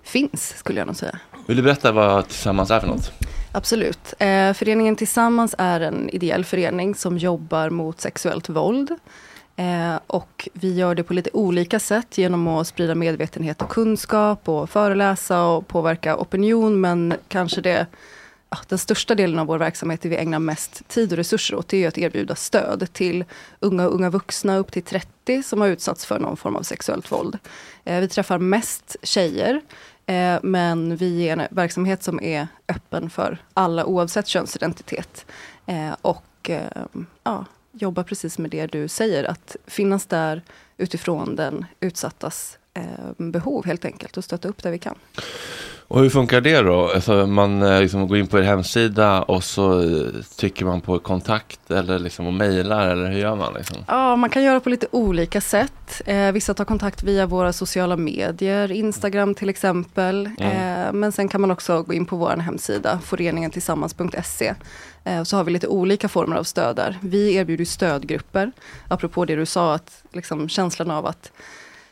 finns, 0.02 0.54
skulle 0.58 0.80
jag 0.80 0.86
nog 0.86 0.96
säga. 0.96 1.18
Vill 1.46 1.56
du 1.56 1.62
berätta 1.62 1.92
vad 1.92 2.28
Tillsammans 2.28 2.70
är 2.70 2.80
för 2.80 2.86
något? 2.86 3.12
Absolut. 3.52 4.14
Eh, 4.18 4.52
föreningen 4.52 4.96
Tillsammans 4.96 5.54
är 5.58 5.80
en 5.80 6.10
ideell 6.10 6.44
förening 6.44 6.94
som 6.94 7.18
jobbar 7.18 7.70
mot 7.70 8.00
sexuellt 8.00 8.48
våld. 8.48 8.90
Eh, 9.56 9.96
och 10.06 10.48
vi 10.52 10.74
gör 10.74 10.94
det 10.94 11.02
på 11.02 11.14
lite 11.14 11.30
olika 11.32 11.80
sätt 11.80 12.18
genom 12.18 12.48
att 12.48 12.66
sprida 12.66 12.94
medvetenhet 12.94 13.62
och 13.62 13.68
kunskap 13.68 14.48
och 14.48 14.70
föreläsa 14.70 15.44
och 15.44 15.68
påverka 15.68 16.16
opinion. 16.16 16.80
Men 16.80 17.14
kanske 17.28 17.60
det, 17.60 17.86
ja, 18.50 18.58
den 18.68 18.78
största 18.78 19.14
delen 19.14 19.38
av 19.38 19.46
vår 19.46 19.58
verksamhet, 19.58 20.00
det 20.02 20.08
vi 20.08 20.16
ägnar 20.16 20.38
mest 20.38 20.88
tid 20.88 21.12
och 21.12 21.16
resurser 21.16 21.56
åt, 21.56 21.68
det 21.68 21.84
är 21.84 21.88
att 21.88 21.98
erbjuda 21.98 22.34
stöd 22.34 22.88
till 22.92 23.24
unga 23.60 23.86
och 23.86 23.94
unga 23.94 24.10
vuxna 24.10 24.56
upp 24.56 24.72
till 24.72 24.82
30 24.82 25.42
som 25.42 25.60
har 25.60 25.68
utsatts 25.68 26.06
för 26.06 26.18
någon 26.18 26.36
form 26.36 26.56
av 26.56 26.62
sexuellt 26.62 27.12
våld. 27.12 27.38
Eh, 27.84 28.00
vi 28.00 28.08
träffar 28.08 28.38
mest 28.38 28.96
tjejer. 29.02 29.60
Eh, 30.06 30.38
men 30.42 30.96
vi 30.96 31.28
är 31.28 31.36
en 31.36 31.46
verksamhet 31.50 32.02
som 32.02 32.22
är 32.22 32.48
öppen 32.68 33.10
för 33.10 33.38
alla 33.54 33.84
oavsett 33.84 34.26
könsidentitet. 34.26 35.26
Eh, 35.66 35.92
och 36.02 36.50
ehm, 36.50 37.06
ja, 37.24 37.44
jobbar 37.72 38.02
precis 38.02 38.38
med 38.38 38.50
det 38.50 38.66
du 38.66 38.88
säger, 38.88 39.24
att 39.24 39.56
finnas 39.66 40.06
där 40.06 40.42
utifrån 40.76 41.36
den 41.36 41.66
utsattas 41.80 42.58
behov 43.16 43.66
helt 43.66 43.84
enkelt 43.84 44.16
och 44.16 44.24
stötta 44.24 44.48
upp 44.48 44.62
där 44.62 44.70
vi 44.70 44.78
kan. 44.78 44.94
Och 45.88 46.00
hur 46.00 46.10
funkar 46.10 46.40
det 46.40 46.60
då? 46.60 46.90
Alltså 46.94 47.26
man 47.26 47.62
eh, 47.62 47.80
liksom 47.80 48.08
går 48.08 48.18
in 48.18 48.26
på 48.26 48.38
er 48.38 48.42
hemsida 48.42 49.22
och 49.22 49.44
så 49.44 49.80
eh, 49.80 50.06
trycker 50.38 50.64
man 50.64 50.80
på 50.80 50.98
kontakt 50.98 51.70
eller 51.70 51.98
liksom 51.98 52.26
och 52.26 52.32
mejlar 52.32 52.88
eller 52.88 53.10
hur 53.10 53.18
gör 53.18 53.36
man? 53.36 53.54
Liksom? 53.54 53.76
Ja, 53.88 54.16
man 54.16 54.30
kan 54.30 54.42
göra 54.42 54.60
på 54.60 54.68
lite 54.68 54.86
olika 54.90 55.40
sätt. 55.40 56.02
Eh, 56.06 56.32
vissa 56.32 56.54
tar 56.54 56.64
kontakt 56.64 57.02
via 57.02 57.26
våra 57.26 57.52
sociala 57.52 57.96
medier, 57.96 58.72
Instagram 58.72 59.34
till 59.34 59.48
exempel. 59.48 60.30
Mm. 60.38 60.86
Eh, 60.86 60.92
men 60.92 61.12
sen 61.12 61.28
kan 61.28 61.40
man 61.40 61.50
också 61.50 61.82
gå 61.82 61.94
in 61.94 62.06
på 62.06 62.16
vår 62.16 62.36
hemsida, 62.36 63.00
föreningentillsammans.se. 63.04 64.54
Eh, 65.04 65.22
så 65.22 65.36
har 65.36 65.44
vi 65.44 65.52
lite 65.52 65.68
olika 65.68 66.08
former 66.08 66.36
av 66.36 66.44
stöd 66.44 66.76
där. 66.76 66.98
Vi 67.02 67.34
erbjuder 67.34 67.64
stödgrupper, 67.64 68.52
apropå 68.88 69.24
det 69.24 69.36
du 69.36 69.46
sa, 69.46 69.74
att 69.74 70.02
liksom 70.12 70.48
känslan 70.48 70.90
av 70.90 71.06
att 71.06 71.32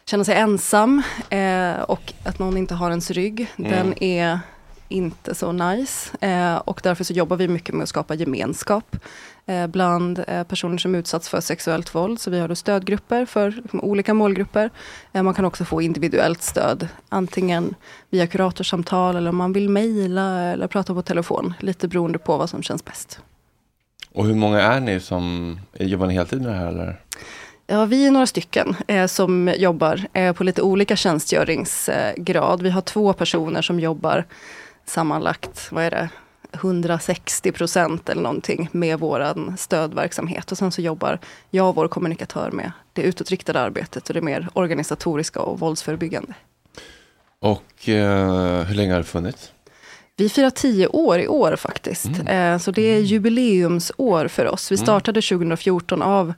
känna 0.06 0.24
sig 0.24 0.34
ensam 0.36 1.02
eh, 1.30 1.72
och 1.80 2.12
att 2.24 2.38
någon 2.38 2.56
inte 2.56 2.74
har 2.74 2.90
ens 2.90 3.10
rygg, 3.10 3.46
Mm. 3.56 3.70
den 3.70 4.02
är 4.02 4.40
inte 4.88 5.34
så 5.34 5.52
nice. 5.52 6.26
Eh, 6.26 6.56
och 6.56 6.80
därför 6.82 7.04
så 7.04 7.12
jobbar 7.12 7.36
vi 7.36 7.48
mycket 7.48 7.74
med 7.74 7.82
att 7.82 7.88
skapa 7.88 8.14
gemenskap 8.14 8.96
eh, 9.46 9.66
bland 9.66 10.24
eh, 10.28 10.42
personer 10.44 10.78
som 10.78 10.94
utsatts 10.94 11.28
för 11.28 11.40
sexuellt 11.40 11.94
våld. 11.94 12.20
Så 12.20 12.30
vi 12.30 12.40
har 12.40 12.48
då 12.48 12.54
stödgrupper 12.54 13.26
för 13.26 13.50
liksom, 13.50 13.80
olika 13.80 14.14
målgrupper. 14.14 14.70
Eh, 15.12 15.22
man 15.22 15.34
kan 15.34 15.44
också 15.44 15.64
få 15.64 15.82
individuellt 15.82 16.42
stöd, 16.42 16.88
antingen 17.08 17.74
via 18.10 18.26
kuratorsamtal 18.26 19.16
eller 19.16 19.30
om 19.30 19.36
man 19.36 19.52
vill 19.52 19.68
mejla 19.68 20.40
eller 20.40 20.66
prata 20.66 20.94
på 20.94 21.02
telefon. 21.02 21.54
Lite 21.60 21.88
beroende 21.88 22.18
på 22.18 22.36
vad 22.36 22.50
som 22.50 22.62
känns 22.62 22.84
bäst. 22.84 23.20
Och 24.14 24.26
hur 24.26 24.34
många 24.34 24.60
är 24.60 24.80
ni 24.80 25.00
som 25.00 25.58
jobbar 25.78 26.06
ni 26.06 26.14
heltid 26.14 26.42
med 26.42 26.50
det 26.52 26.56
här 26.58 26.66
eller? 26.66 27.00
Ja, 27.72 27.84
vi 27.84 28.06
är 28.06 28.10
några 28.10 28.26
stycken 28.26 28.76
eh, 28.86 29.06
som 29.06 29.54
jobbar 29.56 30.00
eh, 30.12 30.32
på 30.32 30.44
lite 30.44 30.62
olika 30.62 30.96
tjänstgöringsgrad. 30.96 32.62
Vi 32.62 32.70
har 32.70 32.80
två 32.80 33.12
personer 33.12 33.62
som 33.62 33.80
jobbar 33.80 34.24
sammanlagt, 34.84 35.68
vad 35.70 35.84
är 35.84 35.90
det, 35.90 36.08
160 36.52 37.52
procent 37.52 38.08
eller 38.08 38.22
någonting 38.22 38.68
med 38.72 38.98
våran 38.98 39.56
stödverksamhet. 39.58 40.52
Och 40.52 40.58
sen 40.58 40.72
så 40.72 40.82
jobbar 40.82 41.18
jag 41.50 41.68
och 41.68 41.74
vår 41.74 41.88
kommunikatör 41.88 42.50
med 42.50 42.72
det 42.92 43.02
utåtriktade 43.02 43.60
arbetet 43.60 44.08
och 44.08 44.14
det 44.14 44.20
mer 44.20 44.48
organisatoriska 44.52 45.40
och 45.40 45.60
våldsförebyggande. 45.60 46.34
Och 47.40 47.88
eh, 47.88 48.62
hur 48.64 48.74
länge 48.74 48.92
har 48.92 48.98
det 48.98 49.04
funnits? 49.04 49.52
Vi 50.16 50.28
firar 50.28 50.50
tio 50.50 50.86
år 50.86 51.18
i 51.18 51.28
år 51.28 51.56
faktiskt. 51.56 52.10
Eh, 52.26 52.58
så 52.58 52.70
det 52.70 52.82
är 52.82 52.98
jubileumsår 52.98 54.28
för 54.28 54.46
oss. 54.46 54.72
Vi 54.72 54.76
Mm. 54.76 54.84
startade 54.86 55.22
2014 55.22 56.02
av 56.02 56.32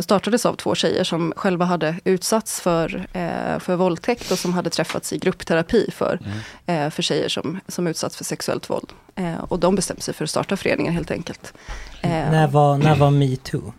startades 0.00 0.46
av 0.46 0.54
två 0.54 0.74
tjejer 0.74 1.04
som 1.04 1.32
själva 1.36 1.64
hade 1.64 1.96
utsatts 2.04 2.60
för, 2.60 3.06
eh, 3.12 3.58
för 3.58 3.76
våldtäkt 3.76 4.30
och 4.30 4.38
som 4.38 4.52
hade 4.52 4.70
träffats 4.70 5.12
i 5.12 5.18
gruppterapi 5.18 5.90
för, 5.92 6.20
eh, 6.66 6.90
för 6.90 7.02
tjejer 7.02 7.28
som, 7.28 7.60
som 7.68 7.86
utsatts 7.86 8.16
för 8.16 8.24
sexuellt 8.24 8.70
våld. 8.70 8.92
Eh, 9.14 9.36
och 9.48 9.58
de 9.58 9.74
bestämde 9.74 10.02
sig 10.02 10.14
för 10.14 10.24
att 10.24 10.30
starta 10.30 10.56
föreningen 10.56 10.92
helt 10.92 11.10
enkelt. 11.10 11.54
Eh, 12.02 12.10
När 12.10 12.46
var, 12.48 12.78
när 12.78 12.96
var 12.96 13.10
metoo? 13.10 13.72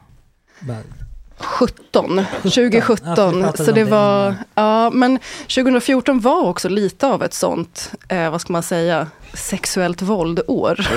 Bara- 1.39 1.47
17, 1.47 2.17
Ja, 2.17 2.23
för 2.41 2.49
2017. 2.49 3.35
vi 3.35 3.41
pratade 3.43 3.65
Så 3.65 3.71
det 3.71 3.83
var, 3.83 4.35
ja 4.55 4.89
men 4.89 5.19
2014 5.47 6.19
var 6.19 6.41
också 6.47 6.69
lite 6.69 7.07
av 7.07 7.23
ett 7.23 7.33
sånt, 7.33 7.91
eh, 8.09 8.29
vad 8.29 8.41
ska 8.41 8.53
man 8.53 8.63
säga, 8.63 9.07
sexuellt 9.33 10.01
våldår. 10.01 10.87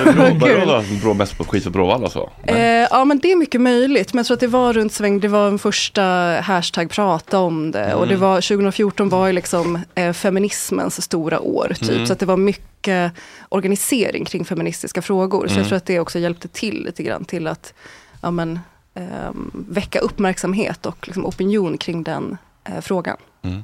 Brå 1.01 1.13
mest 1.13 1.37
på 1.37 1.43
skit 1.43 1.63
för 1.63 1.69
Bråvalla 1.69 2.05
och 2.05 2.11
så? 2.11 2.29
Eh, 2.43 2.57
ja 2.91 3.05
men 3.05 3.19
det 3.19 3.31
är 3.31 3.35
mycket 3.35 3.61
möjligt, 3.61 4.13
men 4.13 4.19
jag 4.19 4.25
tror 4.25 4.35
att 4.35 4.39
det 4.41 4.47
var 4.47 4.73
runt 4.73 4.93
sväng, 4.93 5.19
det 5.19 5.27
var 5.27 5.47
en 5.47 5.59
första 5.59 6.01
hashtag 6.43 6.89
prata 6.89 7.39
om 7.39 7.71
det. 7.71 7.93
Och 7.95 8.07
det 8.07 8.13
Mm. 8.13 8.21
var, 8.27 8.41
2014 8.41 9.09
var 9.09 9.27
ju 9.27 9.33
liksom 9.33 9.79
eh, 9.95 10.13
feminismens 10.13 11.01
stora 11.01 11.39
år, 11.39 11.73
typ. 11.79 11.89
Mm. 11.91 12.05
Så 12.05 12.13
att 12.13 12.19
det 12.19 12.25
var 12.25 12.37
mycket 12.37 13.11
organisering 13.49 14.25
kring 14.25 14.45
feministiska 14.45 15.01
frågor. 15.01 15.47
Så 15.47 15.51
Mm. 15.53 15.57
jag 15.57 15.67
tror 15.67 15.77
att 15.77 15.85
det 15.85 15.99
också 15.99 16.19
hjälpte 16.19 16.47
till 16.47 16.83
lite 16.85 17.03
grann 17.03 17.25
till 17.25 17.47
att 17.47 17.73
ja, 18.21 18.31
men, 18.31 18.59
ehm, 18.93 19.51
väcka 19.69 19.99
uppmärksamhet 19.99 20.85
och 20.85 21.07
liksom, 21.07 21.25
opinion 21.25 21.77
kring 21.77 22.03
den 22.03 22.37
eh, 22.63 22.81
frågan. 22.81 23.17
Mm. 23.41 23.63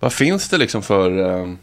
Vad 0.00 0.12
finns 0.12 0.48
det 0.48 0.58
liksom 0.58 0.82
för, 0.82 1.18
eh, 1.40 1.54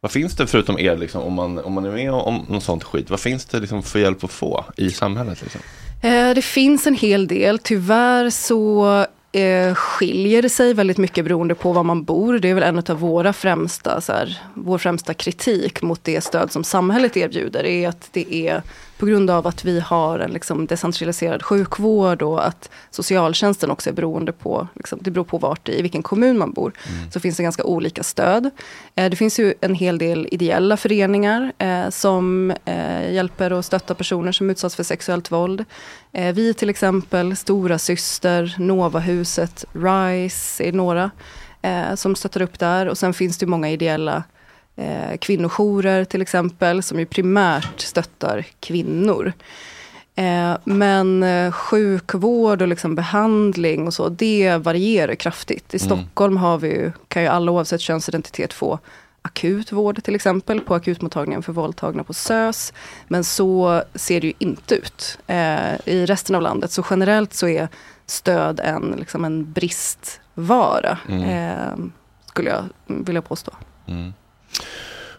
vad 0.00 0.10
finns 0.12 0.36
det 0.36 0.46
förutom 0.46 0.78
er 0.78 0.96
liksom, 0.96 1.22
om 1.22 1.32
man, 1.32 1.58
om 1.58 1.72
man 1.72 1.84
är 1.84 1.90
med 1.92 2.12
om 2.12 2.46
något 2.48 2.62
sånt 2.64 2.84
skit, 2.84 3.10
vad 3.10 3.20
finns 3.20 3.44
det 3.44 3.60
liksom 3.60 3.82
för 3.82 3.98
hjälp 3.98 4.24
att 4.24 4.30
få 4.30 4.64
i 4.76 4.90
samhället? 4.90 5.42
Liksom? 5.42 5.60
Eh, 6.02 6.34
Det 6.34 6.42
finns 6.42 6.86
en 6.86 6.94
hel 6.94 7.26
del. 7.26 7.58
Tyvärr 7.58 8.30
så 8.30 8.86
eh, 9.32 9.74
skiljer 9.74 10.42
det 10.42 10.48
sig 10.48 10.74
väldigt 10.74 10.98
mycket 10.98 11.24
beroende 11.24 11.54
på 11.54 11.72
var 11.72 11.82
man 11.84 12.04
bor. 12.04 12.38
Det 12.38 12.48
är 12.48 12.54
väl 12.54 12.62
en 12.62 12.78
av 12.78 13.00
våra 13.00 13.32
främsta, 13.32 14.00
så 14.00 14.12
här, 14.12 14.42
vår 14.54 14.78
främsta 14.78 15.14
kritik 15.14 15.82
mot 15.82 16.04
det 16.04 16.20
stöd 16.20 16.52
som 16.52 16.64
samhället 16.64 17.16
erbjuder. 17.16 17.64
är 17.64 17.88
att 17.88 18.08
det 18.12 18.34
är 18.34 18.62
på 18.98 19.06
grund 19.06 19.30
av 19.30 19.46
att 19.46 19.64
vi 19.64 19.80
har 19.80 20.18
en 20.18 20.30
liksom, 20.30 20.66
decentraliserad 20.66 21.42
sjukvård 21.42 22.22
och 22.22 22.46
att 22.46 22.70
socialtjänsten 22.90 23.70
också 23.70 23.90
är 23.90 23.94
beroende 23.94 24.32
på, 24.32 24.68
liksom, 24.74 24.98
det 25.02 25.10
beror 25.10 25.24
på 25.24 25.38
vart 25.38 25.68
i 25.68 25.82
vilken 25.82 26.02
kommun 26.02 26.38
man 26.38 26.52
bor, 26.52 26.72
så 27.12 27.20
finns 27.20 27.36
det 27.36 27.42
ganska 27.42 27.64
olika 27.64 28.02
stöd. 28.02 28.50
Eh, 28.94 29.10
det 29.10 29.16
finns 29.16 29.38
ju 29.38 29.54
en 29.60 29.74
hel 29.74 29.98
del 29.98 30.28
ideella 30.30 30.76
föreningar 30.76 31.52
eh, 31.58 31.88
som 31.90 32.50
eh, 32.64 33.12
hjälper 33.12 33.52
och 33.52 33.64
stöttar 33.64 33.94
personer 33.94 34.32
som 34.32 34.50
utsatts 34.50 34.76
för 34.76 34.82
sexuellt 34.82 35.32
våld. 35.32 35.64
Eh, 36.12 36.34
vi 36.34 36.54
till 36.54 36.70
exempel, 36.70 37.36
Stora 37.36 37.78
Syster, 37.78 38.54
Novahuset, 38.58 39.64
RISE 39.72 40.64
är 40.64 40.72
några 40.72 41.10
eh, 41.62 41.94
som 41.94 42.16
stöttar 42.16 42.42
upp 42.42 42.58
där. 42.58 42.88
Och 42.88 42.98
sen 42.98 43.14
finns 43.14 43.38
det 43.38 43.46
många 43.46 43.70
ideella 43.70 44.22
eh, 44.76 45.16
kvinnojourer 45.20 46.04
till 46.04 46.22
exempel, 46.22 46.82
som 46.82 46.98
ju 46.98 47.06
primärt 47.06 47.80
stöttar 47.80 48.44
kvinnor. 48.60 49.32
Eh, 50.14 50.56
men 50.64 51.22
eh, 51.22 51.52
sjukvård 51.52 52.62
och 52.62 52.68
liksom 52.68 52.94
behandling 52.94 53.86
och 53.86 53.94
så, 53.94 54.08
det 54.08 54.56
varierar 54.56 55.14
kraftigt. 55.14 55.74
I 55.74 55.78
Mm. 55.84 55.86
Stockholm 55.98 56.36
har 56.36 56.58
vi 56.58 56.68
ju, 56.68 56.92
kan 57.08 57.22
ju 57.22 57.28
alla 57.28 57.52
oavsett 57.52 57.80
könsidentitet 57.80 58.52
få 58.52 58.78
akut 59.22 59.72
vård 59.72 60.02
till 60.02 60.14
exempel 60.14 60.60
på 60.60 60.74
akutmottagningen 60.74 61.42
för 61.42 61.52
våldtagna 61.52 62.04
på 62.04 62.14
SÖS. 62.14 62.72
Men 63.08 63.24
så 63.24 63.82
ser 63.94 64.20
det 64.20 64.26
ju 64.26 64.32
inte 64.38 64.74
ut 64.74 65.18
eh, 65.26 65.74
i 65.84 66.06
resten 66.06 66.36
av 66.36 66.42
landet. 66.42 66.70
Så 66.72 66.84
generellt 66.90 67.34
så 67.34 67.48
är 67.48 67.68
stöd 68.06 68.60
en, 68.64 68.94
liksom 68.98 69.24
en 69.24 69.52
bristvara, 69.52 70.98
Mm. 71.08 71.22
eh, 71.22 71.86
skulle 72.26 72.50
jag 72.50 72.64
vilja 72.86 73.22
påstå. 73.22 73.52
Mm. 73.86 74.14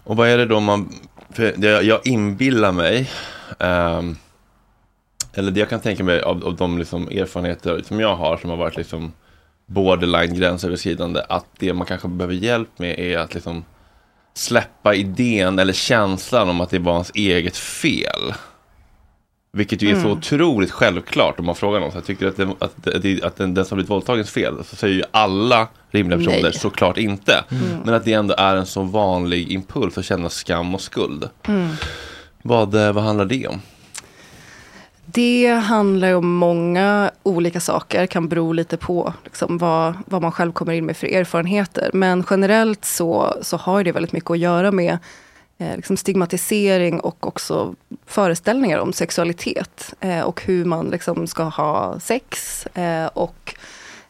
Och 0.04 0.16
vad 0.16 0.30
är 0.30 0.38
det 0.38 0.46
då 0.46 0.60
man, 0.60 0.94
för 1.30 1.54
det, 1.58 1.82
jag 1.82 2.08
inbillar 2.08 2.72
mig, 2.72 3.10
ehm, 3.60 4.18
eller 5.34 5.52
det 5.52 5.60
jag 5.60 5.70
kan 5.70 5.80
tänka 5.80 6.04
mig 6.04 6.22
av, 6.22 6.46
av 6.46 6.56
de 6.56 6.78
liksom 6.78 7.08
erfarenheter 7.08 7.82
som 7.86 8.00
jag 8.00 8.16
har, 8.16 8.38
som 8.38 8.50
har 8.50 8.58
varit 8.58 8.78
liksom 8.78 9.14
borderline 9.66 10.36
gränsöverskridande, 10.36 11.22
att 11.30 11.46
det 11.60 11.74
man 11.74 11.88
kanske 11.88 12.08
behöver 12.08 12.34
hjälp 12.34 12.80
med 12.80 13.00
är 13.00 13.18
att 13.18 13.34
liksom 13.34 13.66
släppa 14.34 14.96
idén 14.96 15.60
eller 15.60 15.74
känslan 15.74 16.50
om 16.50 16.62
att 16.62 16.70
det 16.70 16.80
var 16.80 16.94
ens 16.94 17.12
eget 17.16 17.58
fel. 17.58 18.34
Vilket 19.52 19.82
ju 19.82 19.90
är 19.90 19.94
så 19.94 20.00
Mm. 20.00 20.12
otroligt 20.12 20.72
självklart 20.72 21.40
om 21.40 21.46
man 21.46 21.56
frågar 21.56 21.80
någon. 21.80 21.92
Så 21.92 21.98
jag 21.98 22.06
tycker 22.06 22.28
att, 22.28 22.38
det, 22.38 22.48
att, 22.60 23.02
det, 23.02 23.24
att 23.24 23.36
den, 23.36 23.54
den 23.54 23.66
som 23.66 23.76
blivit 23.76 23.90
våldtagens 23.90 24.30
fel, 24.32 24.54
så 24.66 24.76
säger 24.76 24.96
ju 24.96 25.04
alla 25.12 25.68
rimliga 25.92 26.18
personer 26.20 26.42
Nej. 26.44 26.54
såklart 26.54 26.98
inte. 26.98 27.44
Mm. 27.52 27.64
Men 27.86 27.94
att 27.94 28.06
det 28.06 28.14
ändå 28.14 28.36
är 28.38 28.56
en 28.56 28.66
så 28.66 28.82
vanlig 28.82 29.52
impuls 29.52 29.98
att 29.98 30.06
känna 30.06 30.30
skam 30.30 30.76
och 30.76 30.82
skuld. 30.82 31.30
Mm. 31.48 31.70
Vad, 32.42 32.76
eh, 32.76 32.92
vad 32.94 33.04
handlar 33.04 33.26
det 33.26 33.48
om? 33.48 33.62
Det 35.06 35.48
handlar 35.48 36.08
ju 36.08 36.16
om 36.16 36.34
många 36.36 37.12
olika 37.24 37.60
saker, 37.60 38.06
kan 38.08 38.28
bero 38.28 38.52
lite 38.54 38.78
på 38.78 39.14
liksom, 39.24 39.58
vad, 39.58 39.94
vad 40.06 40.22
man 40.22 40.32
själv 40.32 40.52
kommer 40.52 40.74
in 40.74 40.86
med 40.86 40.98
för 40.98 41.08
erfarenheter. 41.08 41.90
Men 41.94 42.24
generellt 42.30 42.86
så, 42.86 43.38
så 43.42 43.58
har 43.58 43.84
det 43.84 43.92
väldigt 43.92 44.12
mycket 44.12 44.32
att 44.32 44.40
göra 44.40 44.72
med 44.72 44.98
eh, 45.58 45.76
liksom 45.76 45.98
stigmatisering 45.98 47.00
och 47.00 47.28
också 47.28 47.76
föreställningar 48.06 48.80
om 48.80 48.94
sexualitet. 48.94 49.94
Eh, 50.00 50.22
och 50.22 50.42
hur 50.42 50.66
man 50.66 50.88
liksom 50.88 51.28
ska 51.28 51.44
ha 51.44 52.00
sex. 52.00 52.66
Eh, 52.66 53.06
och 53.06 53.56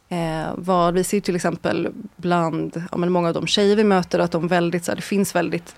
eh, 0.10 0.48
vad 0.56 0.94
vi 0.94 1.04
ser 1.04 1.20
till 1.20 1.36
exempel 1.36 1.90
bland 2.16 2.84
ja, 2.92 2.98
men 2.98 3.12
många 3.12 3.28
av 3.28 3.34
de 3.34 3.48
tjejer 3.48 3.76
vi 3.76 3.84
möter, 3.84 4.20
att 4.20 4.32
de 4.32 4.48
väldigt, 4.48 4.86
så 4.86 4.92
här, 4.92 4.96
det 4.96 5.02
finns 5.02 5.36
väldigt 5.36 5.76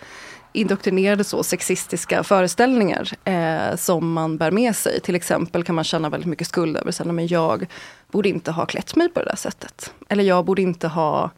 indoktrinerade 0.53 1.24
så 1.24 1.43
sexistiska 1.43 2.24
föreställningar 2.24 3.11
eh, 3.24 3.76
som 3.76 4.13
man 4.13 4.38
bär 4.38 4.51
med 4.51 4.76
sig. 4.76 4.99
Till 4.99 5.15
exempel 5.15 5.63
kan 5.63 5.76
man 5.76 5.84
känna 5.84 6.09
väldigt 6.09 6.30
mycket 6.30 6.47
skuld 6.47 6.78
över 6.78 6.91
sig, 6.91 7.05
men 7.05 7.28
jag 7.28 7.65
borde 8.11 8.30
inte 8.30 8.51
ha 8.51 8.65
klätt 8.65 8.95
mig 8.95 9.09
på 9.09 9.20
det 9.20 9.26
där 9.26 9.36
sättet. 9.36 9.93
Eller 10.09 10.24
jag 10.24 10.45
borde 10.45 10.61
inte 10.61 10.88
ha 10.88 11.32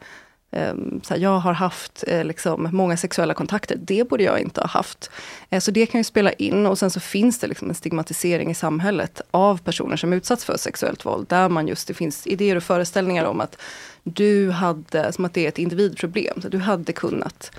så 1.04 1.14
här, 1.14 1.18
jag 1.18 1.40
har 1.40 1.54
haft 1.54 2.04
eh, 2.08 2.24
liksom, 2.24 2.70
många 2.72 2.98
sexuella 2.98 3.34
kontakter, 3.34 3.78
det 3.82 4.10
borde 4.10 4.24
jag 4.24 4.40
inte 4.40 4.62
ha 4.62 4.68
haft. 4.68 5.10
Eh, 5.50 5.60
så 5.60 5.72
det 5.72 5.86
kan 5.86 6.00
ju 6.00 6.04
spela 6.04 6.32
in 6.32 6.66
och 6.66 6.80
sen 6.80 6.92
så 6.92 7.00
finns 7.00 7.40
det 7.40 7.48
liksom 7.48 7.70
en 7.70 7.76
stigmatisering 7.76 8.52
i 8.52 8.56
samhället 8.56 9.22
av 9.32 9.58
personer 9.58 9.98
som 9.98 10.14
utsatts 10.14 10.46
för 10.46 10.58
sexuellt 10.58 11.06
våld. 11.06 11.28
Där 11.28 11.50
man 11.50 11.68
just, 11.68 11.88
det 11.88 11.94
finns 11.94 12.28
idéer 12.28 12.56
och 12.56 12.64
föreställningar 12.64 13.26
om 13.26 13.42
att 13.42 13.58
du 14.04 14.52
hade, 14.52 15.14
som 15.14 15.26
att 15.26 15.34
det 15.34 15.46
är 15.46 15.48
ett 15.48 15.60
individproblem, 15.60 16.42
så 16.42 16.50
du 16.50 16.58
hade 16.58 16.94
kunnat 16.94 17.52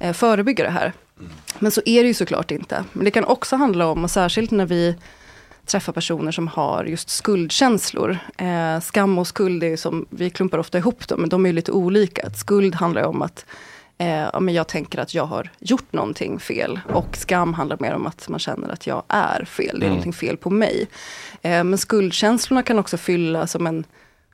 eh, 0.00 0.12
förebygga 0.12 0.64
det 0.64 0.70
här. 0.70 0.92
Men 1.58 1.70
så 1.70 1.80
är 1.84 2.02
det 2.02 2.08
ju 2.08 2.14
såklart 2.14 2.50
inte. 2.50 2.84
Men 2.92 3.04
det 3.04 3.10
kan 3.10 3.24
också 3.24 3.56
handla 3.56 3.86
om, 3.86 4.04
och 4.04 4.10
särskilt 4.10 4.50
när 4.50 4.66
vi 4.66 4.96
träffar 5.70 5.92
personer 5.92 6.32
som 6.32 6.48
har 6.48 6.84
just 6.84 7.10
skuldkänslor. 7.10 8.18
Eh, 8.38 8.80
skam 8.80 9.18
och 9.18 9.26
skuld 9.26 9.64
är 9.64 9.76
som, 9.76 10.06
vi 10.10 10.30
klumpar 10.30 10.58
ofta 10.58 10.78
ihop 10.78 11.08
dem, 11.08 11.20
men 11.20 11.28
de 11.28 11.46
är 11.46 11.52
lite 11.52 11.72
olika. 11.72 12.26
Att 12.26 12.38
skuld 12.38 12.74
handlar 12.74 13.02
om 13.02 13.22
att 13.22 13.46
eh, 13.98 14.08
ja, 14.32 14.40
men 14.40 14.54
jag 14.54 14.68
tänker 14.68 14.98
att 14.98 15.14
jag 15.14 15.24
har 15.24 15.50
gjort 15.58 15.92
någonting 15.92 16.40
fel. 16.40 16.80
Och 16.92 17.16
skam 17.16 17.54
handlar 17.54 17.76
mer 17.80 17.94
om 17.94 18.06
att 18.06 18.28
man 18.28 18.38
känner 18.40 18.68
att 18.68 18.86
jag 18.86 19.02
är 19.08 19.44
fel, 19.44 19.66
det 19.80 19.84
är 19.84 19.86
Mm. 19.86 19.88
någonting 19.88 20.12
fel 20.12 20.36
på 20.36 20.50
mig. 20.50 20.88
Eh, 21.42 21.64
men 21.64 21.78
skuldkänslorna 21.78 22.62
kan 22.62 22.78
också 22.78 22.96
fylla 22.96 23.46
som 23.46 23.66
en 23.66 23.84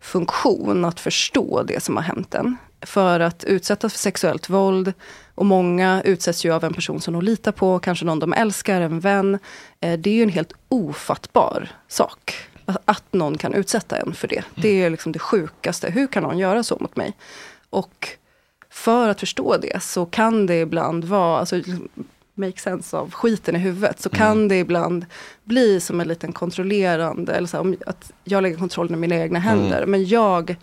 funktion 0.01 0.85
att 0.85 1.01
förstå 1.01 1.63
det 1.63 1.83
som 1.83 1.97
har 1.97 2.03
hänt 2.03 2.35
en. 2.35 2.57
För 2.83 3.21
att 3.21 3.45
utsättas 3.45 3.93
för 3.93 3.99
sexuellt 3.99 4.49
våld, 4.51 4.93
och 5.35 5.47
många 5.47 6.03
utsätts 6.05 6.45
ju 6.45 6.53
av 6.53 6.65
en 6.65 6.75
person 6.75 7.01
som 7.01 7.15
de 7.15 7.23
litar 7.23 7.53
på, 7.53 7.79
kanske 7.79 8.05
någon 8.05 8.19
de 8.19 8.33
älskar, 8.33 8.81
en 8.81 9.01
vän. 9.01 9.39
Eh, 9.81 9.99
Det 9.99 10.11
är 10.11 10.15
ju 10.15 10.23
en 10.23 10.29
helt 10.29 10.53
ofattbar 10.69 11.69
sak. 11.89 12.35
Att- 12.85 13.13
någon 13.13 13.39
kan 13.39 13.55
utsätta 13.55 13.97
en 13.99 14.15
för 14.15 14.29
det. 14.29 14.43
Det 14.55 14.83
är 14.83 14.91
liksom 14.91 15.13
det 15.13 15.19
sjukaste. 15.19 15.91
Hur 15.91 16.07
kan 16.07 16.23
någon 16.23 16.39
göra 16.39 16.63
så 16.63 16.77
mot 16.81 16.97
mig? 16.97 17.13
Och 17.71 18.09
för 18.71 19.09
att 19.09 19.21
förstå 19.21 19.57
det 19.57 19.83
så 19.83 20.07
kan 20.07 20.47
det 20.47 20.61
ibland 20.61 21.05
vara, 21.05 21.39
alltså 21.39 21.61
make 22.35 22.61
sense 22.61 22.97
av 22.97 23.11
skiten 23.11 23.57
i 23.57 23.59
huvudet, 23.59 24.01
så 24.01 24.09
kan 24.09 24.49
det 24.49 24.59
ibland 24.59 25.07
bli 25.45 25.81
som 25.81 26.01
en 26.01 26.09
liten 26.09 26.33
kontrollerande, 26.33 27.35
eller 27.35 27.49
så 27.49 27.57
här, 27.65 27.77
att 27.87 28.13
jag 28.25 28.43
lägger 28.43 28.57
kontrollen 28.57 28.95
i 28.95 28.97
mina 28.99 29.17
egna 29.17 29.39
händer. 29.39 29.77
Mm. 29.79 29.91
Men 29.91 30.05
jag, 30.07 30.57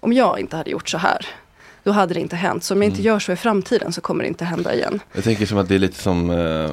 om 0.00 0.12
jag 0.12 0.40
inte 0.40 0.56
hade 0.56 0.70
gjort 0.70 0.88
så 0.88 0.98
här, 0.98 1.26
då 1.84 1.90
hade 1.92 2.14
det 2.14 2.20
inte 2.20 2.36
hänt. 2.36 2.64
Så 2.64 2.74
om 2.74 2.82
jag 2.82 2.90
inte 2.90 3.02
gör 3.02 3.18
så 3.18 3.32
i 3.32 3.36
framtiden 3.36 3.92
så 3.92 4.00
kommer 4.00 4.24
det 4.24 4.28
inte 4.28 4.44
hända 4.44 4.74
igen. 4.74 5.00
Jag 5.12 5.24
tänker 5.24 5.46
som 5.46 5.58
att 5.58 5.68
det 5.68 5.74
är 5.74 5.78
lite 5.78 5.98
som, 6.02 6.30
eh, 6.30 6.70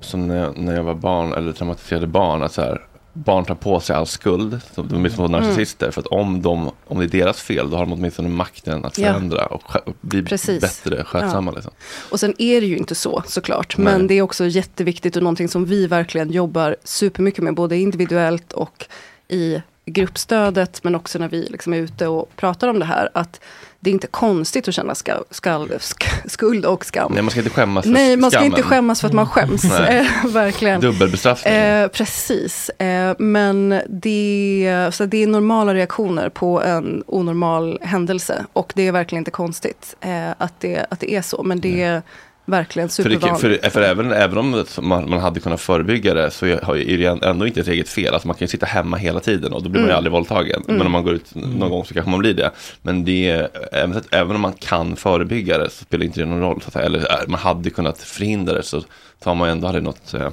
som 0.00 0.26
när, 0.28 0.36
jag, 0.36 0.58
när 0.58 0.74
jag 0.76 0.82
var 0.84 0.94
barn 0.94 1.32
eller 1.32 1.52
traumatiserade 1.52 2.06
barn. 2.06 2.42
Att 2.42 2.52
så 2.52 2.60
här, 2.62 2.86
barn 3.12 3.44
tar 3.44 3.54
på 3.54 3.80
sig 3.80 3.96
all 3.96 4.06
skuld. 4.06 4.60
De 4.74 5.04
är 5.04 5.08
små 5.08 5.28
narcissister. 5.28 5.90
För 5.90 6.00
att 6.00 6.06
om, 6.06 6.42
de, 6.42 6.70
om 6.86 6.98
det 6.98 7.04
är 7.04 7.08
deras 7.08 7.40
fel 7.40 7.70
då 7.70 7.76
har 7.76 7.84
de 7.86 7.92
åtminstone 7.92 8.28
makten 8.28 8.84
att 8.84 8.98
Ja. 8.98 9.12
förändra 9.12 9.46
och 9.46 9.62
skö- 9.62 9.92
bli 10.00 10.22
Precis. 10.22 10.60
bättre 10.60 11.04
skötsamma. 11.04 11.50
Ja. 11.50 11.54
Liksom. 11.54 11.72
Och 12.10 12.20
sen 12.20 12.34
är 12.38 12.60
det 12.60 12.66
ju 12.66 12.76
inte 12.76 12.94
så 12.94 13.22
såklart. 13.26 13.76
Nej. 13.78 13.84
Men 13.92 14.06
det 14.06 14.14
är 14.14 14.22
också 14.22 14.46
jätteviktigt 14.46 15.16
och 15.16 15.22
någonting 15.22 15.48
som 15.48 15.64
vi 15.64 15.86
verkligen 15.86 16.30
jobbar 16.32 16.76
supermycket 16.84 17.44
med. 17.44 17.54
Både 17.54 17.76
individuellt 17.76 18.52
och 18.52 18.86
i 19.28 19.62
gruppstödet, 19.86 20.84
men 20.84 20.94
också 20.94 21.18
när 21.18 21.28
vi 21.28 21.46
liksom 21.50 21.72
är 21.72 21.78
ute 21.78 22.06
och 22.06 22.36
pratar 22.36 22.68
om 22.68 22.78
det 22.78 22.84
här, 22.84 23.08
att 23.14 23.40
det 23.80 23.90
är 23.90 23.92
inte 23.92 24.06
konstigt 24.06 24.68
att 24.68 24.74
känna 24.74 24.94
ska, 24.94 25.24
ska, 25.30 25.66
sk, 25.78 26.04
skuld 26.26 26.66
och 26.66 26.84
skam. 26.84 27.12
Nej, 27.12 27.22
man 27.22 27.30
ska 27.30 27.40
inte 27.40 27.50
skämmas 27.50 27.84
för 27.84 27.92
Nej, 27.92 28.16
man 28.16 28.30
ska 28.30 28.38
skammen. 28.38 28.52
inte 28.52 28.62
skämmas 28.62 29.00
för 29.00 29.08
att 29.08 29.14
man 29.14 29.26
skäms. 29.26 29.64
Eh, 29.86 30.06
Verkligen. 30.26 30.80
Dubbelbestraffning. 30.80 31.54
Eh, 31.54 31.88
precis. 31.88 32.68
Eh, 32.68 33.14
men 33.18 33.82
det, 33.88 34.90
så 34.92 35.04
det 35.04 35.22
är 35.22 35.26
normala 35.26 35.74
reaktioner 35.74 36.28
på 36.28 36.62
en 36.62 37.04
onormal 37.06 37.78
händelse. 37.82 38.46
Och 38.52 38.72
det 38.76 38.82
är 38.82 38.92
verkligen 38.92 39.20
inte 39.20 39.30
konstigt 39.30 39.96
eh, 40.00 40.30
att, 40.38 40.60
det, 40.60 40.86
att 40.90 41.00
det 41.00 41.12
är 41.12 41.22
så. 41.22 41.42
Men 41.42 41.60
det 41.60 41.82
är 41.82 42.02
verkligen 42.46 42.88
För, 42.88 43.02
det, 43.02 43.10
supervanligt. 43.10 43.62
för, 43.64 43.70
för 43.70 43.82
även, 43.82 44.12
även 44.12 44.38
om 44.38 44.64
man, 44.80 45.10
man 45.10 45.20
hade 45.20 45.40
kunnat 45.40 45.60
förebygga 45.60 46.14
det 46.14 46.30
så 46.30 46.46
är 46.46 46.74
ju- 46.76 46.96
det 46.96 47.26
ändå 47.26 47.46
inte 47.46 47.60
ett 47.60 47.68
eget 47.68 47.88
fel. 47.88 48.12
Alltså 48.14 48.28
man 48.28 48.34
kan 48.36 48.44
ju 48.44 48.48
sitta 48.48 48.66
hemma 48.66 48.96
hela 48.96 49.20
tiden 49.20 49.52
och 49.52 49.62
då 49.62 49.68
blir 49.68 49.80
man 49.80 49.86
ju 49.88 49.90
Mm. 49.92 49.96
aldrig 49.98 50.12
våldtagen. 50.12 50.62
Mm. 50.68 50.76
Men 50.78 50.86
om 50.86 50.92
man 50.92 51.04
går 51.04 51.14
ut 51.14 51.34
någon 51.34 51.70
gång 51.70 51.84
så 51.84 51.94
kanske 51.94 52.10
man 52.10 52.20
blir 52.20 52.34
det. 52.34 52.50
Men 52.82 53.04
det 53.04 53.48
även, 53.72 54.02
även 54.10 54.36
om 54.36 54.42
man 54.42 54.52
kan 54.52 54.96
förebygga 54.96 55.58
det 55.58 55.70
så 55.70 55.84
spelar 55.84 56.04
inte 56.04 56.20
det 56.20 56.26
någon 56.26 56.40
roll. 56.40 56.60
Så 56.62 56.68
att, 56.78 56.84
eller 56.84 56.98
äh, 56.98 57.28
man 57.28 57.40
hade 57.40 57.70
kunnat 57.70 57.98
förhindra 57.98 58.54
det 58.54 58.62
så, 58.62 58.82
har 59.24 59.34
man 59.34 59.48
ju 59.48 59.52
ändå 59.52 59.66
aldrig 59.66 59.84
något. 59.84 60.14
eh. 60.14 60.28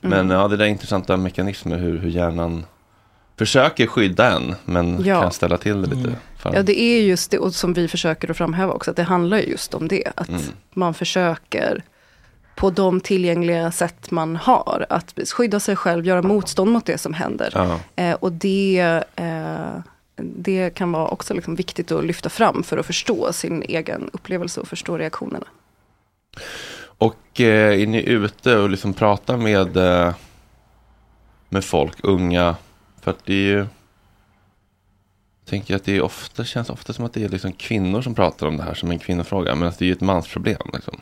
Men 0.00 0.12
Mm. 0.12 0.30
ja, 0.36 0.48
det 0.48 0.56
där 0.56 0.64
är 0.64 0.68
intressanta 0.68 1.16
mekanismer 1.16 1.76
hur, 1.78 1.98
hur 1.98 2.10
hjärnan 2.10 2.64
försöker 3.36 3.86
skydda 3.86 4.30
en 4.32 4.54
men 4.64 5.04
Ja. 5.04 5.20
kan 5.22 5.32
ställa 5.32 5.58
till 5.58 5.82
det 5.82 5.94
lite. 5.94 6.08
en. 6.44 6.52
Ja, 6.54 6.62
det 6.62 6.80
är 6.80 7.00
just 7.02 7.30
det 7.30 7.38
och 7.38 7.54
som 7.54 7.72
vi 7.72 7.88
försöker 7.88 8.30
att 8.30 8.36
framhäva 8.36 8.72
också, 8.72 8.90
att 8.90 8.96
det 8.96 9.02
handlar 9.02 9.38
ju 9.38 9.44
just 9.44 9.74
om 9.74 9.88
det. 9.88 10.12
Att 10.16 10.28
Mm. 10.28 10.40
man 10.74 10.94
försöker 10.94 11.82
på 12.56 12.70
de 12.70 13.00
tillgängliga 13.00 13.72
sätt 13.72 14.10
man 14.10 14.36
har, 14.36 14.86
att 14.90 15.14
skydda 15.32 15.60
sig 15.60 15.76
själv, 15.76 16.06
göra 16.06 16.22
motstånd 16.22 16.70
mot 16.72 16.86
det 16.86 16.98
som 16.98 17.14
händer. 17.14 17.50
Ja. 17.54 17.78
Eh, 17.96 18.14
och 18.14 18.32
det, 18.32 19.02
eh, 19.16 19.78
det 20.16 20.70
kan 20.74 20.92
vara 20.92 21.08
också 21.08 21.34
liksom 21.34 21.54
viktigt 21.54 21.92
att 21.92 22.04
lyfta 22.04 22.28
fram 22.28 22.62
för 22.62 22.78
att 22.78 22.86
förstå 22.86 23.32
sin 23.32 23.62
egen 23.62 24.10
upplevelse 24.12 24.60
och 24.60 24.68
förstå 24.68 24.98
reaktionerna. 24.98 25.46
Och 26.98 27.40
eh, 27.40 27.80
är 27.82 27.86
ni 27.86 28.02
ute 28.02 28.56
och 28.56 28.70
liksom 28.70 28.94
pratar 28.94 29.36
med, 29.36 29.76
eh, 29.76 30.14
med 31.48 31.64
folk, 31.64 31.96
unga? 32.02 32.56
För 33.04 33.10
att 33.10 33.24
det 33.26 33.32
är 33.34 33.36
ju... 33.48 33.56
Jag 33.56 35.50
tänker 35.50 35.76
att 35.76 35.84
det 35.84 35.96
är 35.96 36.02
ofta, 36.02 36.44
känns 36.44 36.70
ofta 36.70 36.92
som 36.92 37.04
att 37.04 37.12
det 37.12 37.24
är 37.24 37.28
liksom 37.28 37.52
kvinnor 37.52 38.02
som 38.02 38.14
pratar 38.14 38.46
om 38.46 38.56
det 38.56 38.62
här 38.62 38.74
som 38.74 38.90
en 38.90 38.98
kvinnofråga. 38.98 39.54
Men 39.54 39.72
det 39.78 39.84
är 39.84 39.86
ju 39.86 39.92
ett 39.92 40.00
mansproblem. 40.00 40.70
Liksom. 40.72 41.00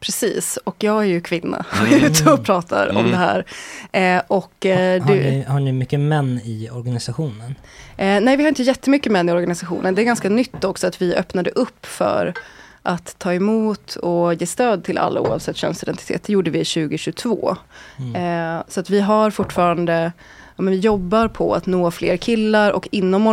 Precis, 0.00 0.56
och 0.64 0.76
jag 0.84 0.98
är 1.02 1.06
ju 1.06 1.20
kvinna 1.20 1.64
och 1.82 1.88
är 1.92 2.06
ute 2.06 2.30
och 2.32 2.44
pratar 2.44 2.88
om 2.88 2.96
Mm. 2.96 3.10
det 3.10 3.16
här. 3.16 3.44
Eh, 3.92 4.22
och, 4.26 4.66
eh, 4.66 5.02
Har 5.02 5.14
du, 5.14 5.20
ni, 5.22 5.42
har 5.42 5.60
ni 5.60 5.72
mycket 5.72 6.00
män 6.00 6.40
i 6.44 6.70
organisationen? 6.72 7.54
Eh, 7.96 8.20
nej, 8.20 8.36
vi 8.36 8.42
har 8.42 8.48
inte 8.48 8.62
jättemycket 8.62 9.12
män 9.12 9.28
i 9.28 9.32
organisationen. 9.32 9.94
Det 9.94 10.02
är 10.02 10.04
ganska 10.04 10.28
nytt 10.28 10.64
också 10.64 10.86
att 10.86 11.02
vi 11.02 11.14
öppnade 11.14 11.50
upp 11.50 11.86
för 11.86 12.34
att 12.82 13.18
ta 13.18 13.34
emot 13.34 13.96
och 13.96 14.34
ge 14.34 14.46
stöd 14.46 14.84
till 14.84 14.98
alla 14.98 15.20
oavsett 15.20 15.56
könsidentitet. 15.56 16.22
Det 16.22 16.32
gjorde 16.32 16.50
vi 16.50 16.58
2022. 16.64 17.56
Eh, 18.16 18.60
så 18.68 18.80
att 18.80 18.90
vi 18.90 19.00
har 19.00 19.30
fortfarande 19.30 20.12
Ja, 20.58 20.62
men 20.62 20.70
vi 20.70 20.78
jobbar 20.78 21.28
på 21.28 21.54
att 21.54 21.66
nå 21.66 21.90
fler 21.90 22.16
killar 22.16 22.72
och 22.72 22.88
inom 22.90 23.26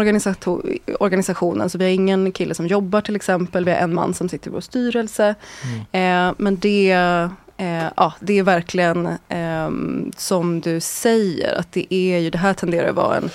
organisationen. 0.99 1.69
Så 1.69 1.77
vi 1.77 1.83
har 1.83 1.91
ingen 1.91 2.31
kille 2.31 2.55
som 2.55 2.67
jobbar 2.67 3.01
till 3.01 3.15
exempel. 3.15 3.65
Vi 3.65 3.71
har 3.71 3.77
en 3.77 3.93
man 3.93 4.13
som 4.13 4.29
sitter 4.29 4.49
i 4.49 4.53
vår 4.53 4.61
styrelse. 4.61 5.35
Eh, 5.91 6.31
men 6.37 6.57
det, 6.59 6.91
eh, 7.57 7.85
ja, 7.97 8.13
det 8.19 8.39
är 8.39 8.43
verkligen 8.43 9.09
ehm, 9.29 10.11
som 10.17 10.61
du 10.61 10.79
säger, 10.79 11.59
att 11.59 11.71
det 11.71 11.93
är 11.93 12.19
ju, 12.19 12.29
det 12.29 12.37
här 12.37 12.53
tenderar 12.53 12.89
att 12.89 12.95
vara 12.95 13.17
en 13.17 13.29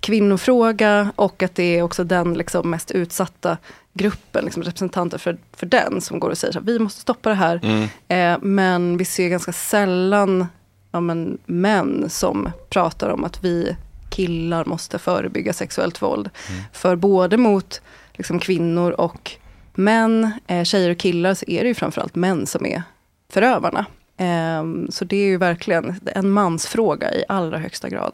kvinnofråga 0.00 1.10
och 1.16 1.42
att 1.42 1.54
det 1.54 1.78
är 1.78 1.82
också 1.82 2.04
den 2.04 2.34
liksom 2.34 2.70
mest 2.70 2.90
utsatta 2.90 3.56
gruppen, 3.92 4.44
liksom 4.44 4.62
representanter 4.62 5.18
för, 5.18 5.36
för 5.56 5.66
den 5.66 6.00
som 6.00 6.20
går 6.20 6.30
och 6.30 6.38
säger 6.38 6.58
att 6.58 6.64
vi 6.64 6.78
måste 6.78 7.00
stoppa 7.00 7.28
det 7.28 7.34
här. 7.34 7.60
Mm. 7.62 7.88
Eh, 8.08 8.38
men 8.42 8.96
vi 8.96 9.04
ser 9.04 9.28
ganska 9.28 9.52
sällan 9.52 10.46
ja, 10.94 11.00
men, 11.00 11.38
män 11.46 12.10
som 12.10 12.50
pratar 12.70 13.08
om 13.08 13.24
att 13.24 13.44
vi 13.44 13.76
killar 14.10 14.64
måste 14.64 14.98
förebygga 14.98 15.52
sexuellt 15.52 16.02
våld. 16.02 16.30
För 16.72 16.96
både 16.96 17.36
mot 17.36 17.80
liksom, 18.12 18.38
kvinnor 18.38 18.90
och 18.90 19.32
män, 19.74 20.32
eh, 20.46 20.64
tjejer 20.64 20.90
och 20.90 20.98
killar, 20.98 21.34
så 21.34 21.44
är 21.48 21.62
det 21.62 21.68
ju 21.68 21.74
framförallt 21.74 22.14
män 22.14 22.46
som 22.46 22.66
är 22.66 22.82
förövarna. 23.28 23.86
Eh, 24.16 24.64
så 24.88 25.04
det 25.04 25.16
är 25.16 25.26
ju 25.26 25.36
verkligen 25.36 26.00
en 26.14 26.30
mansfråga 26.30 27.14
i 27.14 27.24
allra 27.28 27.58
högsta 27.58 27.88
grad. 27.88 28.12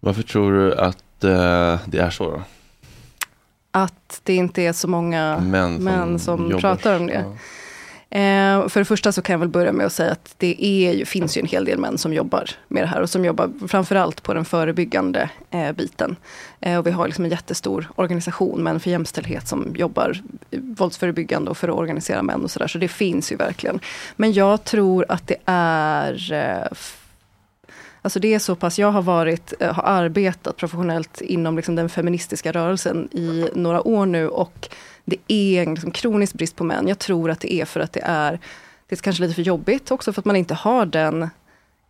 Varför 0.00 0.22
tror 0.22 0.52
du 0.52 0.74
att 0.74 1.24
eh, 1.24 1.80
det 1.86 1.98
är 1.98 2.10
så 2.10 2.30
då? 2.30 2.42
Att 3.70 4.20
det 4.22 4.34
inte 4.34 4.62
är 4.62 4.72
så 4.72 4.88
många 4.88 5.38
Män 5.38 5.76
som 5.76 5.84
män 5.84 6.18
som 6.18 6.58
pratar 6.60 6.96
om 6.96 7.06
det. 7.06 7.24
Eh, 8.12 8.68
för 8.68 8.80
det 8.80 8.84
första 8.84 9.12
så 9.12 9.22
kan 9.22 9.34
jag 9.34 9.38
väl 9.38 9.48
börja 9.48 9.72
med 9.72 9.86
att 9.86 9.92
säga 9.92 10.12
att 10.12 10.34
det 10.38 10.64
är 10.64 10.92
ju, 10.92 11.04
finns 11.04 11.36
ju 11.36 11.40
en 11.40 11.46
hel 11.46 11.64
del 11.64 11.78
män 11.78 11.98
som 11.98 12.14
jobbar 12.14 12.50
med 12.68 12.82
det 12.82 12.86
här 12.86 13.00
och 13.00 13.10
som 13.10 13.24
jobbar 13.24 13.68
framförallt 13.68 14.22
på 14.22 14.34
den 14.34 14.44
förebyggande 14.44 15.30
eh, 15.50 15.72
biten. 15.72 16.16
Eh, 16.60 16.78
och 16.78 16.86
vi 16.86 16.90
har 16.90 17.06
liksom 17.06 17.24
en 17.24 17.30
jättestor 17.30 17.90
organisation, 17.96 18.62
Män 18.62 18.80
för 18.80 18.90
jämställdhet, 18.90 19.48
som 19.48 19.74
jobbar 19.76 20.22
våldsförebyggande 20.50 21.50
och 21.50 21.56
för 21.56 21.68
att 21.68 21.74
organisera 21.74 22.22
män 22.22 22.44
och 22.44 22.50
sådär. 22.50 22.66
Så 22.66 22.78
det 22.78 22.88
finns 22.88 23.32
ju 23.32 23.36
verkligen. 23.36 23.80
Men 24.16 24.32
jag 24.32 24.64
tror 24.64 25.04
att 25.08 25.26
det 25.26 25.36
är 25.44 26.32
eh, 26.32 26.78
Alltså 28.02 28.20
det 28.20 28.34
är 28.34 28.38
så 28.38 28.56
pass, 28.56 28.78
jag 28.78 28.92
har 28.92 29.02
varit, 29.02 29.52
eh, 29.60 29.72
har 29.74 29.82
arbetat 29.82 30.56
professionellt 30.56 31.20
inom 31.20 31.56
liksom 31.56 31.76
den 31.76 31.88
feministiska 31.88 32.52
rörelsen 32.52 33.08
i 33.12 33.48
några 33.54 33.86
år 33.86 34.06
nu 34.06 34.28
och 34.28 34.68
det 35.10 35.32
är 35.34 35.62
en 35.62 35.74
liksom 35.74 35.90
kronisk 35.90 36.34
brist 36.34 36.56
på 36.56 36.64
män. 36.64 36.88
Jag 36.88 36.98
tror 36.98 37.30
att 37.30 37.40
det 37.40 37.52
är 37.52 37.64
för 37.64 37.80
att 37.80 37.92
det 37.92 38.02
är, 38.04 38.40
det 38.86 38.94
är 38.94 38.96
kanske 38.96 39.22
lite 39.22 39.34
för 39.34 39.42
jobbigt 39.42 39.90
också 39.90 40.12
för 40.12 40.20
att 40.20 40.26
man 40.26 40.36
inte 40.36 40.54
har 40.54 40.86
den, 40.86 41.22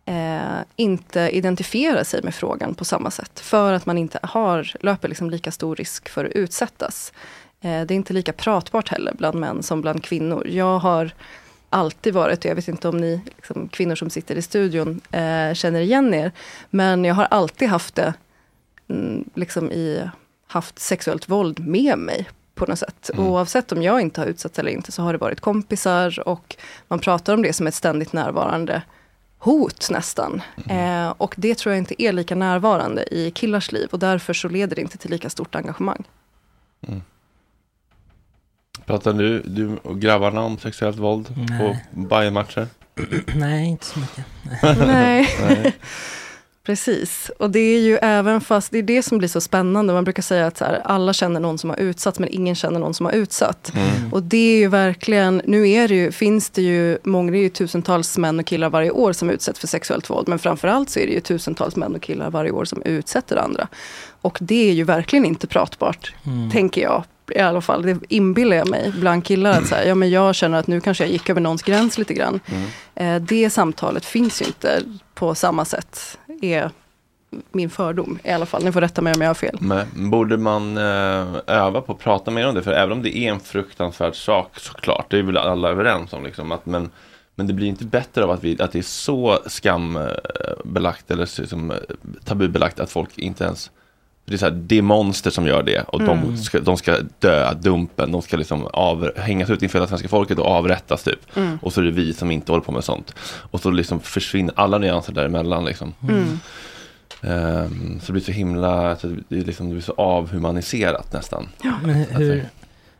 eh, 0.05 0.59
inte 0.75 1.19
identifierar 1.19 2.03
sig 2.03 2.23
med 2.23 2.35
frågan 2.35 2.75
på 2.75 2.85
samma 2.85 3.11
sätt. 3.11 3.39
För 3.39 3.73
att 3.73 3.85
man 3.85 3.97
inte 3.97 4.19
har, 4.23 4.71
löper 4.79 5.07
liksom 5.07 5.29
lika 5.29 5.51
stor 5.51 5.75
risk 5.75 6.09
för 6.09 6.25
att 6.25 6.31
utsättas. 6.31 7.13
Eh, 7.61 7.81
det 7.81 7.93
är 7.93 7.95
inte 7.95 8.13
lika 8.13 8.33
pratbart 8.33 8.89
heller 8.89 9.13
bland 9.13 9.39
män 9.39 9.63
som 9.63 9.81
bland 9.81 10.03
kvinnor. 10.03 10.47
Jag 10.47 10.79
har 10.79 11.11
alltid 11.69 12.13
varit, 12.13 12.39
och 12.39 12.45
jag 12.45 12.55
vet 12.55 12.67
inte 12.67 12.89
om 12.89 12.97
ni 12.97 13.21
liksom, 13.35 13.67
kvinnor 13.67 13.95
som 13.95 14.09
sitter 14.09 14.35
i 14.35 14.41
studion 14.41 15.01
eh, 15.11 15.53
känner 15.53 15.81
igen 15.81 16.13
er, 16.13 16.31
men 16.69 17.05
jag 17.05 17.15
har 17.15 17.27
alltid 17.31 17.69
haft 17.69 17.95
det, 17.95 18.13
mm, 18.87 19.29
liksom 19.35 19.71
i, 19.71 20.09
haft 20.47 20.79
sexuellt 20.79 21.29
våld 21.29 21.59
med 21.59 21.97
mig 21.97 22.27
på 22.55 22.65
något 22.65 22.79
sätt. 22.79 23.11
Oavsett 23.17 23.71
om 23.71 23.81
jag 23.81 24.01
inte 24.01 24.21
har 24.21 24.27
utsatts 24.27 24.59
eller 24.59 24.71
inte, 24.71 24.91
så 24.91 25.01
har 25.03 25.13
det 25.13 25.19
varit 25.19 25.39
kompisar 25.39 26.27
och 26.27 26.55
man 26.87 26.99
pratar 26.99 27.33
om 27.33 27.41
det 27.41 27.53
som 27.53 27.67
ett 27.67 27.75
ständigt 27.75 28.13
närvarande 28.13 28.81
hot 29.37 29.89
nästan. 29.91 30.41
Eh, 30.69 31.09
och 31.09 31.33
det 31.37 31.57
tror 31.57 31.73
jag 31.73 31.77
inte 31.77 32.03
är 32.03 32.13
lika 32.13 32.35
närvarande 32.35 33.13
i 33.13 33.31
killars 33.31 33.71
liv 33.71 33.87
och 33.91 33.99
därför 33.99 34.33
så 34.33 34.49
leder 34.49 34.75
det 34.75 34.81
inte 34.81 34.97
till 34.97 35.11
lika 35.11 35.29
stort 35.29 35.55
engagemang. 35.55 36.03
Pratar 38.85 39.13
du, 39.13 39.41
du 39.41 39.77
och 39.77 40.01
grabbarna 40.01 40.41
om 40.41 40.57
sexuellt 40.57 40.97
våld 40.97 41.33
Nej. 41.49 41.59
på 41.91 41.99
Bayern-matcher? 42.01 42.67
Nej, 43.35 43.67
inte 43.67 43.85
så 43.85 43.99
mycket. 43.99 44.25
Nej. 44.61 45.29
Nej. 45.41 45.75
Precis, 46.65 47.31
och 47.39 47.49
det 47.51 47.59
är 47.59 47.79
ju 47.79 47.97
även 47.97 48.41
fast 48.41 48.71
det 48.71 48.77
är 48.77 48.83
det 48.83 49.03
som 49.03 49.17
blir 49.17 49.29
så 49.29 49.41
spännande. 49.41 49.93
Man 49.93 50.03
brukar 50.03 50.23
säga 50.23 50.47
att 50.47 50.59
här, 50.59 50.81
alla 50.85 51.13
känner 51.13 51.39
någon 51.39 51.57
som 51.57 51.69
har 51.69 51.77
utsatts 51.77 52.19
men 52.19 52.29
ingen 52.29 52.55
känner 52.55 52.79
någon 52.79 52.93
som 52.93 53.05
har 53.05 53.13
utsatt. 53.13 53.71
Mm. 53.75 54.13
Och 54.13 54.23
det 54.23 54.55
är 54.55 54.57
ju 54.57 54.67
verkligen, 54.67 55.41
nu 55.45 55.69
är 55.69 55.87
det 55.87 55.95
ju, 55.95 56.11
finns 56.11 56.49
det 56.49 56.61
ju 56.61 56.97
många, 57.03 57.31
det 57.31 57.37
är 57.37 57.41
ju 57.41 57.49
tusentals 57.49 58.17
män 58.17 58.39
och 58.39 58.45
killar 58.45 58.69
varje 58.69 58.91
år 58.91 59.13
som 59.13 59.29
utsätts 59.29 59.59
för 59.59 59.67
sexuellt 59.67 60.09
våld. 60.09 60.27
Men 60.27 60.39
framförallt 60.39 60.89
så 60.89 60.99
är 60.99 61.07
det 61.07 61.13
ju 61.13 61.19
tusentals 61.21 61.75
män 61.75 61.95
och 61.95 62.01
killar 62.01 62.29
varje 62.29 62.51
år 62.51 62.65
som 62.65 62.81
utsätter 62.81 63.35
andra. 63.37 63.67
Och 64.21 64.37
det 64.41 64.69
är 64.69 64.73
ju 64.73 64.83
verkligen 64.83 65.25
inte 65.25 65.47
pratbart, 65.47 66.13
Mm. 66.25 66.51
tänker 66.51 66.81
jag. 66.81 67.03
I 67.35 67.39
alla 67.39 67.61
fall, 67.61 67.81
det 67.81 67.97
inbillar 68.09 68.57
jag 68.57 68.69
mig 68.69 68.93
bland 68.99 69.25
killar. 69.25 69.51
Att 69.51 69.67
så 69.67 69.75
här, 69.75 69.83
ja, 69.85 69.95
men 69.95 70.09
jag 70.09 70.35
känner 70.35 70.59
att 70.59 70.67
nu 70.67 70.81
kanske 70.81 71.03
jag 71.03 71.11
gick 71.11 71.29
över 71.29 71.41
någons 71.41 71.63
gräns 71.63 71.97
lite 71.97 72.13
grann. 72.13 72.39
Eh, 72.95 73.15
det 73.15 73.49
samtalet 73.49 74.05
finns 74.05 74.41
ju 74.41 74.45
inte 74.45 74.81
på 75.15 75.35
samma 75.35 75.65
sätt. 75.65 76.17
Är 76.41 76.71
min 77.51 77.69
fördom 77.69 78.19
i 78.23 78.31
alla 78.31 78.45
fall. 78.45 78.63
Ni 78.63 78.71
får 78.71 78.81
rätta 78.81 79.01
mig 79.01 79.13
om 79.15 79.21
jag 79.21 79.29
har 79.29 79.33
fel. 79.33 79.57
Men 79.59 80.09
borde 80.09 80.37
man 80.37 80.77
eh, 80.77 81.35
öva 81.47 81.81
på 81.81 81.91
att 81.91 81.99
prata 81.99 82.31
mer 82.31 82.47
om 82.47 82.55
det? 82.55 82.63
För 82.63 82.71
även 82.71 82.91
om 82.91 83.01
det 83.01 83.17
är 83.17 83.31
en 83.31 83.39
fruktansvärd 83.39 84.15
sak 84.15 84.59
såklart, 84.59 85.05
det 85.09 85.19
är 85.19 85.23
väl 85.23 85.37
alla 85.37 85.69
överens 85.69 86.13
om. 86.13 86.23
Liksom, 86.23 86.51
att, 86.51 86.65
men, 86.65 86.89
men 87.35 87.47
det 87.47 87.53
blir 87.53 87.67
inte 87.67 87.85
bättre 87.85 88.23
av 88.23 88.31
att, 88.31 88.43
vi, 88.43 88.61
att 88.61 88.71
det 88.71 88.79
är 88.79 88.83
så 88.83 89.39
skambelagt 89.45 91.11
eller 91.11 91.41
liksom, 91.41 91.73
tabubelagt 92.23 92.79
att 92.79 92.91
folk 92.91 93.17
inte 93.17 93.43
ens 93.43 93.71
det 94.31 94.35
är, 94.35 94.37
så 94.37 94.45
här, 94.45 94.51
det 94.51 94.77
är 94.77 94.81
monster 94.81 95.31
som 95.31 95.47
gör 95.47 95.63
det 95.63 95.81
och 95.87 96.01
Mm. 96.01 96.21
de, 96.21 96.37
ska, 96.37 96.59
de 96.59 96.77
ska 96.77 96.97
dö, 97.19 97.53
dumpen, 97.53 98.11
de 98.11 98.21
ska 98.21 98.37
liksom 98.37 98.65
av, 98.65 99.17
hängas 99.17 99.49
ut 99.49 99.63
inför 99.63 99.79
hela 99.79 99.87
svenska 99.87 100.07
folket 100.07 100.39
och 100.39 100.45
avrättas 100.45 101.03
typ. 101.03 101.37
Mm. 101.37 101.59
Och 101.61 101.73
så 101.73 101.81
är 101.81 101.85
det 101.85 101.91
vi 101.91 102.13
som 102.13 102.31
inte 102.31 102.51
håller 102.51 102.63
på 102.63 102.71
med 102.71 102.83
sånt. 102.83 103.15
Och 103.51 103.61
så 103.61 103.71
liksom 103.71 103.99
försvinner 103.99 104.53
alla 104.57 104.77
nyanser 104.77 105.13
däremellan 105.13 105.65
liksom. 105.65 105.93
Mm. 106.09 106.39
Ehm, 107.21 107.99
så 107.99 108.05
det 108.05 108.11
blir 108.11 108.23
så 108.23 108.31
himla, 108.31 108.95
så 108.95 109.07
det, 109.27 109.37
är 109.37 109.43
liksom, 109.43 109.67
det 109.67 109.73
blir 109.73 109.83
så 109.83 109.93
avhumaniserat 109.97 111.13
nästan. 111.13 111.49
Men 111.83 111.95
hur, 111.95 112.05
hur 112.19 112.45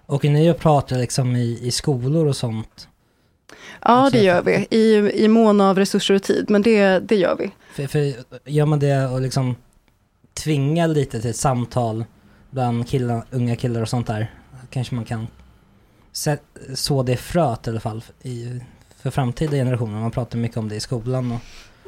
åker 0.07 0.29
ni 0.29 0.51
och 0.51 0.59
pratar 0.59 0.97
liksom 0.97 1.35
i, 1.35 1.59
i 1.61 1.71
skolor 1.71 2.27
och 2.27 2.35
sånt? 2.35 2.87
Ja, 3.85 4.09
det 4.11 4.19
gör 4.23 4.41
vi. 4.41 4.67
I, 4.69 4.95
i 5.23 5.27
mån 5.27 5.61
av 5.61 5.77
resurser 5.77 6.13
och 6.13 6.23
tid, 6.23 6.45
men 6.49 6.61
det, 6.61 6.99
det 6.99 7.15
gör 7.15 7.35
vi. 7.35 7.51
För, 7.73 7.87
för 7.87 8.13
gör 8.45 8.65
man 8.65 8.79
det 8.79 9.05
och 9.05 9.21
liksom 9.21 9.55
tvingar 10.33 10.87
lite 10.87 11.21
till 11.21 11.29
ett 11.29 11.35
samtal 11.35 12.05
bland 12.51 12.87
killar, 12.87 13.23
unga 13.31 13.55
killar 13.55 13.81
och 13.81 13.89
sånt 13.89 14.07
där, 14.07 14.31
kanske 14.69 14.95
man 14.95 15.05
kan 15.05 15.27
så 16.75 17.03
det 17.03 17.17
fröet 17.17 17.67
i 17.67 17.69
alla 17.69 17.79
fall 17.79 18.03
i, 18.21 18.61
för 19.01 19.09
framtida 19.11 19.51
generationer. 19.51 19.99
Man 19.99 20.11
pratar 20.11 20.37
mycket 20.37 20.57
om 20.57 20.69
det 20.69 20.75
i 20.75 20.79
skolan 20.79 21.31
och 21.31 21.39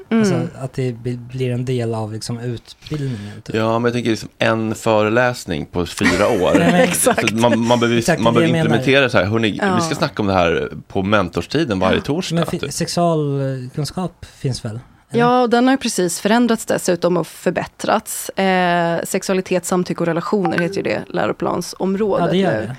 Mm. 0.10 0.22
alltså, 0.22 0.58
att 0.60 0.74
det 0.74 0.94
bli- 0.94 1.18
blir 1.18 1.52
en 1.52 1.66
del 1.66 1.94
av 1.94 2.14
liksom 2.14 2.40
utbildningen. 2.40 3.42
Typ. 3.42 3.56
Ja, 3.56 3.80
men 3.80 3.84
jag 3.84 3.94
tänker 3.94 4.10
liksom 4.10 4.30
en 4.38 4.76
föreläsning 4.76 5.66
på 5.66 5.86
fyra 5.86 6.28
år. 6.44 6.60
Exakt. 6.62 7.30
Så 7.30 7.36
man, 7.36 7.60
man 7.60 7.80
behöver, 7.80 8.00
Exakt, 8.00 8.22
man 8.22 8.34
det 8.34 8.40
behöver 8.40 8.54
det 8.54 8.60
implementera 8.60 9.10
så 9.10 9.18
här, 9.18 9.26
hörni, 9.26 9.58
Ja. 9.62 9.76
vi 9.76 9.82
ska 9.82 9.96
snacka 9.96 10.22
om 10.22 10.28
det 10.28 10.34
här 10.34 10.72
på 10.88 11.02
mentorstiden 11.04 11.80
varje 11.80 12.02
torsdag. 12.02 12.36
Men 12.36 12.46
typ. 12.46 12.74
sexualkunskap 12.74 14.26
finns 14.26 14.66
väl? 14.66 14.80
Ja, 15.20 15.42
och 15.42 15.50
den 15.50 15.68
har 15.68 15.78
precis 15.78 16.20
förändrats 16.20 16.66
dessutom 16.66 17.18
och 17.18 17.28
förbättrats. 17.28 18.30
Eh, 18.30 19.04
sexualitet, 19.04 19.66
samtycke 19.66 20.00
och 20.00 20.08
relationer 20.08 20.60
heter 20.60 20.76
ju 20.76 20.84
det 20.84 21.04
läroplansområdet 21.08 22.26
Ja, 22.26 22.32
det 22.32 22.38
gör 22.38 22.52
det. 22.52 22.76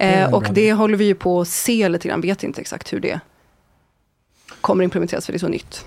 Mm. 0.00 0.24
Eh, 0.24 0.34
och 0.34 0.46
det 0.50 0.72
håller 0.72 0.96
vi 0.96 1.04
ju 1.04 1.14
på 1.14 1.40
att 1.40 1.48
se 1.48 1.88
lite 1.88 2.08
grann, 2.08 2.20
vet 2.20 2.42
inte 2.42 2.60
exakt 2.60 2.92
hur 2.92 3.00
det 3.00 3.20
kommer 4.60 4.84
implementeras 4.84 5.26
för 5.26 5.32
det 5.32 5.36
är 5.36 5.40
så 5.40 5.48
nytt. 5.48 5.86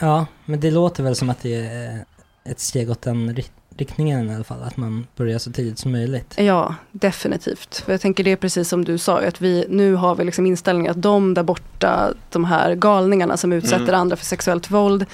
Ja, 0.00 0.26
men 0.44 0.60
det 0.60 0.70
låter 0.70 1.02
väl 1.02 1.16
som 1.16 1.30
att 1.30 1.42
det 1.42 1.54
är 1.54 2.04
ett 2.44 2.60
steg 2.60 2.90
åt 2.90 3.02
den 3.02 3.34
riktningen 3.80 4.30
i 4.30 4.34
alla 4.34 4.44
fall. 4.44 4.62
Att 4.62 4.76
man 4.76 5.06
börjar 5.16 5.38
så 5.38 5.52
tidigt 5.52 5.78
som 5.78 5.92
möjligt. 5.92 6.34
Ja, 6.38 6.74
definitivt. 6.92 7.76
För 7.86 7.92
jag 7.92 8.00
tänker 8.00 8.24
det 8.24 8.32
är 8.32 8.36
precis 8.36 8.68
som 8.68 8.84
du 8.84 8.98
sa, 8.98 9.20
att 9.20 9.40
vi, 9.40 9.64
nu 9.68 9.94
har 9.94 10.14
vi 10.14 10.24
liksom 10.24 10.46
inställningen 10.46 10.90
att 10.90 11.02
de 11.02 11.34
där 11.34 11.42
borta, 11.42 12.14
de 12.30 12.44
här 12.44 12.74
galningarna 12.74 13.36
som 13.36 13.52
utsätter 13.52 13.82
Mm. 13.88 14.00
andra 14.00 14.16
för 14.16 14.24
sexuellt 14.24 14.70
våld, 14.70 15.06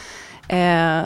eh, 0.48 1.02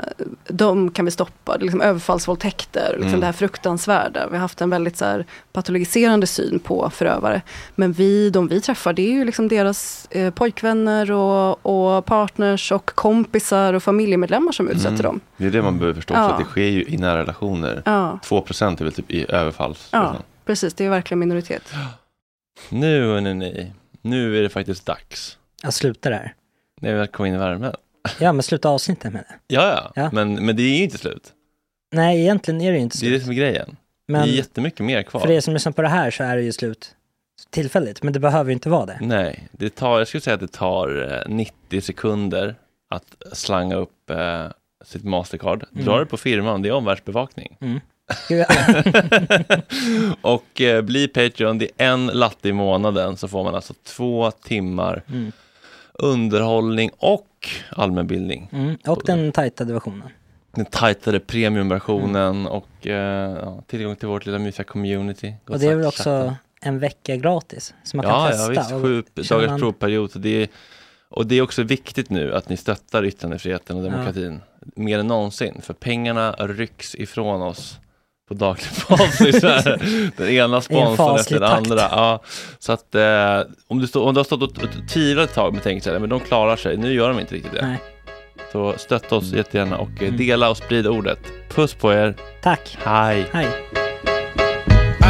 de 0.49 0.91
kan 0.91 1.05
vi 1.05 1.11
stoppa. 1.11 1.57
Liksom 1.57 1.81
överfallsvåldtäkter, 1.81 2.89
liksom 2.93 3.09
Mm. 3.09 3.21
det 3.21 3.27
här 3.27 3.33
fruktansvärda. 3.33 4.27
Vi 4.27 4.33
har 4.37 4.41
haft 4.41 4.61
en 4.61 4.71
väldigt 4.71 4.97
så 4.97 5.05
här, 5.05 5.25
patologiserande 5.53 6.27
syn 6.27 6.59
på 6.59 6.91
förövare. 6.91 7.43
Men 7.75 7.93
vi, 7.93 8.31
de 8.31 8.49
vi 8.49 8.61
träffar, 8.61 8.93
det 8.93 9.03
är 9.03 9.13
ju 9.13 9.25
liksom 9.25 9.49
deras 9.49 10.09
eh, 10.11 10.31
pojkvänner 10.35 11.11
och, 11.13 11.67
och 11.67 12.05
partners 12.07 12.73
och 12.73 12.87
kompisar 12.95 13.75
och 13.75 13.83
familjemedlemmar 13.83 14.53
som 14.53 14.69
utsätter 14.69 14.89
Mm. 14.91 15.03
dem. 15.03 15.21
Det 15.37 15.47
är 15.47 15.51
det 15.51 15.63
man 15.63 15.79
behöver 15.79 15.95
förstå, 15.95 16.15
Ja. 16.15 16.31
att 16.31 16.39
det 16.39 16.45
sker 16.45 16.67
ju 16.67 16.85
i 16.85 16.97
nära 16.97 17.19
relationer. 17.19 17.83
Ja. 17.85 18.19
2% 18.23 18.81
är 18.81 18.85
väl 18.85 18.93
typ 18.93 19.11
i 19.11 19.27
överfalls. 19.33 19.89
Ja, 19.93 20.17
precis. 20.47 20.75
Det 20.75 20.85
är 20.85 20.91
verkligen 20.91 21.19
minoritet. 21.19 21.73
Nu 22.69 23.07
hörni 23.07 23.35
ni, 23.35 23.73
nu 24.03 24.39
är 24.39 24.43
det 24.43 24.49
faktiskt 24.49 24.87
dags. 24.87 25.37
Jag 25.63 25.75
slutar 25.75 26.11
där. 26.11 26.35
När 26.81 27.01
vi 27.01 27.07
kommer 27.07 27.29
in 27.29 27.35
i 27.35 27.39
värmen. 27.39 27.75
Ja, 28.21 28.33
men 28.33 28.43
sluta 28.43 28.69
avsnittet 28.69 29.13
med 29.13 29.25
det. 29.29 29.55
Ja, 29.55 29.63
ja, 29.95 30.03
Ja. 30.03 30.11
Men, 30.13 30.47
men 30.47 30.57
det 30.57 30.63
är 30.63 30.77
ju 30.79 30.85
inte 30.85 30.99
slut. 30.99 31.33
Nej, 31.93 32.21
egentligen 32.21 32.61
är 32.61 32.71
det 32.73 32.77
ju 32.77 32.83
inte 32.83 32.97
Det 33.01 33.07
är 33.07 33.09
slut. 33.09 33.21
det 33.21 33.25
som 33.25 33.31
är 33.33 33.37
grejen. 33.37 33.77
Men 34.09 34.23
det 34.23 34.29
är 34.33 34.37
jättemycket 34.37 34.81
mer 34.87 35.03
kvar. 35.03 35.21
för 35.21 35.31
er 35.31 35.41
som 35.41 35.55
lyssnar 35.55 35.73
på 35.73 35.83
det 35.83 35.89
här 35.89 36.11
så 36.11 36.23
är 36.25 36.37
det 36.37 36.43
ju 36.43 36.53
slut 36.53 36.95
tillfälligt. 37.51 38.03
Men 38.03 38.13
det 38.13 38.19
behöver 38.21 38.51
ju 38.51 38.53
inte 38.53 38.69
vara 38.69 38.87
det. 38.87 38.99
Nej, 39.01 39.49
det 39.53 39.75
tar, 39.75 39.99
jag 39.99 40.09
skulle 40.09 40.21
säga 40.21 40.35
att 40.35 40.41
det 40.41 40.53
tar 40.53 41.13
eh, 41.29 41.35
90 41.35 41.81
sekunder 41.81 42.55
att 42.91 43.17
slanga 43.33 43.77
upp 43.77 44.11
eh, 44.11 44.47
sitt 44.85 45.05
Mastercard. 45.05 45.65
Mm. 45.73 45.85
Dra 45.85 45.99
det 45.99 46.07
på 46.07 46.17
firman, 46.17 46.63
det 46.63 46.69
är 46.69 46.73
omvärldsbevakning. 46.73 47.57
Mm. 47.61 47.81
Gud, 48.29 48.45
och 50.21 50.61
eh, 50.61 50.83
bli 50.83 51.09
Patreon, 51.09 51.59
det 51.59 51.71
är 51.77 51.87
en 51.93 52.07
latte 52.07 52.49
i 52.49 52.53
månaden 52.53 53.17
så 53.17 53.29
får 53.29 53.45
man 53.45 53.55
alltså 53.55 53.75
två 53.85 54.31
timmar 54.31 55.03
Mm. 55.09 55.33
underhållning 55.95 56.91
och 56.99 57.27
allmänbildning. 57.71 58.49
Mm. 58.53 58.77
Och 58.87 59.03
den 59.05 59.33
tajtade 59.33 59.73
versionen. 59.73 60.09
Den 60.55 60.65
tajtare 60.67 61.21
premiumversionen 61.21 62.47
och 62.47 62.87
eh, 62.87 63.39
ja, 63.43 63.63
tillgång 63.67 63.97
till 63.97 64.09
vårt 64.09 64.27
lilla 64.27 64.39
mysiga 64.39 64.65
community. 64.65 65.35
Och 65.49 65.59
det 65.59 65.67
är 65.67 65.75
väl 65.77 65.87
också 65.87 66.37
en 66.61 66.79
vecka 66.79 67.17
gratis. 67.17 67.75
Så 67.85 67.97
man 67.97 68.07
kan 68.07 68.15
ja, 68.15 68.29
testa. 68.29 68.43
Ja, 68.43 68.61
visst, 68.61 68.73
och 68.73 68.83
sju 68.83 69.03
dagars 69.29 69.51
man- 69.51 69.61
provperiod. 69.61 70.11
Det 70.17 70.43
är, 70.43 70.49
och 71.09 71.27
det 71.27 71.35
är 71.35 71.43
också 71.43 71.63
viktigt 71.63 72.11
nu 72.11 72.35
att 72.35 72.49
ni 72.49 72.57
stöttar 72.57 73.05
yttrandefriheten 73.05 73.77
och 73.77 73.85
Ja. 73.85 73.91
demokratin 73.91 74.41
mer 74.77 74.99
än 74.99 75.07
någonsin. 75.07 75.61
För 75.63 75.75
pengarna 75.75 76.33
rycks 76.33 76.95
ifrån 76.95 77.43
oss 77.43 77.79
på 78.31 78.35
daglig 78.35 78.67
basis. 78.89 79.43
här. 79.43 79.79
den 80.17 80.29
ena 80.29 80.61
sponsorn 80.61 81.19
efter 81.19 81.41
den 81.41 81.51
takt. 81.51 81.71
andra. 81.71 81.81
Ja, 81.91 82.23
så 82.59 82.73
att 82.73 82.95
eh, 82.95 83.41
om, 83.69 83.79
du 83.79 83.87
stå, 83.87 84.05
om 84.05 84.15
du 84.15 84.19
har 84.19 84.25
stått 84.25 84.43
och 84.43 84.49
och 84.65 84.89
tvivlat 84.93 85.29
ett 85.29 85.35
tag 85.35 85.53
men 85.53 85.63
tänkt 85.63 85.87
men 85.87 86.09
de 86.09 86.21
klarar 86.21 86.57
sig. 86.57 86.77
Nu 86.77 86.93
gör 86.93 87.09
de 87.09 87.21
inte 87.21 87.35
riktigt 87.35 87.53
det. 87.53 87.67
Nej. 87.67 87.79
Så 88.53 88.75
stötta 88.77 89.17
oss 89.17 89.33
jättegärna 89.33 89.77
och 89.79 89.89
Mm. 90.01 90.05
eh, 90.15 90.19
dela 90.19 90.51
och 90.51 90.57
sprid 90.57 90.87
ordet. 90.87 91.19
Puss 91.55 91.75
på 91.75 91.93
er. 91.93 92.15
Tack. 92.43 92.79
Hej. 92.85 93.27
Hej. 93.33 93.47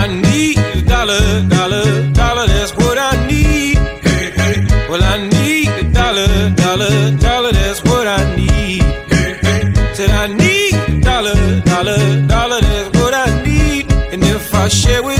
I 0.05 0.09
need 0.09 0.59
a 0.59 0.63
dollar, 0.89 1.41
dollar, 1.51 1.85
dollar, 2.15 2.47
that's 2.47 2.75
what 2.75 3.15
I 3.15 3.17
need. 3.33 3.77
Hey, 4.03 4.31
hey. 4.37 4.67
Well, 4.91 5.03
I 5.03 5.19
need 5.23 5.40
share 14.71 15.03
with 15.03 15.20